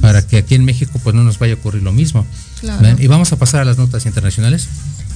para 0.00 0.26
que 0.26 0.38
aquí 0.38 0.54
en 0.54 0.64
México 0.64 1.00
pues 1.02 1.14
no 1.14 1.22
nos 1.22 1.38
vaya 1.38 1.54
a 1.54 1.56
ocurrir 1.56 1.82
lo 1.82 1.92
mismo. 1.92 2.26
Y 2.98 3.06
vamos 3.06 3.32
a 3.32 3.36
pasar 3.36 3.60
a 3.60 3.64
las 3.64 3.78
notas 3.78 4.06
internacionales. 4.06 4.68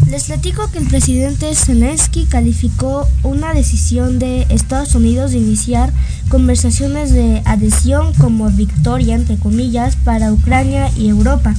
Les 0.08 0.24
platico 0.24 0.70
que 0.70 0.78
el 0.78 0.86
presidente 0.86 1.54
Zelensky 1.54 2.24
calificó 2.24 3.06
una 3.22 3.52
decisión 3.52 4.18
de 4.18 4.46
Estados 4.48 4.94
Unidos 4.94 5.32
de 5.32 5.38
iniciar 5.38 5.92
conversaciones 6.28 7.12
de 7.12 7.42
adhesión 7.44 8.14
como 8.14 8.48
victoria, 8.50 9.14
entre 9.14 9.36
comillas, 9.36 9.96
para 9.96 10.32
Ucrania 10.32 10.90
y 10.96 11.08
Europa. 11.08 11.54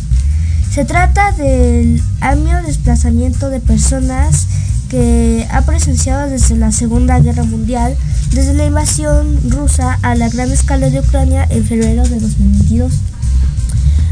Se 0.74 0.86
trata 0.86 1.34
del 1.34 2.02
amplio 2.20 2.62
desplazamiento 2.64 3.50
de 3.50 3.60
personas 3.60 4.48
que 4.92 5.48
ha 5.50 5.62
presenciado 5.66 6.30
desde 6.30 6.58
la 6.58 6.74
Segunda 6.74 7.18
Guerra 7.22 7.44
Mundial, 7.44 7.96
desde 8.32 8.54
la 8.54 8.66
invasión 8.66 9.40
rusa 9.50 9.98
a 10.02 10.16
la 10.16 10.28
gran 10.28 10.52
escala 10.52 10.90
de 10.90 11.00
Ucrania 11.00 11.48
en 11.50 11.66
febrero 11.66 12.04
de 12.04 12.20
2022. 12.20 12.92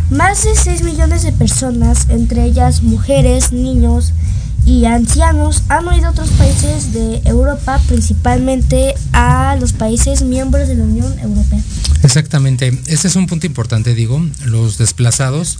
Más 0.09 0.45
de 0.45 0.55
6 0.55 0.83
millones 0.83 1.23
de 1.23 1.33
personas, 1.33 2.07
entre 2.07 2.45
ellas 2.45 2.81
mujeres, 2.81 3.51
niños 3.51 4.13
y 4.65 4.85
ancianos, 4.85 5.63
han 5.67 5.85
huido 5.85 6.07
a 6.07 6.11
otros 6.11 6.29
países 6.29 6.93
de 6.93 7.21
Europa, 7.25 7.81
principalmente 7.89 8.95
a 9.11 9.57
los 9.59 9.73
países 9.73 10.21
miembros 10.21 10.69
de 10.69 10.75
la 10.75 10.85
Unión 10.85 11.19
Europea. 11.19 11.59
Exactamente, 12.03 12.67
este 12.87 13.09
es 13.09 13.17
un 13.17 13.27
punto 13.27 13.45
importante, 13.45 13.93
digo, 13.95 14.25
los 14.45 14.77
desplazados 14.77 15.59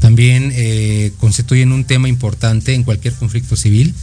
también 0.00 0.52
eh, 0.54 1.12
constituyen 1.18 1.70
un 1.70 1.84
tema 1.84 2.08
importante 2.08 2.74
en 2.74 2.82
cualquier 2.82 3.12
conflicto 3.12 3.56
civil. 3.56 3.94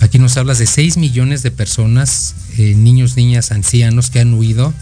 Aquí 0.00 0.18
nos 0.18 0.36
hablas 0.36 0.58
de 0.58 0.66
6 0.66 0.98
millones 0.98 1.42
de 1.42 1.50
personas, 1.50 2.34
eh, 2.58 2.74
niños, 2.74 3.16
niñas, 3.16 3.50
ancianos 3.50 4.10
que 4.10 4.20
han 4.20 4.34
huido 4.34 4.72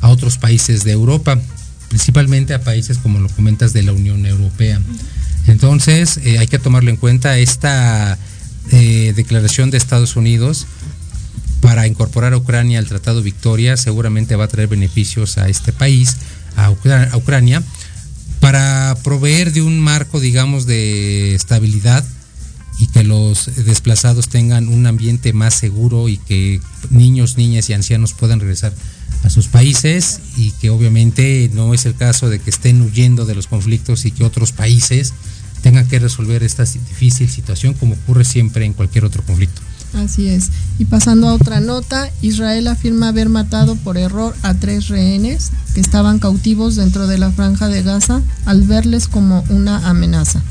a 0.00 0.08
otros 0.08 0.38
países 0.38 0.84
de 0.84 0.92
Europa 0.92 1.40
principalmente 1.88 2.54
a 2.54 2.60
países 2.60 2.98
como 2.98 3.18
lo 3.18 3.28
comentas 3.28 3.72
de 3.72 3.82
la 3.82 3.92
Unión 3.92 4.24
Europea. 4.26 4.80
Entonces 5.46 6.20
eh, 6.24 6.38
hay 6.38 6.46
que 6.46 6.58
tomarlo 6.58 6.90
en 6.90 6.96
cuenta 6.96 7.38
esta 7.38 8.18
eh, 8.70 9.12
declaración 9.16 9.70
de 9.70 9.78
Estados 9.78 10.16
Unidos 10.16 10.66
para 11.60 11.86
incorporar 11.86 12.34
a 12.34 12.36
Ucrania 12.36 12.78
al 12.78 12.86
Tratado 12.86 13.22
Victoria 13.22 13.76
seguramente 13.76 14.36
va 14.36 14.44
a 14.44 14.48
traer 14.48 14.68
beneficios 14.68 15.38
a 15.38 15.48
este 15.48 15.72
país, 15.72 16.16
a, 16.56 16.70
Ucrania, 16.70 17.62
para 18.40 18.96
proveer 19.02 19.52
de 19.52 19.62
un 19.62 19.80
marco, 19.80 20.20
digamos, 20.20 20.66
de 20.66 21.34
estabilidad 21.34 22.04
y 22.78 22.86
que 22.86 23.02
los 23.02 23.50
desplazados 23.64 24.28
tengan 24.28 24.68
un 24.68 24.86
ambiente 24.86 25.32
más 25.32 25.54
seguro 25.54 26.08
y 26.08 26.18
que 26.18 26.60
niños, 26.90 27.36
niñas 27.36 27.68
y 27.70 27.72
ancianos 27.72 28.12
puedan 28.12 28.40
regresar 28.40 28.72
a 29.24 29.30
sus 29.30 29.48
países 29.48 30.20
y 30.36 30.52
que 30.52 30.70
obviamente 30.70 31.50
no 31.52 31.74
es 31.74 31.86
el 31.86 31.94
caso 31.94 32.28
de 32.30 32.38
que 32.38 32.50
estén 32.50 32.80
huyendo 32.82 33.26
de 33.26 33.34
los 33.34 33.48
conflictos 33.48 34.04
y 34.04 34.12
que 34.12 34.24
otros 34.24 34.52
países 34.52 35.12
tengan 35.62 35.88
que 35.88 35.98
resolver 35.98 36.42
esta 36.44 36.64
difícil 36.64 37.28
situación 37.28 37.74
como 37.74 37.94
ocurre 37.94 38.24
siempre 38.24 38.64
en 38.64 38.74
cualquier 38.74 39.04
otro 39.04 39.24
conflicto. 39.24 39.60
Así 39.94 40.28
es. 40.28 40.50
Y 40.78 40.84
pasando 40.84 41.28
a 41.28 41.34
otra 41.34 41.60
nota, 41.60 42.10
Israel 42.20 42.68
afirma 42.68 43.08
haber 43.08 43.28
matado 43.28 43.74
por 43.76 43.96
error 43.96 44.36
a 44.42 44.54
tres 44.54 44.88
rehenes 44.88 45.50
que 45.74 45.80
estaban 45.80 46.18
cautivos 46.18 46.76
dentro 46.76 47.06
de 47.06 47.18
la 47.18 47.32
franja 47.32 47.68
de 47.68 47.82
Gaza 47.82 48.22
al 48.44 48.62
verles 48.62 49.08
como 49.08 49.44
una 49.48 49.88
amenaza. 49.88 50.42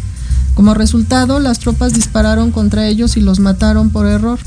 Como 0.58 0.74
resultado, 0.74 1.40
las 1.40 1.60
tropas 1.60 1.94
dispararon 1.94 2.50
contra 2.50 2.88
ellos 2.88 3.16
y 3.16 3.22
los 3.22 3.38
mataron 3.38 3.92
por 3.92 4.08
error. 4.08 4.40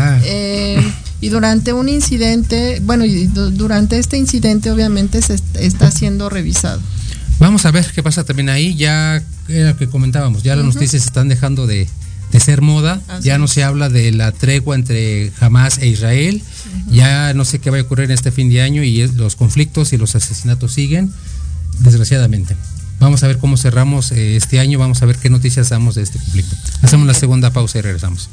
Ah. 0.00 0.18
Eh, 0.24 0.82
y 1.20 1.28
durante 1.28 1.72
un 1.72 1.88
incidente, 1.88 2.82
bueno, 2.82 3.04
y 3.04 3.26
durante 3.26 4.00
este 4.00 4.18
incidente 4.18 4.72
obviamente 4.72 5.22
se 5.22 5.36
está 5.54 5.92
siendo 5.92 6.30
revisado. 6.30 6.80
Vamos 7.38 7.64
a 7.64 7.70
ver 7.70 7.86
qué 7.94 8.02
pasa 8.02 8.24
también 8.24 8.48
ahí. 8.48 8.74
Ya 8.74 9.22
era 9.46 9.76
que 9.76 9.88
comentábamos, 9.88 10.42
ya 10.42 10.56
las 10.56 10.64
noticias 10.64 11.04
están 11.04 11.28
dejando 11.28 11.68
de, 11.68 11.86
de 12.32 12.40
ser 12.40 12.60
moda. 12.60 13.00
ya 13.22 13.38
no 13.38 13.46
se 13.46 13.62
habla 13.62 13.88
de 13.88 14.10
la 14.10 14.32
tregua 14.32 14.74
entre 14.74 15.30
Hamas 15.38 15.78
e 15.78 15.86
Israel. 15.86 16.42
Ya 16.90 17.34
no 17.34 17.44
sé 17.44 17.60
qué 17.60 17.70
va 17.70 17.78
a 17.78 17.82
ocurrir 17.82 18.06
en 18.06 18.10
este 18.10 18.32
fin 18.32 18.50
de 18.50 18.62
año 18.62 18.82
y 18.82 19.06
los 19.12 19.36
conflictos 19.36 19.92
y 19.92 19.96
los 19.96 20.16
asesinatos 20.16 20.72
siguen, 20.72 21.12
desgraciadamente. 21.78 22.56
Vamos 23.00 23.22
a 23.22 23.28
ver 23.28 23.38
cómo 23.38 23.56
cerramos 23.56 24.12
eh, 24.12 24.36
este 24.36 24.60
año, 24.60 24.78
vamos 24.78 25.02
a 25.02 25.06
ver 25.06 25.16
qué 25.16 25.30
noticias 25.30 25.70
damos 25.70 25.94
de 25.94 26.02
este 26.02 26.18
conflicto. 26.18 26.54
Hacemos 26.82 27.06
la 27.06 27.14
segunda 27.14 27.50
pausa 27.50 27.78
y 27.78 27.80
regresamos. 27.80 28.28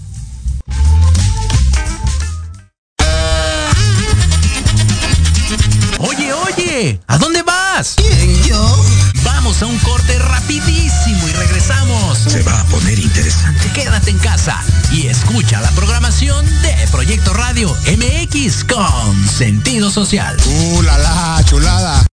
Oye, 5.99 6.33
oye, 6.33 6.99
¿a 7.07 7.17
dónde 7.17 7.43
vas? 7.43 7.95
¿Quién, 7.95 8.43
yo? 8.43 8.85
Vamos 9.23 9.61
a 9.61 9.67
un 9.67 9.77
corte 9.79 10.19
rapidísimo 10.19 11.27
y 11.29 11.31
regresamos. 11.31 12.17
Se 12.17 12.43
va 12.43 12.59
a 12.59 12.65
poner 12.65 12.99
interesante. 12.99 13.71
Quédate 13.73 14.11
en 14.11 14.17
casa 14.19 14.61
y 14.91 15.07
escucha 15.07 15.61
la 15.61 15.71
programación 15.71 16.45
de 16.61 16.75
Proyecto 16.91 17.33
Radio 17.33 17.73
MX 17.97 18.65
con 18.65 19.27
sentido 19.29 19.89
social. 19.89 20.35
¡Uh, 20.45 20.81
la, 20.81 20.97
la 20.97 21.41
chulada! 21.45 22.05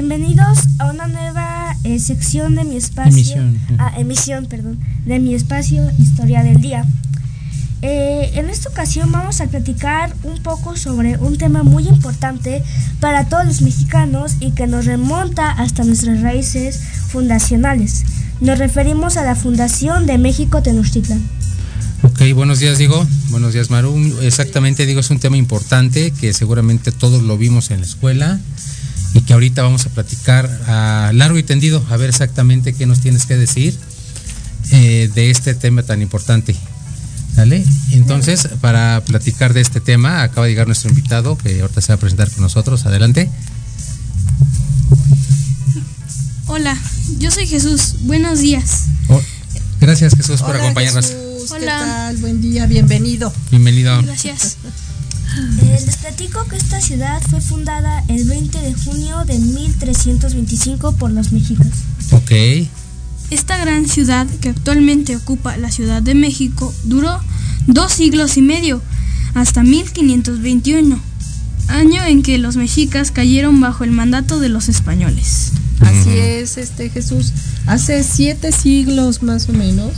Bienvenidos 0.00 0.60
a 0.78 0.90
una 0.90 1.08
nueva 1.08 1.76
eh, 1.84 1.98
sección 1.98 2.54
de 2.54 2.64
mi 2.64 2.76
espacio. 2.76 3.12
Emisión. 3.12 3.60
Ah, 3.76 3.92
emisión, 3.98 4.46
perdón. 4.46 4.78
De 5.04 5.18
mi 5.18 5.34
espacio 5.34 5.90
Historia 5.98 6.42
del 6.42 6.58
Día. 6.62 6.86
Eh, 7.82 8.30
en 8.36 8.48
esta 8.48 8.70
ocasión 8.70 9.12
vamos 9.12 9.42
a 9.42 9.46
platicar 9.48 10.16
un 10.22 10.42
poco 10.42 10.74
sobre 10.74 11.18
un 11.18 11.36
tema 11.36 11.64
muy 11.64 11.86
importante 11.86 12.62
para 12.98 13.28
todos 13.28 13.44
los 13.44 13.60
mexicanos 13.60 14.36
y 14.40 14.52
que 14.52 14.66
nos 14.66 14.86
remonta 14.86 15.50
hasta 15.50 15.84
nuestras 15.84 16.22
raíces 16.22 16.80
fundacionales. 17.08 18.04
Nos 18.40 18.58
referimos 18.58 19.18
a 19.18 19.22
la 19.22 19.34
Fundación 19.34 20.06
de 20.06 20.16
México 20.16 20.62
Tenochtitlan. 20.62 21.22
Ok, 22.04 22.22
buenos 22.34 22.58
días 22.58 22.78
Diego, 22.78 23.06
buenos 23.28 23.52
días 23.52 23.68
Maru. 23.68 23.94
Exactamente 24.22 24.86
Diego, 24.86 25.00
es 25.00 25.10
un 25.10 25.18
tema 25.18 25.36
importante 25.36 26.10
que 26.12 26.32
seguramente 26.32 26.90
todos 26.90 27.22
lo 27.22 27.36
vimos 27.36 27.70
en 27.70 27.80
la 27.80 27.86
escuela 27.86 28.40
y 29.14 29.22
que 29.22 29.32
ahorita 29.32 29.62
vamos 29.62 29.86
a 29.86 29.90
platicar 29.90 30.46
a 30.66 31.10
largo 31.14 31.38
y 31.38 31.42
tendido, 31.42 31.84
a 31.90 31.96
ver 31.96 32.10
exactamente 32.10 32.72
qué 32.72 32.86
nos 32.86 33.00
tienes 33.00 33.26
que 33.26 33.36
decir 33.36 33.78
eh, 34.70 35.10
de 35.14 35.30
este 35.30 35.54
tema 35.54 35.82
tan 35.82 36.02
importante. 36.02 36.54
¿Vale? 37.36 37.64
Entonces, 37.92 38.48
para 38.60 39.02
platicar 39.06 39.54
de 39.54 39.60
este 39.60 39.80
tema, 39.80 40.22
acaba 40.22 40.46
de 40.46 40.52
llegar 40.52 40.66
nuestro 40.66 40.90
invitado 40.90 41.38
que 41.38 41.60
ahorita 41.60 41.80
se 41.80 41.92
va 41.92 41.94
a 41.94 41.98
presentar 41.98 42.30
con 42.30 42.42
nosotros. 42.42 42.84
Adelante. 42.86 43.30
Hola, 46.46 46.76
yo 47.18 47.30
soy 47.30 47.46
Jesús. 47.46 47.94
Buenos 48.00 48.40
días. 48.40 48.86
Oh, 49.08 49.22
gracias 49.80 50.14
Jesús 50.16 50.40
por 50.40 50.50
Hola, 50.50 50.64
acompañarnos. 50.64 51.06
Jesús, 51.06 51.50
¿Qué 51.50 51.62
Hola. 51.62 51.78
tal? 51.78 52.16
Buen 52.18 52.40
día, 52.40 52.66
bienvenido. 52.66 53.32
Bienvenido. 53.50 54.02
Gracias. 54.02 54.56
Eh, 55.38 55.78
les 55.86 55.96
platico 55.96 56.44
que 56.48 56.56
esta 56.56 56.80
ciudad 56.80 57.22
fue 57.28 57.40
fundada 57.40 58.02
el 58.08 58.24
20 58.24 58.60
de 58.60 58.74
junio 58.74 59.24
de 59.24 59.38
1325 59.38 60.92
por 60.92 61.10
los 61.10 61.32
mexicas. 61.32 61.68
Ok. 62.10 62.32
Esta 63.30 63.56
gran 63.58 63.86
ciudad 63.86 64.26
que 64.40 64.48
actualmente 64.48 65.14
ocupa 65.14 65.56
la 65.56 65.70
Ciudad 65.70 66.02
de 66.02 66.16
México 66.16 66.74
duró 66.82 67.20
dos 67.68 67.92
siglos 67.92 68.36
y 68.36 68.42
medio, 68.42 68.82
hasta 69.34 69.62
1521, 69.62 71.00
año 71.68 72.04
en 72.04 72.22
que 72.22 72.38
los 72.38 72.56
mexicas 72.56 73.12
cayeron 73.12 73.60
bajo 73.60 73.84
el 73.84 73.92
mandato 73.92 74.40
de 74.40 74.48
los 74.48 74.68
españoles. 74.68 75.52
Así 75.78 76.10
es, 76.10 76.58
este 76.58 76.90
Jesús. 76.90 77.32
Hace 77.66 78.02
siete 78.02 78.50
siglos 78.50 79.22
más 79.22 79.48
o 79.48 79.52
menos, 79.52 79.92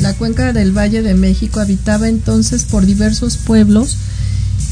la 0.00 0.14
cuenca 0.14 0.52
del 0.52 0.76
Valle 0.76 1.02
de 1.02 1.14
México 1.14 1.60
habitaba 1.60 2.08
entonces 2.08 2.64
por 2.64 2.84
diversos 2.84 3.36
pueblos 3.36 3.96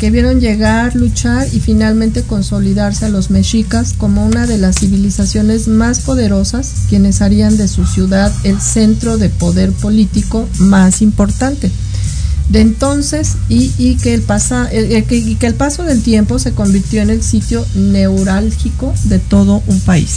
que 0.00 0.10
vieron 0.10 0.40
llegar, 0.40 0.96
luchar 0.96 1.46
y 1.52 1.60
finalmente 1.60 2.22
consolidarse 2.22 3.04
a 3.04 3.08
los 3.10 3.30
mexicas 3.30 3.92
como 3.96 4.24
una 4.24 4.46
de 4.46 4.56
las 4.56 4.76
civilizaciones 4.80 5.68
más 5.68 6.00
poderosas, 6.00 6.72
quienes 6.88 7.20
harían 7.20 7.58
de 7.58 7.68
su 7.68 7.84
ciudad 7.86 8.32
el 8.42 8.60
centro 8.60 9.18
de 9.18 9.28
poder 9.28 9.70
político 9.72 10.48
más 10.58 11.02
importante. 11.02 11.70
De 12.48 12.62
entonces, 12.62 13.34
y, 13.48 13.70
y 13.78 13.94
que 13.96 14.12
el 14.12 14.22
pasa, 14.22 14.68
que- 14.70 15.16
y 15.24 15.36
que 15.36 15.46
el 15.46 15.54
paso 15.54 15.84
del 15.84 16.02
tiempo 16.02 16.40
se 16.40 16.50
convirtió 16.52 17.00
en 17.02 17.10
el 17.10 17.22
sitio 17.22 17.64
neurálgico 17.76 18.92
de 19.04 19.18
todo 19.20 19.62
un 19.68 19.80
país. 19.80 20.10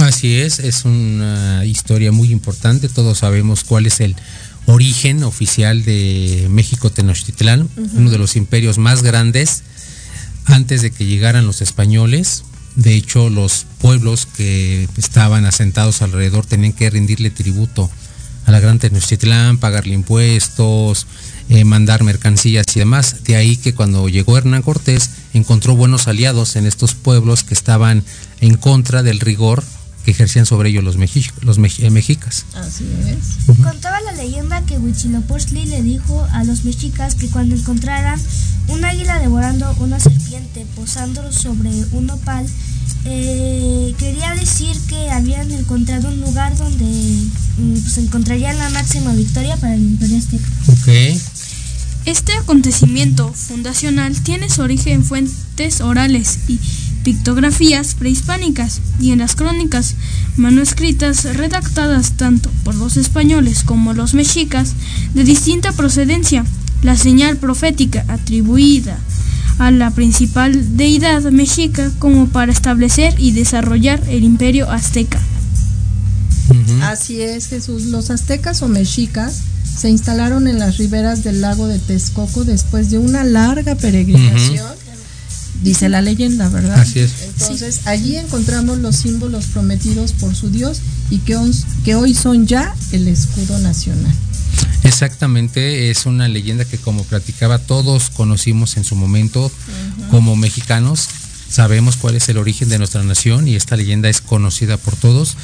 Así 0.00 0.34
es, 0.36 0.58
es 0.60 0.84
una 0.84 1.64
historia 1.64 2.12
muy 2.12 2.30
importante. 2.30 2.88
Todos 2.88 3.18
sabemos 3.18 3.64
cuál 3.64 3.86
es 3.86 4.00
el 4.00 4.14
origen 4.66 5.22
oficial 5.24 5.84
de 5.84 6.46
México 6.50 6.90
Tenochtitlán, 6.90 7.68
uno 7.94 8.10
de 8.10 8.18
los 8.18 8.36
imperios 8.36 8.78
más 8.78 9.02
grandes 9.02 9.62
antes 10.44 10.82
de 10.82 10.90
que 10.90 11.04
llegaran 11.04 11.46
los 11.46 11.60
españoles. 11.62 12.44
De 12.76 12.94
hecho, 12.94 13.28
los 13.28 13.66
pueblos 13.80 14.26
que 14.26 14.88
estaban 14.96 15.44
asentados 15.44 16.00
alrededor 16.02 16.46
tenían 16.46 16.72
que 16.72 16.90
rendirle 16.90 17.30
tributo 17.30 17.90
a 18.46 18.50
la 18.50 18.60
gran 18.60 18.78
Tenochtitlán, 18.78 19.58
pagarle 19.58 19.94
impuestos, 19.94 21.06
eh, 21.48 21.64
mandar 21.64 22.02
mercancías 22.02 22.66
y 22.74 22.80
demás. 22.80 23.24
De 23.24 23.36
ahí 23.36 23.56
que 23.56 23.74
cuando 23.74 24.08
llegó 24.08 24.38
Hernán 24.38 24.62
Cortés 24.62 25.10
encontró 25.34 25.76
buenos 25.76 26.08
aliados 26.08 26.56
en 26.56 26.66
estos 26.66 26.94
pueblos 26.94 27.44
que 27.44 27.54
estaban 27.54 28.02
en 28.40 28.56
contra 28.56 29.02
del 29.02 29.20
rigor 29.20 29.62
que 30.04 30.10
ejercían 30.10 30.46
sobre 30.46 30.70
ellos 30.70 30.82
los, 30.84 30.98
mexi- 30.98 31.32
los 31.42 31.58
eh, 31.58 31.90
mexicas. 31.90 32.44
Así 32.54 32.84
es. 33.06 33.56
Contaba 33.62 34.00
la 34.00 34.12
leyenda 34.12 34.62
que 34.66 34.78
Huitzilopochtli 34.78 35.66
le 35.66 35.82
dijo 35.82 36.26
a 36.32 36.44
los 36.44 36.64
mexicas 36.64 37.14
que 37.14 37.28
cuando 37.28 37.54
encontraran 37.54 38.20
un 38.68 38.84
águila 38.84 39.18
devorando 39.18 39.72
una 39.78 39.98
serpiente 40.00 40.66
posando 40.74 41.32
sobre 41.32 41.70
un 41.92 42.06
nopal, 42.06 42.46
eh, 43.04 43.94
quería 43.98 44.34
decir 44.34 44.76
que 44.88 45.10
habían 45.10 45.50
encontrado 45.50 46.08
un 46.08 46.20
lugar 46.20 46.56
donde 46.56 46.84
mm, 47.58 47.72
pues, 47.80 47.98
encontrarían 47.98 48.56
la 48.58 48.70
máxima 48.70 49.12
victoria 49.14 49.56
para 49.56 49.74
el 49.74 49.82
imperio 49.82 50.18
azteca. 50.18 50.48
Ok. 50.68 51.18
Este 52.04 52.32
acontecimiento 52.34 53.32
fundacional 53.32 54.20
tiene 54.22 54.48
su 54.50 54.62
origen 54.62 54.94
en 54.94 55.04
fuentes 55.04 55.80
orales 55.80 56.38
y 56.48 56.58
pictografías 57.04 57.94
prehispánicas 57.94 58.80
y 59.00 59.10
en 59.10 59.18
las 59.18 59.34
crónicas 59.34 59.94
manuscritas 60.36 61.24
redactadas 61.36 62.12
tanto 62.12 62.50
por 62.64 62.74
los 62.74 62.96
españoles 62.96 63.62
como 63.64 63.92
los 63.92 64.14
mexicas 64.14 64.74
de 65.14 65.24
distinta 65.24 65.72
procedencia. 65.72 66.44
La 66.82 66.96
señal 66.96 67.36
profética 67.36 68.04
atribuida 68.08 68.98
a 69.58 69.70
la 69.70 69.90
principal 69.90 70.76
deidad 70.76 71.22
mexica 71.30 71.90
como 71.98 72.26
para 72.26 72.50
establecer 72.50 73.14
y 73.18 73.32
desarrollar 73.32 74.02
el 74.08 74.24
imperio 74.24 74.70
azteca. 74.70 75.20
Así 76.82 77.20
es, 77.20 77.46
Jesús. 77.46 77.86
Los 77.86 78.10
aztecas 78.10 78.62
o 78.62 78.68
mexicas 78.68 79.42
se 79.76 79.88
instalaron 79.88 80.48
en 80.48 80.58
las 80.58 80.78
riberas 80.78 81.22
del 81.22 81.40
lago 81.40 81.66
de 81.66 81.78
Texcoco 81.78 82.44
después 82.44 82.90
de 82.90 82.98
una 82.98 83.24
larga 83.24 83.74
peregrinación. 83.74 84.66
Dice 85.62 85.88
la 85.88 86.02
leyenda, 86.02 86.48
¿verdad? 86.48 86.80
Así 86.80 86.98
es. 86.98 87.12
Entonces, 87.22 87.86
allí 87.86 88.16
encontramos 88.16 88.78
los 88.78 88.96
símbolos 88.96 89.46
prometidos 89.46 90.12
por 90.12 90.34
su 90.34 90.50
Dios 90.50 90.80
y 91.08 91.18
que, 91.18 91.94
hoy 91.94 92.14
son 92.14 92.46
ya 92.46 92.74
el 92.90 93.06
escudo 93.06 93.58
nacional. 93.58 94.12
Exactamente, 94.82 95.90
es 95.90 96.06
una 96.06 96.26
leyenda 96.26 96.64
que 96.64 96.78
como 96.78 97.04
platicaba 97.04 97.58
todos 97.58 98.10
conocimos 98.10 98.76
en 98.76 98.84
su 98.84 98.96
momento 98.96 99.50
como 100.10 100.34
mexicanos, 100.34 101.08
sabemos 101.48 101.96
cuál 101.96 102.16
es 102.16 102.28
el 102.28 102.38
origen 102.38 102.68
de 102.68 102.78
nuestra 102.78 103.02
nación 103.04 103.46
y 103.46 103.54
esta 103.54 103.76
leyenda 103.76 104.08
es 104.08 104.20
conocida 104.20 104.76
por 104.76 104.96
todos 104.96 105.36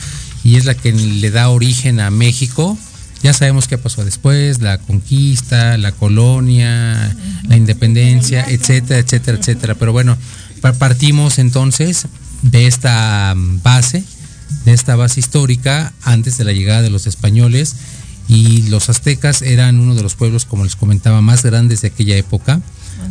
y 0.42 0.56
es 0.56 0.64
la 0.64 0.74
que 0.74 0.92
le 0.92 1.30
da 1.30 1.50
origen 1.50 2.00
a 2.00 2.10
México. 2.10 2.76
Ya 3.22 3.32
sabemos 3.32 3.66
qué 3.66 3.78
pasó 3.78 4.04
después, 4.04 4.60
la 4.60 4.78
conquista, 4.78 5.76
la 5.76 5.92
colonia, 5.92 7.16
la 7.48 7.56
independencia, 7.56 8.44
etcétera, 8.48 9.00
etcétera, 9.00 9.38
etcétera. 9.38 9.74
Pero 9.74 9.92
bueno, 9.92 10.16
pa- 10.60 10.72
partimos 10.74 11.38
entonces 11.38 12.06
de 12.42 12.66
esta 12.68 13.34
mm, 13.36 13.62
base, 13.62 14.04
de 14.64 14.72
esta 14.72 14.94
base 14.96 15.18
histórica 15.20 15.92
antes 16.02 16.38
de 16.38 16.44
la 16.44 16.52
llegada 16.52 16.82
de 16.82 16.90
los 16.90 17.06
españoles 17.08 17.74
y 18.28 18.62
los 18.68 18.88
aztecas 18.88 19.42
eran 19.42 19.80
uno 19.80 19.94
de 19.94 20.02
los 20.02 20.14
pueblos, 20.14 20.44
como 20.44 20.62
les 20.64 20.76
comentaba, 20.76 21.20
más 21.20 21.42
grandes 21.42 21.80
de 21.80 21.88
aquella 21.88 22.16
época. 22.16 22.60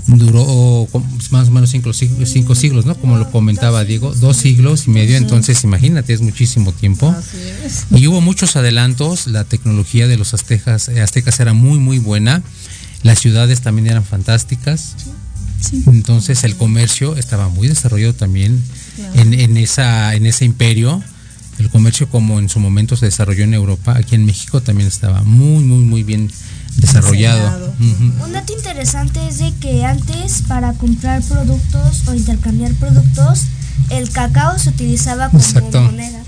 Duró 0.06 0.88
más 1.32 1.48
o 1.48 1.52
menos 1.52 1.70
cinco, 1.70 1.91
cinco 1.93 2.56
siglos, 2.56 2.86
¿no? 2.86 2.95
Como 2.95 3.18
lo 3.18 3.30
comentaba 3.32 3.84
Diego, 3.84 4.14
dos 4.16 4.38
siglos 4.38 4.88
y 4.88 4.91
medio, 4.91 5.18
entonces 5.18 5.64
imagínate, 5.64 6.14
es 6.14 6.22
muchísimo 6.22 6.72
tiempo. 6.72 7.14
Y 7.91 8.08
hubo 8.08 8.22
muchos 8.22 8.56
adelantos, 8.56 9.28
la 9.28 9.43
tecnología 9.43 10.08
de 10.08 10.18
los 10.18 10.34
aztecas, 10.34 10.89
eh, 10.89 11.02
aztecas 11.02 11.39
era 11.39 11.54
muy 11.54 11.80
muy 11.80 12.00
buena, 12.00 12.43
las 13.04 13.20
ciudades 13.20 13.62
también 13.62 13.88
eran 13.88 14.04
fantásticas, 14.04 14.95
entonces 15.88 16.43
el 16.43 16.56
comercio 16.56 17.16
estaba 17.18 17.50
muy 17.50 17.68
desarrollado 17.68 18.14
también 18.14 18.62
en, 19.16 19.34
en 19.34 19.58
esa, 19.58 20.16
en 20.16 20.26
ese 20.26 20.45
imperio. 20.45 21.02
El 21.60 21.72
comercio 21.72 22.08
como 22.08 22.39
en 22.39 22.50
su 22.50 22.60
momento 22.60 22.95
se 22.95 23.08
desarrolló 23.08 23.43
en 23.43 23.56
Europa, 23.56 23.98
aquí 23.98 24.14
en 24.14 24.26
México 24.26 24.62
también 24.62 24.88
estaba 24.88 25.24
muy, 25.24 25.64
muy, 25.64 25.84
muy 25.84 26.04
bien 26.04 26.30
desarrollado. 26.78 27.74
Un 27.80 28.32
dato 28.32 28.54
interesante 28.54 29.20
es 29.28 29.40
de 29.40 29.54
que 29.60 29.86
antes 29.86 30.44
para 30.48 30.74
comprar 30.74 31.22
productos 31.24 32.08
o 32.08 32.14
intercambiar 32.14 32.72
productos, 32.74 33.44
el 33.90 34.10
cacao 34.10 34.58
se 34.58 34.70
utilizaba 34.70 35.30
como 35.30 35.44
Exacto. 35.44 35.82
moneda. 35.82 36.24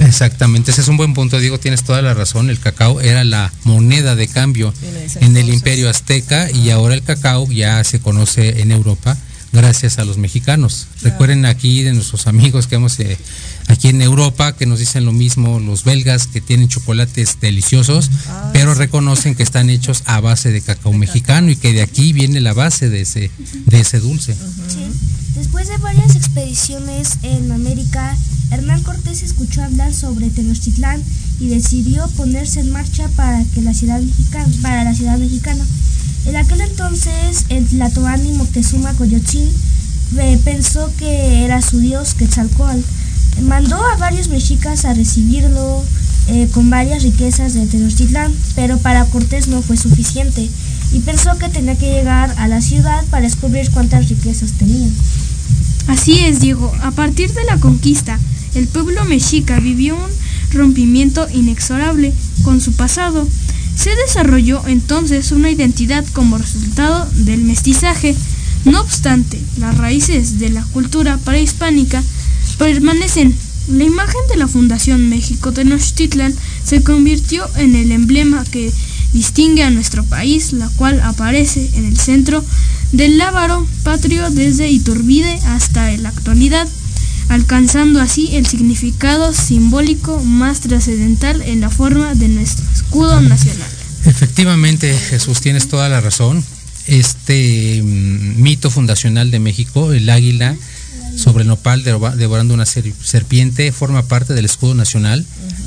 Exactamente, 0.00 0.72
ese 0.72 0.80
es 0.80 0.88
un 0.88 0.96
buen 0.96 1.14
punto, 1.14 1.38
Diego, 1.38 1.60
tienes 1.60 1.84
toda 1.84 2.02
la 2.02 2.14
razón. 2.14 2.50
El 2.50 2.58
cacao 2.58 3.00
era 3.00 3.22
la 3.22 3.52
moneda 3.64 4.16
de 4.16 4.26
cambio 4.26 4.74
En 5.20 5.36
el 5.36 5.48
imperio 5.48 5.88
azteca 5.88 6.50
y 6.50 6.70
ahora 6.70 6.94
el 6.94 7.02
cacao 7.02 7.50
ya 7.50 7.82
se 7.84 8.00
conoce 8.00 8.62
en 8.62 8.72
Europa 8.72 9.16
gracias 9.52 9.98
a 9.98 10.04
los 10.04 10.18
mexicanos. 10.18 10.86
Recuerden 11.02 11.46
aquí 11.46 11.82
de 11.82 11.92
nuestros 11.92 12.26
amigos 12.26 12.66
que 12.66 12.74
hemos 12.74 12.98
eh, 13.00 13.16
aquí 13.68 13.88
en 13.88 14.02
Europa 14.02 14.56
que 14.56 14.66
nos 14.66 14.78
dicen 14.78 15.04
lo 15.04 15.12
mismo 15.12 15.58
los 15.60 15.84
belgas 15.84 16.26
que 16.26 16.40
tienen 16.40 16.68
chocolates 16.68 17.38
deliciosos, 17.40 18.10
pero 18.52 18.74
reconocen 18.74 19.34
que 19.34 19.42
están 19.42 19.70
hechos 19.70 20.02
a 20.06 20.20
base 20.20 20.52
de 20.52 20.60
cacao 20.60 20.92
mexicano 20.92 21.50
y 21.50 21.56
que 21.56 21.72
de 21.72 21.82
aquí 21.82 22.12
viene 22.12 22.40
la 22.40 22.52
base 22.52 22.88
de 22.88 23.00
ese 23.02 23.30
de 23.66 23.80
ese 23.80 24.00
dulce. 24.00 24.34
Sí. 24.34 24.86
Después 25.36 25.68
de 25.68 25.76
varias 25.76 26.16
expediciones 26.16 27.18
en 27.22 27.52
América, 27.52 28.16
Hernán 28.50 28.82
Cortés 28.82 29.22
escuchó 29.22 29.62
hablar 29.62 29.92
sobre 29.92 30.30
Tenochtitlán 30.30 31.02
y 31.40 31.48
decidió 31.48 32.08
ponerse 32.16 32.60
en 32.60 32.72
marcha 32.72 33.08
para, 33.16 33.44
que 33.54 33.60
la, 33.60 33.74
ciudad 33.74 34.00
mexicana, 34.00 34.48
para 34.62 34.84
la 34.84 34.94
ciudad 34.94 35.18
mexicana. 35.18 35.62
En 36.24 36.36
aquel 36.36 36.62
entonces, 36.62 37.44
el 37.50 37.66
Tlatoani 37.66 38.32
Moctezuma 38.32 38.94
Coyotzin 38.94 39.48
eh, 40.18 40.40
pensó 40.42 40.90
que 40.96 41.44
era 41.44 41.60
su 41.60 41.80
dios 41.80 42.14
Quetzalcoatl. 42.14 42.80
Mandó 43.42 43.76
a 43.76 43.96
varios 43.96 44.28
mexicas 44.28 44.84
a 44.84 44.94
recibirlo 44.94 45.84
eh, 46.28 46.48
con 46.52 46.70
varias 46.70 47.02
riquezas 47.02 47.54
de 47.54 47.66
Tenochtitlán, 47.66 48.32
pero 48.54 48.78
para 48.78 49.04
Cortés 49.04 49.48
no 49.48 49.62
fue 49.62 49.76
suficiente 49.76 50.48
y 50.92 51.00
pensó 51.00 51.36
que 51.38 51.48
tenía 51.48 51.76
que 51.76 51.92
llegar 51.92 52.34
a 52.38 52.48
la 52.48 52.60
ciudad 52.60 53.04
para 53.10 53.22
descubrir 53.22 53.70
cuántas 53.70 54.08
riquezas 54.08 54.52
tenía. 54.52 54.88
Así 55.86 56.18
es, 56.18 56.40
Diego. 56.40 56.72
A 56.82 56.90
partir 56.90 57.32
de 57.32 57.44
la 57.44 57.58
conquista, 57.58 58.18
el 58.54 58.66
pueblo 58.66 59.04
mexica 59.04 59.60
vivió 59.60 59.94
un 59.94 60.10
rompimiento 60.52 61.28
inexorable 61.32 62.12
con 62.42 62.60
su 62.60 62.72
pasado. 62.72 63.28
Se 63.76 63.94
desarrolló 63.94 64.66
entonces 64.66 65.30
una 65.32 65.50
identidad 65.50 66.04
como 66.12 66.38
resultado 66.38 67.08
del 67.12 67.42
mestizaje. 67.42 68.16
No 68.64 68.80
obstante, 68.80 69.38
las 69.58 69.76
raíces 69.76 70.38
de 70.38 70.48
la 70.48 70.62
cultura 70.64 71.18
prehispánica 71.18 72.02
permanecen. 72.58 73.34
La 73.68 73.84
imagen 73.84 74.20
de 74.28 74.36
la 74.36 74.46
Fundación 74.46 75.08
México 75.08 75.52
Tenochtitlan 75.52 76.34
se 76.64 76.82
convirtió 76.82 77.48
en 77.56 77.74
el 77.74 77.90
emblema 77.90 78.44
que 78.44 78.72
distingue 79.12 79.64
a 79.64 79.70
nuestro 79.70 80.04
país, 80.04 80.52
la 80.52 80.68
cual 80.76 81.00
aparece 81.00 81.70
en 81.74 81.84
el 81.84 81.98
centro 81.98 82.44
del 82.92 83.18
lábaro 83.18 83.66
patrio 83.82 84.30
desde 84.30 84.70
Iturbide 84.70 85.38
hasta 85.46 85.90
la 85.96 86.10
actualidad, 86.10 86.68
alcanzando 87.28 88.00
así 88.00 88.36
el 88.36 88.46
significado 88.46 89.32
simbólico 89.32 90.22
más 90.22 90.60
trascendental 90.60 91.42
en 91.42 91.60
la 91.60 91.70
forma 91.70 92.14
de 92.14 92.28
nuestro 92.28 92.64
escudo 92.72 93.20
nacional. 93.20 93.68
Efectivamente, 94.04 94.96
Jesús, 94.96 95.40
tienes 95.40 95.66
toda 95.68 95.88
la 95.88 96.00
razón. 96.00 96.44
Este 96.86 97.82
mm, 97.82 98.40
mito 98.40 98.70
fundacional 98.70 99.32
de 99.32 99.40
México, 99.40 99.92
el 99.92 100.08
águila 100.08 100.54
sobre 101.16 101.42
el 101.42 101.48
nopal 101.48 101.82
devorando 101.82 102.54
una 102.54 102.66
serpiente, 102.66 103.72
forma 103.72 104.02
parte 104.02 104.34
del 104.34 104.44
escudo 104.44 104.74
nacional, 104.74 105.24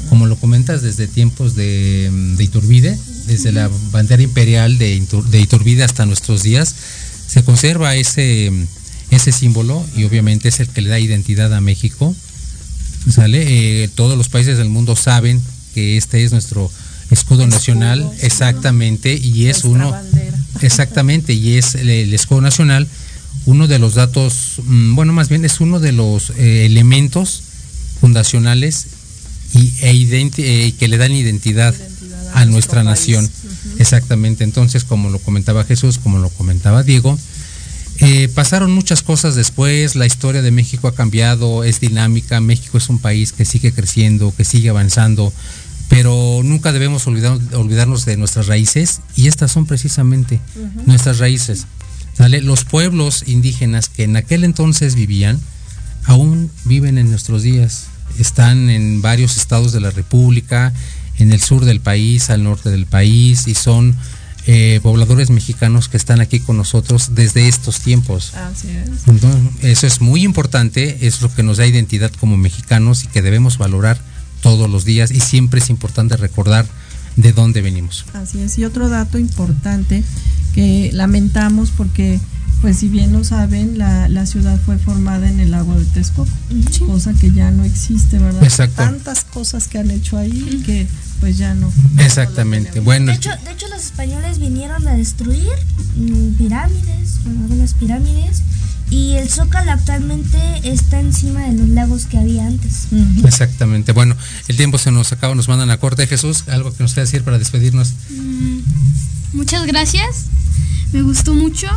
como 0.09 0.27
lo 0.27 0.35
comentas 0.37 0.81
desde 0.81 1.07
tiempos 1.07 1.55
de, 1.55 2.09
mm, 2.11 2.41
Iturbide, 2.41 2.97
desde 3.27 3.51
la 3.51 3.69
bandera 3.91 4.23
imperial 4.23 4.77
de, 4.77 5.03
de 5.29 5.39
Iturbide 5.39 5.83
hasta 5.83 6.05
nuestros 6.05 6.43
días 6.43 6.75
se 7.29 7.43
conserva 7.43 7.95
ese, 7.95 8.51
ese 9.11 9.31
símbolo 9.31 9.85
y 9.95 10.03
obviamente 10.03 10.49
es 10.49 10.59
el 10.59 10.67
que 10.67 10.81
le 10.81 10.89
da 10.89 10.99
identidad 10.99 11.53
a 11.53 11.61
México. 11.61 12.15
¿Sale? 13.09 13.83
Eh, 13.83 13.87
todos 13.87 14.17
los 14.17 14.29
países 14.29 14.57
del 14.57 14.69
mundo 14.69 14.95
saben 14.95 15.41
que 15.73 15.95
este 15.95 16.23
es 16.23 16.31
nuestro 16.31 16.69
escudo, 17.11 17.47
nacional, 17.47 18.07
exactamente, 18.21 19.15
y 19.15 19.47
es 19.47 19.63
uno, 19.63 19.95
exactamente, 20.61 21.33
y 21.33 21.57
es 21.57 21.75
el, 21.75 22.13
escudo 22.13 22.41
nacional, 22.41 22.87
uno 23.49 23.67
de 23.67 23.79
los 23.79 23.95
datos, 23.95 24.61
mm, 24.63 24.93
bueno, 24.93 25.11
más 25.11 25.27
bien 25.27 25.43
es 25.43 25.59
uno 25.59 25.79
de 25.79 25.91
los 25.91 26.29
eh, 26.37 26.67
elementos 26.67 27.41
fundacionales 27.99 28.85
y, 29.55 29.73
e 29.81 30.31
eh, 30.37 30.73
que 30.77 30.87
le 30.87 30.97
dan 30.97 31.11
identidad, 31.11 31.73
a, 32.35 32.45
nuestra 32.45 32.83
nación. 32.83 33.27
Exactamente, 33.79 34.43
entonces 34.43 34.83
como 34.83 35.09
lo 35.09 35.17
comentaba 35.17 35.63
Jesús, 35.63 35.97
como 35.97 36.19
lo 36.19 36.29
comentaba 36.29 36.83
Diego, 36.83 37.17
eh, 38.01 38.29
pasaron 38.33 38.71
muchas 38.71 39.01
cosas 39.01 39.33
después, 39.33 39.95
la 39.95 40.05
historia 40.05 40.43
de 40.43 40.51
México 40.51 40.87
ha 40.87 40.93
cambiado, 40.93 41.63
es 41.63 41.79
dinámica, 41.79 42.39
México 42.39 42.77
es 42.77 42.87
un 42.87 42.99
país 42.99 43.33
que 43.33 43.45
sigue 43.45 43.73
creciendo, 43.73 44.31
que 44.37 44.45
sigue 44.45 44.69
avanzando, 44.69 45.33
pero 45.89 46.41
nunca 46.43 46.71
debemos 46.71 47.07
olvidar, 47.07 47.39
olvidarnos 47.53 48.05
de 48.05 48.15
nuestras 48.15 48.45
raíces 48.45 49.01
y 49.15 49.27
estas 49.27 49.51
son 49.51 49.65
precisamente 49.65 50.39
nuestras 50.85 51.17
raíces. 51.17 51.65
Los 52.27 52.65
pueblos 52.65 53.23
indígenas 53.27 53.87
que 53.87 54.03
en 54.03 54.17
aquel 54.17 54.43
entonces 54.43 54.95
vivían, 54.95 55.39
aún 56.05 56.51
viven 56.65 56.97
en 56.97 57.09
nuestros 57.09 57.43
días, 57.43 57.85
están 58.19 58.69
en 58.69 59.01
varios 59.01 59.37
estados 59.37 59.71
de 59.71 59.79
la 59.79 59.91
República, 59.91 60.73
en 61.17 61.31
el 61.31 61.41
sur 61.41 61.65
del 61.65 61.79
país, 61.79 62.29
al 62.29 62.43
norte 62.43 62.69
del 62.69 62.85
país, 62.85 63.47
y 63.47 63.55
son 63.55 63.95
eh, 64.47 64.79
pobladores 64.81 65.29
mexicanos 65.29 65.89
que 65.89 65.97
están 65.97 66.21
aquí 66.21 66.39
con 66.39 66.57
nosotros 66.57 67.15
desde 67.15 67.47
estos 67.47 67.79
tiempos. 67.79 68.33
Así 68.33 68.69
es. 68.69 69.63
eso 69.63 69.87
es 69.87 70.01
muy 70.01 70.23
importante, 70.23 71.05
es 71.07 71.21
lo 71.21 71.33
que 71.33 71.43
nos 71.43 71.57
da 71.57 71.67
identidad 71.67 72.11
como 72.19 72.35
mexicanos 72.35 73.03
y 73.03 73.07
que 73.07 73.21
debemos 73.21 73.57
valorar 73.57 73.99
todos 74.41 74.69
los 74.69 74.85
días 74.85 75.11
y 75.11 75.19
siempre 75.19 75.59
es 75.59 75.69
importante 75.69 76.17
recordar 76.17 76.65
de 77.15 77.33
dónde 77.33 77.61
venimos. 77.61 78.05
Así 78.13 78.41
es, 78.41 78.57
y 78.57 78.65
otro 78.65 78.89
dato 78.89 79.17
importante 79.17 80.03
que 80.53 80.89
lamentamos 80.93 81.71
porque 81.71 82.19
pues 82.61 82.77
si 82.77 82.89
bien 82.89 83.13
lo 83.13 83.23
saben, 83.23 83.77
la, 83.77 84.09
la, 84.09 84.25
ciudad 84.25 84.59
fue 84.65 84.77
formada 84.77 85.29
en 85.29 85.39
el 85.39 85.51
lago 85.51 85.75
de 85.75 85.85
Texcoco, 85.85 86.29
cosa 86.85 87.13
que 87.13 87.31
ya 87.31 87.51
no 87.51 87.63
existe, 87.63 88.19
¿verdad? 88.19 88.43
Exacto. 88.43 88.83
Tantas 88.83 89.23
cosas 89.23 89.67
que 89.69 89.77
han 89.77 89.89
hecho 89.91 90.17
ahí 90.17 90.61
que 90.65 90.85
pues 91.21 91.37
ya 91.37 91.53
no. 91.53 91.71
Exactamente. 91.97 92.79
bueno. 92.81 93.11
De 93.11 93.17
hecho, 93.17 93.29
de 93.45 93.51
hecho, 93.51 93.67
los 93.69 93.83
españoles 93.83 94.39
vinieron 94.39 94.85
a 94.87 94.93
destruir 94.93 95.47
mm, 95.95 96.33
pirámides, 96.37 97.23
bueno, 97.23 97.41
algunas 97.43 97.73
pirámides, 97.75 98.41
y 98.89 99.13
el 99.13 99.29
Zócalo 99.29 99.71
actualmente 99.71 100.37
está 100.63 100.99
encima 100.99 101.41
de 101.43 101.53
los 101.53 101.69
lagos 101.69 102.07
que 102.07 102.17
había 102.17 102.45
antes. 102.45 102.87
Exactamente. 103.23 103.91
Bueno, 103.91 104.15
el 104.47 104.57
tiempo 104.57 104.77
se 104.79 104.91
nos 104.91 105.11
acaba, 105.13 105.35
nos 105.35 105.47
mandan 105.47 105.69
a 105.69 105.77
corte. 105.77 106.07
Jesús, 106.07 106.45
algo 106.47 106.73
que 106.73 106.83
nos 106.83 106.93
quiera 106.93 107.05
decir 107.05 107.23
para 107.23 107.37
despedirnos. 107.37 107.93
Mm, 108.09 108.59
muchas 109.33 109.65
gracias. 109.65 110.25
Me 110.91 111.01
gustó 111.01 111.33
mucho 111.33 111.67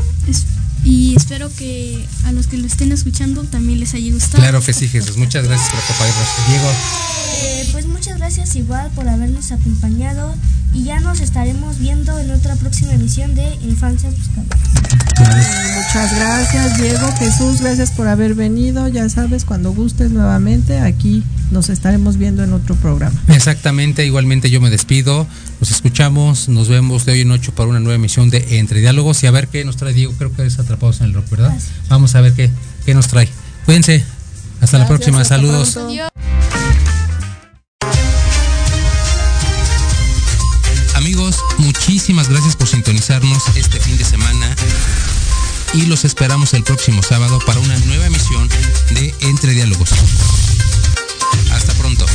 y 0.85 1.15
espero 1.17 1.51
que 1.57 2.05
a 2.25 2.33
los 2.33 2.47
que 2.47 2.57
lo 2.57 2.67
estén 2.67 2.93
escuchando 2.93 3.45
también 3.45 3.79
les 3.79 3.95
haya 3.95 4.13
gustado. 4.13 4.43
Claro 4.43 4.61
que 4.63 4.73
sí, 4.73 4.89
Jesús. 4.89 5.17
Muchas 5.17 5.47
gracias 5.47 5.71
por 5.71 5.81
acompañarnos. 5.81 6.29
Diego. 6.49 7.22
Eh, 7.33 7.69
pues 7.73 7.87
muchas 7.87 8.19
gracias 8.19 8.57
igual 8.57 8.91
por 8.95 9.09
habernos 9.09 9.53
acompañado 9.53 10.35
y 10.75 10.85
ya 10.85 11.01
nos 11.01 11.21
estaremos 11.21 11.79
viendo 11.79 12.19
en 12.19 12.31
otra 12.31 12.57
próxima 12.57 12.95
emisión 12.95 13.35
de 13.35 13.45
Infancia 13.63 14.11
Muchas 14.11 16.17
gracias 16.17 16.79
Diego, 16.79 17.13
Jesús, 17.19 17.61
gracias 17.61 17.91
por 17.93 18.09
haber 18.09 18.35
venido. 18.35 18.89
Ya 18.89 19.09
sabes, 19.09 19.45
cuando 19.45 19.73
gustes 19.73 20.11
nuevamente, 20.11 20.81
aquí 20.81 21.23
nos 21.51 21.69
estaremos 21.69 22.17
viendo 22.17 22.43
en 22.43 22.53
otro 22.53 22.75
programa. 22.77 23.21
Exactamente, 23.29 24.07
igualmente 24.07 24.51
yo 24.51 24.61
me 24.61 24.71
despido. 24.71 25.27
Nos 25.61 25.71
escuchamos, 25.71 26.49
nos 26.49 26.69
vemos 26.69 27.05
de 27.05 27.13
hoy 27.13 27.21
en 27.21 27.31
ocho 27.31 27.55
para 27.55 27.69
una 27.69 27.81
nueva 27.81 27.97
emisión 27.97 28.31
de 28.31 28.59
Entre 28.59 28.81
Diálogos 28.81 29.23
y 29.23 29.27
a 29.27 29.31
ver 29.31 29.49
qué 29.49 29.65
nos 29.65 29.77
trae 29.77 29.93
Diego. 29.93 30.15
Creo 30.17 30.33
que 30.33 30.47
es 30.47 30.59
atrapados 30.59 31.01
en 31.01 31.09
el 31.09 31.15
rock, 31.15 31.29
¿verdad? 31.31 31.57
Vamos 31.89 32.15
a 32.15 32.21
ver 32.21 32.33
qué, 32.33 32.51
qué 32.85 32.95
nos 32.95 33.09
trae. 33.09 33.29
Cuídense. 33.65 34.05
Hasta 34.61 34.79
la 34.79 34.87
próxima. 34.87 35.25
Saludos. 35.25 35.77
Amigos, 35.77 36.09
muchísimas 41.93 42.31
gracias 42.31 42.57
por 42.57 42.67
sintonizarnos 42.67 43.49
este 43.55 43.79
fin 43.79 43.99
de 43.99 44.05
semana 44.05 44.57
y 45.75 45.83
los 45.83 46.07
esperamos 46.07 46.55
el 46.55 46.65
próximo 46.65 47.03
sábado 47.03 47.39
para 47.45 47.61
una 47.61 47.79
nueva 47.81 48.07
emisión 48.07 48.49
de 48.95 49.15
Entre 49.21 49.53
Diálogos. 49.53 49.91
Hasta 51.53 51.75
pronto. 51.75 52.07